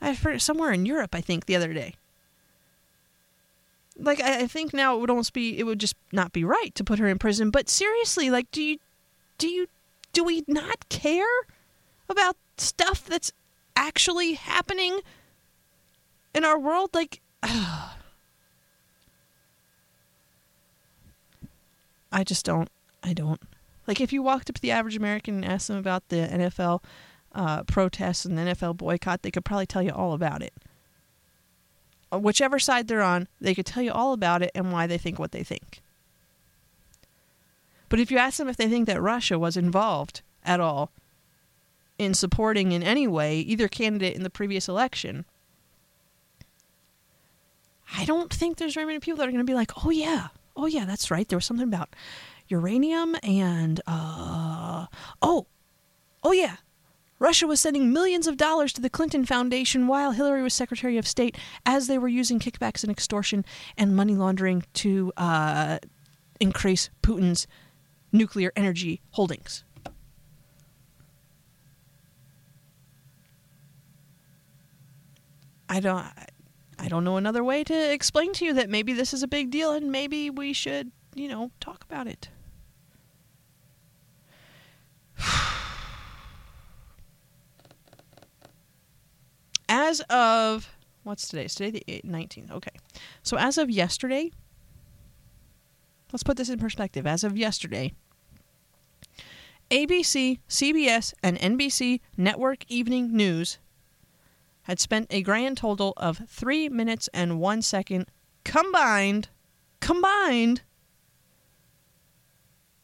I've 0.02 0.20
heard 0.20 0.42
somewhere 0.42 0.74
in 0.74 0.86
Europe, 0.86 1.16
I 1.16 1.22
think, 1.22 1.46
the 1.46 1.56
other 1.56 1.74
day. 1.74 1.96
Like 3.98 4.22
I, 4.22 4.42
I 4.42 4.48
think 4.48 4.74
now 4.74 4.96
it 4.96 5.00
would 5.00 5.10
almost 5.10 5.34
be 5.34 5.58
it 5.58 5.64
would 5.64 5.80
just 5.80 5.96
not 6.12 6.34
be 6.34 6.44
right 6.44 6.74
to 6.76 6.84
put 6.84 7.00
her 7.00 7.08
in 7.08 7.20
prison. 7.20 7.50
But 7.50 7.70
seriously, 7.70 8.30
like 8.30 8.52
do 8.52 8.62
you 8.62 8.78
do 9.38 9.48
you 9.48 9.68
do 10.14 10.24
we 10.24 10.44
not 10.48 10.88
care 10.90 11.26
about 12.10 12.36
stuff 12.58 13.06
that's 13.06 13.32
actually 13.76 14.34
happening 14.34 15.02
in 16.34 16.46
our 16.46 16.60
world? 16.60 16.92
Like 16.94 17.22
I 17.44 17.94
just 22.24 22.46
don't 22.46 22.70
I 23.04 23.14
don't 23.14 23.42
like 23.88 24.02
if 24.02 24.12
you 24.12 24.24
walked 24.24 24.50
up 24.50 24.56
to 24.56 24.62
the 24.62 24.72
average 24.72 24.96
American 24.96 25.36
and 25.36 25.46
asked 25.46 25.68
them 25.68 25.78
about 25.78 26.10
the 26.10 26.28
NFL 26.28 26.84
uh, 27.34 27.64
protests 27.64 28.26
and 28.26 28.38
the 28.38 28.42
NFL 28.42 28.78
boycott, 28.78 29.22
they 29.22 29.32
could 29.32 29.46
probably 29.46 29.66
tell 29.66 29.84
you 29.84 29.92
all 29.92 30.14
about 30.14 30.42
it. 30.42 30.54
Uh, 32.12 32.20
whichever 32.20 32.60
side 32.60 32.88
they're 32.88 33.02
on, 33.02 33.28
they 33.42 33.56
could 33.56 33.66
tell 33.66 33.84
you 33.84 33.92
all 33.92 34.14
about 34.14 34.42
it 34.42 34.52
and 34.54 34.72
why 34.72 34.88
they 34.88 34.98
think 34.98 35.18
what 35.18 35.32
they 35.32 35.44
think. 35.44 35.82
But 37.90 38.00
if 38.00 38.12
you 38.12 38.18
ask 38.18 38.38
them 38.38 38.48
if 38.48 38.58
they 38.58 38.68
think 38.68 38.88
that 38.88 39.02
Russia 39.02 39.40
was 39.40 39.58
involved 39.58 40.22
at 40.44 40.60
all 40.60 40.92
in 41.98 42.14
supporting 42.14 42.72
in 42.72 42.84
any 42.84 43.08
way 43.08 43.40
either 43.40 43.68
candidate 43.68 44.16
in 44.16 44.24
the 44.24 44.30
previous 44.30 44.68
election, 44.68 45.26
I 47.96 48.06
don't 48.06 48.34
think 48.34 48.58
there's 48.58 48.74
very 48.74 48.86
many 48.86 49.00
people 49.00 49.18
that 49.18 49.28
are 49.28 49.32
going 49.32 49.46
to 49.46 49.50
be 49.50 49.54
like, 49.54 49.86
oh, 49.86 49.92
yeah, 49.92 50.28
oh, 50.56 50.66
yeah, 50.66 50.86
that's 50.86 51.12
right. 51.12 51.28
There 51.28 51.38
was 51.38 51.46
something 51.46 51.68
about 51.68 51.96
uranium 52.48 53.16
and 53.24 53.82
uh, 53.88 54.88
oh, 55.22 55.48
oh 56.24 56.32
yeah, 56.32 56.58
Russia 57.20 57.48
was 57.48 57.62
sending 57.62 57.94
millions 57.94 58.28
of 58.28 58.36
dollars 58.36 58.74
to 58.74 58.82
the 58.82 58.90
Clinton 58.90 59.26
Foundation 59.26 59.88
while 59.88 60.12
Hillary 60.12 60.44
was 60.44 60.54
Secretary 60.54 60.98
of 60.98 61.08
State, 61.08 61.38
as 61.66 61.88
they 61.88 61.98
were 61.98 62.10
using 62.10 62.40
kickbacks 62.40 62.84
and 62.84 62.92
extortion 62.92 63.46
and 63.78 63.96
money 63.96 64.16
laundering 64.16 64.64
to 64.74 65.14
uh, 65.16 65.80
increase 66.40 66.90
Putin's 67.02 67.48
nuclear 68.12 68.52
energy 68.56 69.02
holdings. 69.12 69.64
I 75.70 75.80
don't. 75.80 76.06
I 76.78 76.90
don't 76.90 77.06
know 77.06 77.16
another 77.16 77.44
way 77.44 77.64
to 77.64 77.94
explain 77.94 78.34
to 78.34 78.46
you 78.46 78.54
that 78.54 78.70
maybe 78.70 78.92
this 78.92 79.14
is 79.14 79.24
a 79.24 79.28
big 79.28 79.50
deal 79.50 79.72
and 79.72 79.94
maybe 79.94 80.30
we 80.30 80.52
should, 80.52 80.92
you 81.16 81.30
know, 81.30 81.50
talk 81.62 81.86
about 81.86 82.06
it. 82.06 82.28
as 89.70 90.02
of 90.02 90.76
what's 91.04 91.28
today? 91.28 91.48
Today 91.48 91.84
the 91.86 92.02
19th? 92.08 92.52
Okay. 92.52 92.72
So 93.24 93.38
as 93.38 93.58
of 93.58 93.70
yesterday, 93.70 94.32
let's 96.12 96.24
put 96.24 96.38
this 96.38 96.50
in 96.50 96.60
perspective. 96.60 97.06
As 97.08 97.24
of 97.24 97.38
yesterday, 97.38 97.94
ABC, 99.72 100.40
CBS, 100.48 101.14
and 101.24 101.38
NBC 101.40 102.02
network 102.18 102.66
evening 102.68 103.16
news 103.16 103.60
had 104.64 104.80
spent 104.80 105.08
a 105.12 105.22
grand 105.22 105.58
total 105.58 105.94
of 105.98 106.22
three 106.28 106.70
minutes 106.70 107.08
and 107.14 107.40
one 107.40 107.62
second 107.62 108.08
combined, 108.44 109.30
combined 109.80 110.62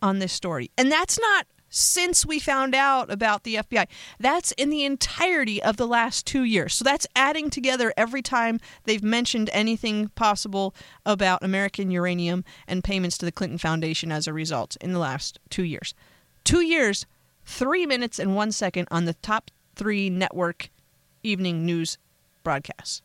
on 0.02 0.20
this 0.20 0.34
story. 0.34 0.72
And 0.78 0.92
that's 0.92 1.20
not 1.20 1.48
since 1.72 2.26
we 2.26 2.38
found 2.38 2.76
out 2.76 3.10
about 3.10 3.44
the 3.44 3.56
FBI. 3.56 3.88
That's 4.20 4.52
in 4.52 4.70
the 4.70 4.84
entirety 4.84 5.64
of 5.64 5.78
the 5.78 5.88
last 5.88 6.28
two 6.28 6.44
years. 6.44 6.76
So 6.76 6.84
that's 6.84 7.08
adding 7.16 7.50
together 7.50 7.94
every 7.98 8.22
time 8.22 8.60
they've 8.84 9.02
mentioned 9.02 9.50
anything 9.54 10.10
possible 10.10 10.76
about 11.06 11.44
American 11.44 11.90
uranium 11.90 12.44
and 12.68 12.84
payments 12.84 13.18
to 13.20 13.26
the 13.26 13.32
Clinton 13.32 13.58
Foundation 13.58 14.12
as 14.12 14.28
a 14.28 14.34
result 14.34 14.76
in 14.82 14.92
the 14.92 15.00
last 15.00 15.40
two 15.50 15.64
years. 15.64 15.96
Two 16.44 16.62
years, 16.62 17.06
three 17.46 17.86
minutes 17.86 18.20
and 18.20 18.36
one 18.36 18.52
second 18.52 18.88
on 18.92 19.06
the 19.06 19.14
top 19.16 19.50
three 19.76 20.10
network 20.10 20.70
evening 21.24 21.66
news 21.66 21.98
broadcasts. 22.44 23.02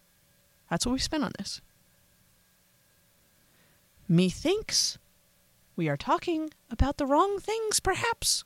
That's 0.68 0.84
what 0.84 0.92
we 0.92 0.98
spent 0.98 1.22
on 1.22 1.32
this. 1.38 1.60
Methinks 4.08 4.98
we 5.76 5.88
are 5.88 5.96
talking 5.96 6.50
about 6.70 6.96
the 6.96 7.06
wrong 7.06 7.38
things, 7.38 7.80
perhaps. 7.80 8.44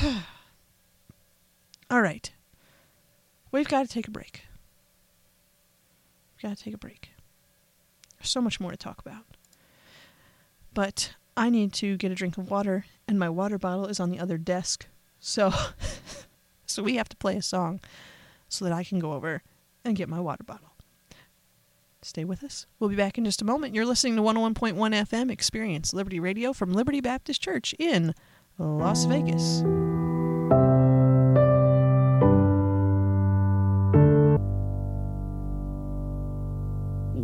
All 1.90 2.02
right. 2.02 2.30
We've 3.52 3.68
got 3.68 3.86
to 3.86 3.92
take 3.92 4.08
a 4.08 4.10
break. 4.10 4.42
We've 6.36 6.48
got 6.50 6.56
to 6.56 6.64
take 6.64 6.74
a 6.74 6.78
break. 6.78 7.10
There's 8.18 8.30
so 8.30 8.40
much 8.40 8.60
more 8.60 8.70
to 8.70 8.76
talk 8.76 9.00
about. 9.00 9.24
But 10.72 11.14
I 11.36 11.50
need 11.50 11.72
to 11.74 11.96
get 11.96 12.12
a 12.12 12.14
drink 12.14 12.38
of 12.38 12.50
water, 12.50 12.84
and 13.08 13.18
my 13.18 13.28
water 13.28 13.58
bottle 13.58 13.86
is 13.86 13.98
on 14.00 14.10
the 14.10 14.20
other 14.20 14.38
desk. 14.38 14.86
So, 15.18 15.52
so 16.66 16.82
we 16.82 16.96
have 16.96 17.08
to 17.08 17.16
play 17.16 17.36
a 17.36 17.42
song 17.42 17.80
so 18.48 18.64
that 18.64 18.72
I 18.72 18.84
can 18.84 18.98
go 18.98 19.12
over 19.12 19.42
and 19.84 19.96
get 19.96 20.08
my 20.08 20.20
water 20.20 20.44
bottle. 20.44 20.68
Stay 22.02 22.24
with 22.24 22.42
us. 22.42 22.66
We'll 22.78 22.88
be 22.88 22.96
back 22.96 23.18
in 23.18 23.24
just 23.24 23.42
a 23.42 23.44
moment. 23.44 23.74
You're 23.74 23.84
listening 23.84 24.16
to 24.16 24.22
101.1 24.22 24.74
FM 24.74 25.30
Experience 25.30 25.92
Liberty 25.92 26.18
Radio 26.18 26.54
from 26.54 26.72
Liberty 26.72 27.00
Baptist 27.00 27.42
Church 27.42 27.74
in 27.78 28.14
Las 28.58 29.04
Vegas. 29.04 29.62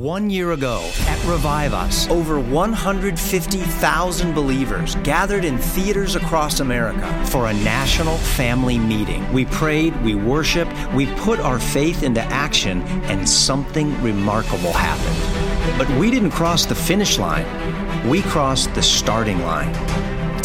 One 0.06 0.30
year 0.30 0.52
ago 0.52 0.88
at 1.08 1.18
Revive 1.24 1.74
Us, 1.74 2.08
over 2.08 2.38
150,000 2.38 4.34
believers 4.34 4.94
gathered 5.02 5.44
in 5.44 5.58
theaters 5.58 6.14
across 6.14 6.60
America 6.60 7.26
for 7.26 7.48
a 7.48 7.52
national 7.52 8.16
family 8.16 8.78
meeting. 8.78 9.28
We 9.32 9.46
prayed, 9.46 10.00
we 10.04 10.14
worshiped, 10.14 10.70
we 10.94 11.06
put 11.16 11.40
our 11.40 11.58
faith 11.58 12.04
into 12.04 12.22
action, 12.22 12.82
and 13.10 13.28
something 13.28 14.00
remarkable 14.00 14.72
happened. 14.72 15.76
But 15.76 15.90
we 15.98 16.12
didn't 16.12 16.30
cross 16.30 16.66
the 16.66 16.76
finish 16.76 17.18
line, 17.18 18.08
we 18.08 18.22
crossed 18.22 18.72
the 18.76 18.84
starting 18.84 19.40
line. 19.40 19.74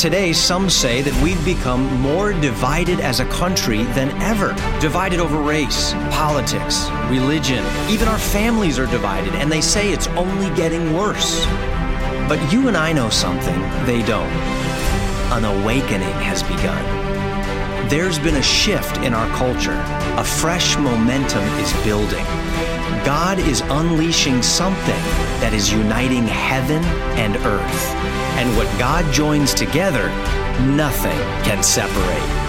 Today, 0.02 0.34
some 0.34 0.68
say 0.68 1.04
that 1.04 1.14
we've 1.22 1.46
become 1.46 2.02
more 2.02 2.34
divided 2.34 3.00
as 3.02 3.20
a 3.20 3.26
country 3.26 3.84
than 3.94 4.10
ever. 4.20 4.48
Divided 4.80 5.20
over 5.20 5.40
race, 5.40 5.94
politics, 6.10 6.90
religion. 7.08 7.64
Even 7.88 8.08
our 8.08 8.18
families 8.18 8.80
are 8.80 8.88
divided, 8.88 9.36
and 9.36 9.52
they 9.52 9.62
say 9.62 9.94
it's 9.94 10.08
only 10.18 10.50
getting 10.56 10.96
worse. 10.96 11.46
But 12.28 12.40
you 12.52 12.68
and 12.68 12.76
I 12.76 12.92
know 12.94 13.12
something 13.12 13.62
they 13.86 14.02
don't. 14.02 14.32
An 15.34 15.46
awakening 15.46 16.18
has 16.26 16.42
begun. 16.42 16.84
There's 17.88 18.18
been 18.18 18.38
a 18.38 18.42
shift 18.42 18.98
in 19.06 19.14
our 19.14 19.30
culture. 19.38 19.80
A 20.18 20.24
fresh 20.24 20.78
momentum 20.78 21.44
is 21.60 21.72
building. 21.84 22.26
God 23.06 23.38
is 23.38 23.62
unleashing 23.66 24.42
something 24.42 25.04
that 25.42 25.54
is 25.54 25.72
uniting 25.72 26.26
heaven 26.26 26.84
and 27.20 27.36
earth. 27.46 28.21
And 28.40 28.56
what 28.58 28.68
God 28.80 29.12
joins 29.14 29.54
together, 29.54 30.10
nothing 30.62 31.18
can 31.44 31.62
separate. 31.64 32.42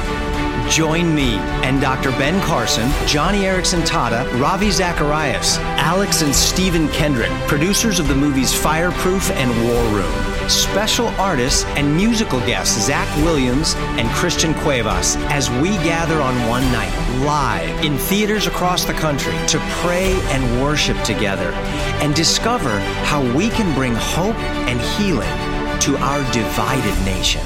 Join 0.71 1.15
me 1.15 1.35
and 1.65 1.81
Dr. 1.81 2.11
Ben 2.13 2.41
Carson, 2.43 2.89
Joni 3.05 3.43
Eareckson 3.43 3.83
Tada, 3.83 4.25
Ravi 4.41 4.71
Zacharias, 4.71 5.59
Alex 5.79 6.23
and 6.23 6.35
Stephen 6.35 6.89
Kendrick, 6.89 7.31
producers 7.47 7.99
of 7.99 8.09
the 8.09 8.15
movies 8.15 8.55
Fireproof 8.55 9.31
and 9.33 9.51
War 9.69 9.85
Room, 9.93 10.49
special 10.49 11.09
artists 11.21 11.65
and 11.77 11.95
musical 11.95 12.41
guests 12.41 12.87
Zach 12.87 13.09
Williams 13.19 13.75
and 13.99 14.09
Christian 14.11 14.55
Cuevas 14.55 15.17
as 15.29 15.51
we 15.51 15.71
gather 15.85 16.21
on 16.21 16.35
one 16.49 16.65
night 16.73 16.93
live 17.25 17.85
in 17.85 17.99
theaters 17.99 18.47
across 18.47 18.85
the 18.85 18.95
country 18.95 19.35
to 19.49 19.59
pray 19.83 20.13
and 20.31 20.63
worship 20.63 21.01
together 21.03 21.53
and 22.01 22.15
discover 22.15 22.81
how 23.05 23.21
we 23.37 23.51
can 23.51 23.75
bring 23.75 23.95
hope 23.95 24.37
and 24.69 24.81
healing 24.81 25.29
to 25.83 25.97
our 25.97 26.23
divided 26.33 26.97
nation. 27.05 27.43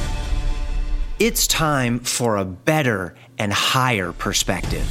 It's 1.18 1.46
time 1.46 1.98
for 2.00 2.36
a 2.36 2.44
better 2.44 3.14
and 3.38 3.50
higher 3.50 4.12
perspective. 4.12 4.86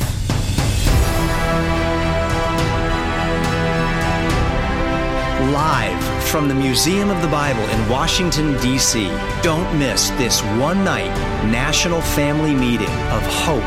Live 5.53 6.23
from 6.23 6.47
the 6.47 6.55
Museum 6.55 7.11
of 7.11 7.21
the 7.21 7.27
Bible 7.27 7.61
in 7.61 7.87
Washington, 7.87 8.59
D.C., 8.63 9.05
don't 9.43 9.77
miss 9.77 10.09
this 10.21 10.41
one 10.59 10.83
night 10.83 11.13
national 11.45 12.01
family 12.01 12.55
meeting 12.55 12.89
of 13.11 13.21
hope, 13.27 13.61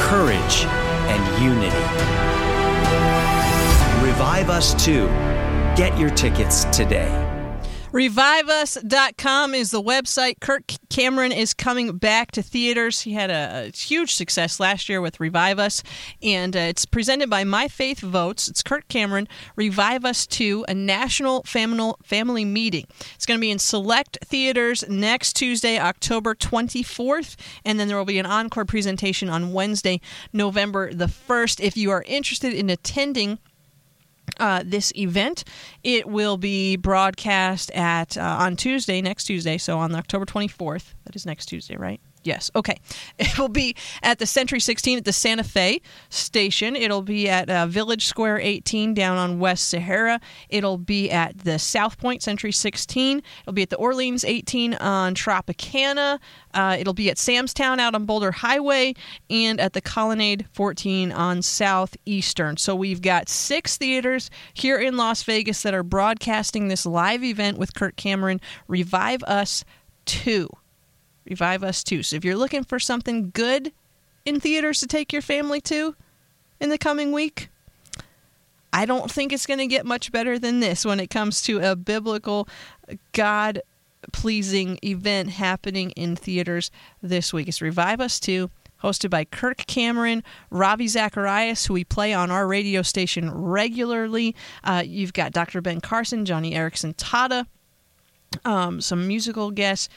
courage, 0.00 0.64
and 1.06 1.40
unity. 1.40 1.70
Revive 4.04 4.50
Us 4.50 4.74
Too. 4.84 5.06
Get 5.76 5.96
your 5.96 6.10
tickets 6.10 6.64
today. 6.76 7.23
ReviveUs.com 7.94 9.54
is 9.54 9.70
the 9.70 9.80
website. 9.80 10.40
Kirk 10.40 10.72
Cameron 10.90 11.30
is 11.30 11.54
coming 11.54 11.96
back 11.96 12.32
to 12.32 12.42
theaters. 12.42 13.02
He 13.02 13.12
had 13.12 13.30
a, 13.30 13.68
a 13.68 13.76
huge 13.76 14.16
success 14.16 14.58
last 14.58 14.88
year 14.88 15.00
with 15.00 15.20
Revive 15.20 15.60
Us, 15.60 15.80
and 16.20 16.56
uh, 16.56 16.58
it's 16.58 16.86
presented 16.86 17.30
by 17.30 17.44
My 17.44 17.68
Faith 17.68 18.00
Votes. 18.00 18.48
It's 18.48 18.64
Kirk 18.64 18.88
Cameron, 18.88 19.28
Revive 19.54 20.04
Us 20.04 20.26
2, 20.26 20.64
a 20.66 20.74
national 20.74 21.44
family, 21.44 21.92
family 22.02 22.44
meeting. 22.44 22.88
It's 23.14 23.26
going 23.26 23.38
to 23.38 23.40
be 23.40 23.52
in 23.52 23.60
select 23.60 24.18
theaters 24.24 24.82
next 24.88 25.34
Tuesday, 25.34 25.78
October 25.78 26.34
24th, 26.34 27.36
and 27.64 27.78
then 27.78 27.86
there 27.86 27.96
will 27.96 28.04
be 28.04 28.18
an 28.18 28.26
encore 28.26 28.64
presentation 28.64 29.28
on 29.28 29.52
Wednesday, 29.52 30.00
November 30.32 30.92
the 30.92 31.06
1st. 31.06 31.60
If 31.60 31.76
you 31.76 31.92
are 31.92 32.02
interested 32.08 32.54
in 32.54 32.70
attending, 32.70 33.38
uh, 34.38 34.62
this 34.64 34.92
event. 34.96 35.44
It 35.82 36.06
will 36.08 36.36
be 36.36 36.76
broadcast 36.76 37.70
at 37.72 38.16
uh, 38.16 38.36
on 38.40 38.56
Tuesday, 38.56 39.00
next 39.00 39.24
Tuesday, 39.24 39.58
so 39.58 39.78
on 39.78 39.94
October 39.94 40.24
24th. 40.26 40.94
That 41.04 41.16
is 41.16 41.26
next 41.26 41.46
Tuesday, 41.46 41.76
right? 41.76 42.00
Yes. 42.24 42.50
Okay. 42.56 42.78
It 43.34 43.38
will 43.38 43.48
be 43.48 43.74
at 44.02 44.18
the 44.18 44.26
Century 44.26 44.60
16 44.60 44.98
at 44.98 45.04
the 45.04 45.12
Santa 45.12 45.44
Fe 45.44 45.80
station. 46.08 46.76
It'll 46.76 47.02
be 47.02 47.28
at 47.28 47.48
uh, 47.48 47.66
Village 47.66 48.06
Square 48.06 48.40
18 48.40 48.94
down 48.94 49.16
on 49.16 49.38
West 49.38 49.68
Sahara. 49.68 50.20
It'll 50.48 50.78
be 50.78 51.10
at 51.10 51.38
the 51.38 51.58
South 51.58 51.98
Point 51.98 52.22
Century 52.22 52.52
16. 52.52 53.22
It'll 53.42 53.52
be 53.52 53.62
at 53.62 53.70
the 53.70 53.76
Orleans 53.76 54.24
18 54.24 54.74
on 54.74 55.14
Tropicana. 55.14 56.18
Uh, 56.52 56.76
it'll 56.78 56.94
be 56.94 57.10
at 57.10 57.18
Sam's 57.18 57.54
Town 57.54 57.80
out 57.80 57.94
on 57.94 58.04
Boulder 58.04 58.32
Highway 58.32 58.94
and 59.30 59.60
at 59.60 59.72
the 59.72 59.80
Colonnade 59.80 60.46
14 60.52 61.12
on 61.12 61.42
Southeastern. 61.42 62.56
So 62.56 62.74
we've 62.74 63.02
got 63.02 63.28
six 63.28 63.76
theaters 63.76 64.30
here 64.54 64.78
in 64.78 64.96
Las 64.96 65.22
Vegas 65.24 65.62
that 65.62 65.74
are 65.74 65.82
broadcasting 65.82 66.68
this 66.68 66.86
live 66.86 67.24
event 67.24 67.58
with 67.58 67.74
Kirk 67.74 67.96
Cameron. 67.96 68.40
Revive 68.68 69.22
Us 69.24 69.64
2. 70.06 70.48
Revive 71.28 71.64
Us 71.64 71.82
too. 71.82 72.02
So 72.02 72.16
if 72.16 72.24
you're 72.24 72.36
looking 72.36 72.64
for 72.64 72.78
something 72.78 73.30
good 73.30 73.72
in 74.24 74.40
theaters 74.40 74.80
to 74.80 74.86
take 74.86 75.12
your 75.12 75.22
family 75.22 75.60
to 75.62 75.94
in 76.60 76.70
the 76.70 76.78
coming 76.78 77.12
week, 77.12 77.48
I 78.72 78.86
don't 78.86 79.10
think 79.10 79.32
it's 79.32 79.46
going 79.46 79.58
to 79.58 79.66
get 79.66 79.86
much 79.86 80.10
better 80.10 80.38
than 80.38 80.60
this 80.60 80.84
when 80.84 80.98
it 80.98 81.08
comes 81.08 81.42
to 81.42 81.60
a 81.60 81.76
biblical, 81.76 82.48
God 83.12 83.62
pleasing 84.12 84.78
event 84.82 85.30
happening 85.30 85.90
in 85.92 86.16
theaters 86.16 86.70
this 87.00 87.32
week. 87.32 87.48
It's 87.48 87.62
Revive 87.62 88.00
Us 88.00 88.18
too, 88.18 88.50
hosted 88.82 89.10
by 89.10 89.24
Kirk 89.24 89.58
Cameron, 89.66 90.22
Ravi 90.50 90.88
Zacharias, 90.88 91.66
who 91.66 91.74
we 91.74 91.84
play 91.84 92.12
on 92.12 92.30
our 92.30 92.46
radio 92.46 92.82
station 92.82 93.30
regularly. 93.30 94.34
Uh, 94.64 94.82
you've 94.84 95.12
got 95.12 95.32
Dr. 95.32 95.60
Ben 95.60 95.80
Carson, 95.80 96.24
Joni 96.24 96.52
Eareckson 96.52 96.94
Tada, 96.96 97.46
um, 98.44 98.80
some 98.80 99.06
musical 99.06 99.50
guests 99.52 99.88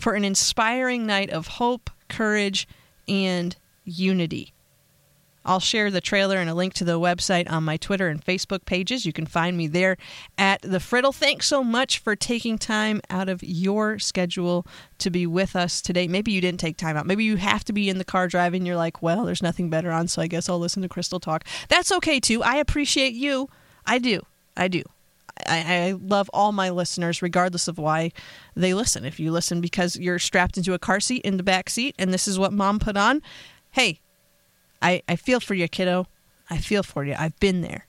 for 0.00 0.14
an 0.14 0.24
inspiring 0.24 1.06
night 1.06 1.30
of 1.30 1.46
hope, 1.46 1.90
courage, 2.08 2.66
and 3.06 3.56
unity. 3.84 4.52
I'll 5.44 5.60
share 5.60 5.90
the 5.90 6.02
trailer 6.02 6.36
and 6.36 6.50
a 6.50 6.54
link 6.54 6.74
to 6.74 6.84
the 6.84 7.00
website 7.00 7.50
on 7.50 7.64
my 7.64 7.78
Twitter 7.78 8.08
and 8.08 8.24
Facebook 8.24 8.66
pages. 8.66 9.06
You 9.06 9.12
can 9.12 9.24
find 9.24 9.56
me 9.56 9.68
there 9.68 9.96
at 10.36 10.60
the 10.60 10.78
Friddle. 10.78 11.14
Thanks 11.14 11.46
so 11.46 11.64
much 11.64 11.98
for 11.98 12.14
taking 12.14 12.58
time 12.58 13.00
out 13.08 13.30
of 13.30 13.42
your 13.42 13.98
schedule 13.98 14.66
to 14.98 15.10
be 15.10 15.26
with 15.26 15.56
us 15.56 15.80
today. 15.80 16.06
Maybe 16.06 16.32
you 16.32 16.42
didn't 16.42 16.60
take 16.60 16.76
time 16.76 16.96
out. 16.96 17.06
Maybe 17.06 17.24
you 17.24 17.36
have 17.36 17.64
to 17.64 17.72
be 17.72 17.88
in 17.88 17.96
the 17.96 18.04
car 18.04 18.28
driving. 18.28 18.66
You're 18.66 18.76
like, 18.76 19.02
well, 19.02 19.24
there's 19.24 19.42
nothing 19.42 19.70
better 19.70 19.90
on, 19.90 20.08
so 20.08 20.20
I 20.20 20.26
guess 20.26 20.48
I'll 20.48 20.58
listen 20.58 20.82
to 20.82 20.88
Crystal 20.88 21.20
talk. 21.20 21.44
That's 21.68 21.90
okay 21.92 22.20
too. 22.20 22.42
I 22.42 22.56
appreciate 22.56 23.14
you. 23.14 23.48
I 23.86 23.98
do. 23.98 24.20
I 24.56 24.68
do. 24.68 24.82
I, 25.46 25.88
I, 25.88 25.92
love 25.92 26.30
all 26.32 26.52
my 26.52 26.70
listeners, 26.70 27.22
regardless 27.22 27.68
of 27.68 27.78
why 27.78 28.12
they 28.54 28.74
listen. 28.74 29.04
If 29.04 29.20
you 29.20 29.32
listen 29.32 29.60
because 29.60 29.96
you're 29.96 30.18
strapped 30.18 30.56
into 30.56 30.74
a 30.74 30.78
car 30.78 31.00
seat 31.00 31.22
in 31.22 31.36
the 31.36 31.42
back 31.42 31.70
seat 31.70 31.94
and 31.98 32.12
this 32.12 32.26
is 32.26 32.38
what 32.38 32.52
mom 32.52 32.78
put 32.78 32.96
on, 32.96 33.22
hey, 33.72 34.00
I, 34.82 35.02
I 35.08 35.16
feel 35.16 35.40
for 35.40 35.54
you, 35.54 35.68
kiddo. 35.68 36.06
I 36.48 36.58
feel 36.58 36.82
for 36.82 37.04
you. 37.04 37.14
I've 37.18 37.38
been 37.38 37.60
there. 37.60 37.86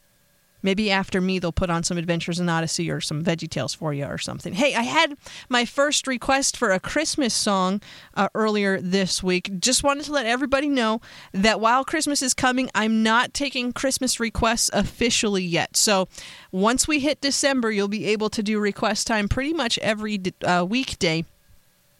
Maybe 0.63 0.91
after 0.91 1.21
me, 1.21 1.39
they'll 1.39 1.51
put 1.51 1.69
on 1.69 1.83
some 1.83 1.97
Adventures 1.97 2.39
in 2.39 2.49
Odyssey 2.49 2.89
or 2.89 3.01
some 3.01 3.23
Veggie 3.23 3.49
Tales 3.49 3.73
for 3.73 3.93
you 3.93 4.05
or 4.05 4.17
something. 4.17 4.53
Hey, 4.53 4.75
I 4.75 4.83
had 4.83 5.17
my 5.49 5.65
first 5.65 6.07
request 6.07 6.57
for 6.57 6.71
a 6.71 6.79
Christmas 6.79 7.33
song 7.33 7.81
uh, 8.15 8.29
earlier 8.35 8.79
this 8.79 9.23
week. 9.23 9.59
Just 9.59 9.83
wanted 9.83 10.05
to 10.05 10.11
let 10.11 10.25
everybody 10.25 10.69
know 10.69 11.01
that 11.33 11.59
while 11.59 11.83
Christmas 11.83 12.21
is 12.21 12.33
coming, 12.33 12.69
I'm 12.75 13.03
not 13.03 13.33
taking 13.33 13.73
Christmas 13.73 14.19
requests 14.19 14.69
officially 14.73 15.43
yet. 15.43 15.77
So 15.77 16.07
once 16.51 16.87
we 16.87 16.99
hit 16.99 17.21
December, 17.21 17.71
you'll 17.71 17.87
be 17.87 18.05
able 18.05 18.29
to 18.29 18.43
do 18.43 18.59
request 18.59 19.07
time 19.07 19.27
pretty 19.27 19.53
much 19.53 19.77
every 19.79 20.21
uh, 20.43 20.65
weekday 20.67 21.25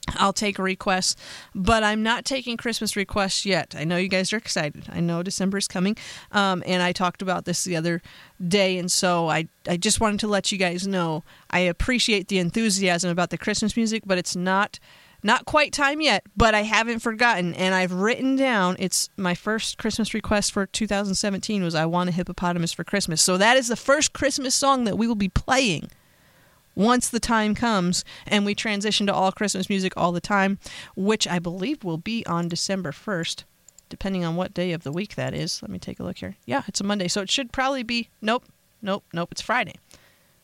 I'll 0.09 0.33
take 0.33 0.57
requests, 0.57 1.15
but 1.53 1.83
I'm 1.83 2.03
not 2.03 2.25
taking 2.25 2.57
Christmas 2.57 2.95
requests 2.95 3.45
yet. 3.45 3.75
I 3.77 3.83
know 3.83 3.97
you 3.97 4.07
guys 4.07 4.33
are 4.33 4.37
excited. 4.37 4.85
I 4.89 4.99
know 4.99 5.23
December 5.23 5.57
is 5.57 5.67
coming, 5.67 5.95
um, 6.31 6.63
and 6.65 6.81
I 6.81 6.91
talked 6.91 7.21
about 7.21 7.45
this 7.45 7.63
the 7.63 7.75
other 7.75 8.01
day, 8.45 8.77
and 8.77 8.91
so 8.91 9.29
I 9.29 9.47
I 9.67 9.77
just 9.77 9.99
wanted 9.99 10.19
to 10.21 10.27
let 10.27 10.51
you 10.51 10.57
guys 10.57 10.87
know 10.87 11.23
I 11.49 11.59
appreciate 11.59 12.27
the 12.27 12.39
enthusiasm 12.39 13.09
about 13.09 13.29
the 13.29 13.37
Christmas 13.37 13.77
music, 13.77 14.03
but 14.05 14.17
it's 14.17 14.35
not 14.35 14.79
not 15.23 15.45
quite 15.45 15.71
time 15.71 16.01
yet. 16.01 16.23
But 16.35 16.55
I 16.55 16.63
haven't 16.63 16.99
forgotten, 16.99 17.53
and 17.53 17.75
I've 17.75 17.93
written 17.93 18.35
down. 18.35 18.77
It's 18.79 19.09
my 19.17 19.35
first 19.35 19.77
Christmas 19.77 20.13
request 20.13 20.51
for 20.51 20.65
2017 20.65 21.63
was 21.63 21.75
I 21.75 21.85
want 21.85 22.09
a 22.09 22.13
hippopotamus 22.13 22.73
for 22.73 22.83
Christmas. 22.83 23.21
So 23.21 23.37
that 23.37 23.55
is 23.55 23.67
the 23.67 23.75
first 23.75 24.13
Christmas 24.13 24.55
song 24.55 24.85
that 24.85 24.97
we 24.97 25.07
will 25.07 25.15
be 25.15 25.29
playing 25.29 25.89
once 26.75 27.09
the 27.09 27.19
time 27.19 27.55
comes 27.55 28.03
and 28.27 28.45
we 28.45 28.55
transition 28.55 29.07
to 29.07 29.13
all 29.13 29.31
Christmas 29.31 29.69
music 29.69 29.93
all 29.95 30.11
the 30.11 30.21
time, 30.21 30.59
which 30.95 31.27
I 31.27 31.39
believe 31.39 31.83
will 31.83 31.97
be 31.97 32.25
on 32.25 32.47
December 32.47 32.91
1st, 32.91 33.43
depending 33.89 34.23
on 34.23 34.35
what 34.35 34.53
day 34.53 34.71
of 34.71 34.83
the 34.83 34.91
week 34.91 35.15
that 35.15 35.33
is. 35.33 35.61
Let 35.61 35.71
me 35.71 35.79
take 35.79 35.99
a 35.99 36.03
look 36.03 36.17
here. 36.17 36.37
Yeah, 36.45 36.63
it's 36.67 36.81
a 36.81 36.83
Monday, 36.83 37.07
so 37.07 37.21
it 37.21 37.29
should 37.29 37.51
probably 37.51 37.83
be. 37.83 38.09
Nope, 38.21 38.45
nope, 38.81 39.03
nope, 39.13 39.29
it's 39.31 39.41
Friday. 39.41 39.75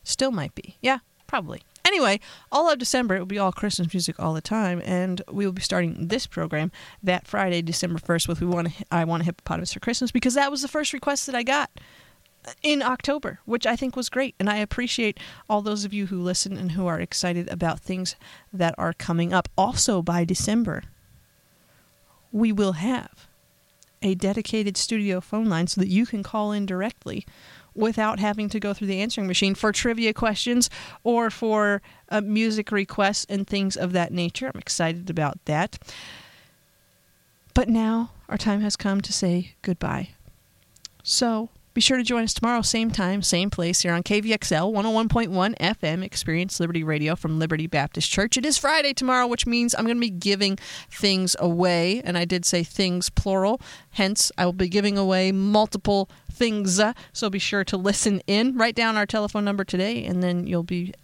Still 0.04 0.32
might 0.32 0.56
be. 0.56 0.76
Yeah, 0.82 1.00
probably. 1.28 1.62
Anyway, 1.86 2.20
all 2.52 2.70
of 2.70 2.80
December 2.80 3.16
it 3.16 3.20
will 3.20 3.26
be 3.26 3.40
all 3.40 3.54
Christmas 3.54 3.94
music 3.94 4.20
all 4.20 4.34
the 4.34 4.42
time, 4.42 4.82
and 4.84 5.22
we 5.32 5.46
will 5.46 5.54
be 5.54 5.62
starting 5.62 6.10
this 6.10 6.28
program 6.28 6.70
that 7.02 7.26
Friday, 7.26 7.62
December 7.62 7.98
first, 7.98 8.28
with 8.28 8.42
"We 8.42 8.48
Want 8.48 8.68
I 8.92 9.06
Want 9.06 9.22
a 9.22 9.26
Hippopotamus 9.26 9.72
for 9.72 9.80
Christmas" 9.80 10.12
because 10.12 10.34
that 10.34 10.52
was 10.52 10.62
the 10.62 10.68
first 10.68 10.92
request 10.92 11.28
that 11.28 11.36
I 11.36 11.44
got 11.44 11.72
in 12.64 12.82
October, 12.82 13.40
which 13.46 13.66
I 13.66 13.76
think 13.76 13.96
was 13.96 14.10
great. 14.10 14.36
And 14.40 14.50
I 14.50 14.58
appreciate 14.58 15.20
all 15.50 15.62
those 15.62 15.86
of 15.86 15.94
you 15.94 16.08
who 16.08 16.22
listen 16.22 16.58
and 16.58 16.72
who 16.72 16.88
are 16.88 17.00
excited 17.00 17.48
about 17.50 17.80
things 17.80 18.16
that 18.54 18.76
are 18.78 18.94
coming 18.94 19.34
up. 19.34 19.50
Also, 19.58 20.02
by 20.02 20.24
December, 20.24 20.84
we 22.32 22.52
will 22.52 22.74
have 22.74 23.28
a 24.02 24.16
dedicated 24.16 24.78
studio 24.78 25.20
phone 25.20 25.50
line 25.50 25.68
so 25.68 25.82
that 25.82 25.88
you 25.88 26.06
can 26.06 26.24
call 26.24 26.52
in 26.52 26.66
directly 26.66 27.26
without 27.74 28.20
having 28.20 28.50
to 28.50 28.60
go 28.60 28.74
through 28.74 28.88
the 28.88 29.02
answering 29.02 29.28
machine 29.28 29.56
for 29.56 29.72
trivia 29.72 30.14
questions 30.14 30.70
or 31.04 31.30
for 31.30 31.82
uh, 32.10 32.22
music 32.22 32.72
requests 32.72 33.26
and 33.30 33.48
things 33.48 33.78
of 33.78 33.92
that 33.94 34.12
nature. 34.12 34.52
I'm 34.54 34.60
excited 34.60 35.10
about 35.10 35.44
that. 35.46 35.78
But 37.54 37.70
now 37.70 38.12
our 38.30 38.38
time 38.38 38.62
has 38.62 38.76
come 38.76 39.02
to 39.02 39.14
say 39.14 39.56
goodbye. 39.62 40.10
So, 41.04 41.50
be 41.78 41.82
sure 41.82 41.98
to 41.98 42.04
join 42.04 42.24
us 42.24 42.34
tomorrow, 42.34 42.64
same 42.64 42.90
time, 42.90 43.22
same 43.22 43.52
place, 43.52 43.82
here 43.82 43.94
on 43.94 44.02
KVXL 44.02 44.74
101.1 44.74 45.56
FM 45.60 46.04
Experience 46.04 46.60
Liberty 46.60 46.84
Radio 46.84 47.16
from 47.16 47.38
Liberty 47.38 47.68
Baptist 47.68 48.10
Church. 48.10 48.36
It 48.36 48.48
is 48.48 48.58
Friday 48.58 48.96
tomorrow, 48.96 49.28
which 49.28 49.46
means 49.46 49.76
I'm 49.76 49.86
going 49.86 49.98
to 49.98 50.02
be 50.02 50.10
giving 50.10 50.58
things 50.90 51.36
away. 51.38 52.02
And 52.04 52.18
I 52.18 52.26
did 52.26 52.46
say 52.46 52.64
things 52.64 53.12
plural, 53.12 53.62
hence, 53.92 54.32
I 54.40 54.46
will 54.46 54.54
be 54.54 54.70
giving 54.70 54.98
away 54.98 55.32
multiple 55.32 56.10
things. 56.32 56.80
Uh, 56.80 56.94
so 57.14 57.30
be 57.30 57.38
sure 57.38 57.64
to 57.66 57.78
listen 57.78 58.24
in. 58.26 58.58
Write 58.58 58.74
down 58.74 58.98
our 58.98 59.06
telephone 59.06 59.46
number 59.46 59.64
today, 59.64 60.04
and 60.04 60.24
then 60.24 60.48
you'll 60.48 60.64
be 60.64 60.96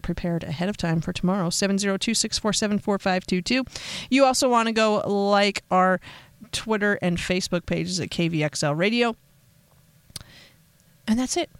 prepared 0.00 0.44
ahead 0.44 0.68
of 0.68 0.76
time 0.76 1.00
for 1.00 1.12
tomorrow 1.12 1.50
702 1.50 2.14
647 2.14 2.78
4522. 2.78 3.64
You 4.10 4.24
also 4.24 4.48
want 4.48 4.68
to 4.68 4.72
go 4.72 4.98
like 5.08 5.64
our 5.72 6.00
Twitter 6.52 7.00
and 7.02 7.18
Facebook 7.18 7.66
pages 7.66 7.98
at 7.98 8.10
KVXL 8.10 8.76
Radio. 8.76 9.16
And 11.10 11.18
that's 11.18 11.36
it. 11.36 11.50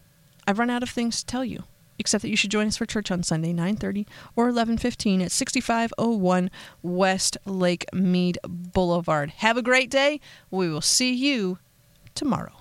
I've 0.46 0.60
run 0.60 0.70
out 0.70 0.84
of 0.84 0.90
things 0.90 1.18
to 1.18 1.26
tell 1.26 1.44
you, 1.44 1.64
except 1.98 2.22
that 2.22 2.28
you 2.28 2.36
should 2.36 2.52
join 2.52 2.68
us 2.68 2.76
for 2.76 2.86
church 2.86 3.10
on 3.10 3.24
Sunday, 3.24 3.52
9.30 3.52 4.06
or 4.36 4.48
11.15 4.48 5.24
at 5.24 5.32
6501 5.32 6.52
West 6.84 7.36
Lake 7.44 7.84
Mead 7.92 8.38
Boulevard. 8.44 9.30
Have 9.38 9.56
a 9.56 9.62
great 9.62 9.90
day. 9.90 10.20
We 10.52 10.70
will 10.70 10.80
see 10.80 11.12
you 11.12 11.58
tomorrow. 12.14 12.59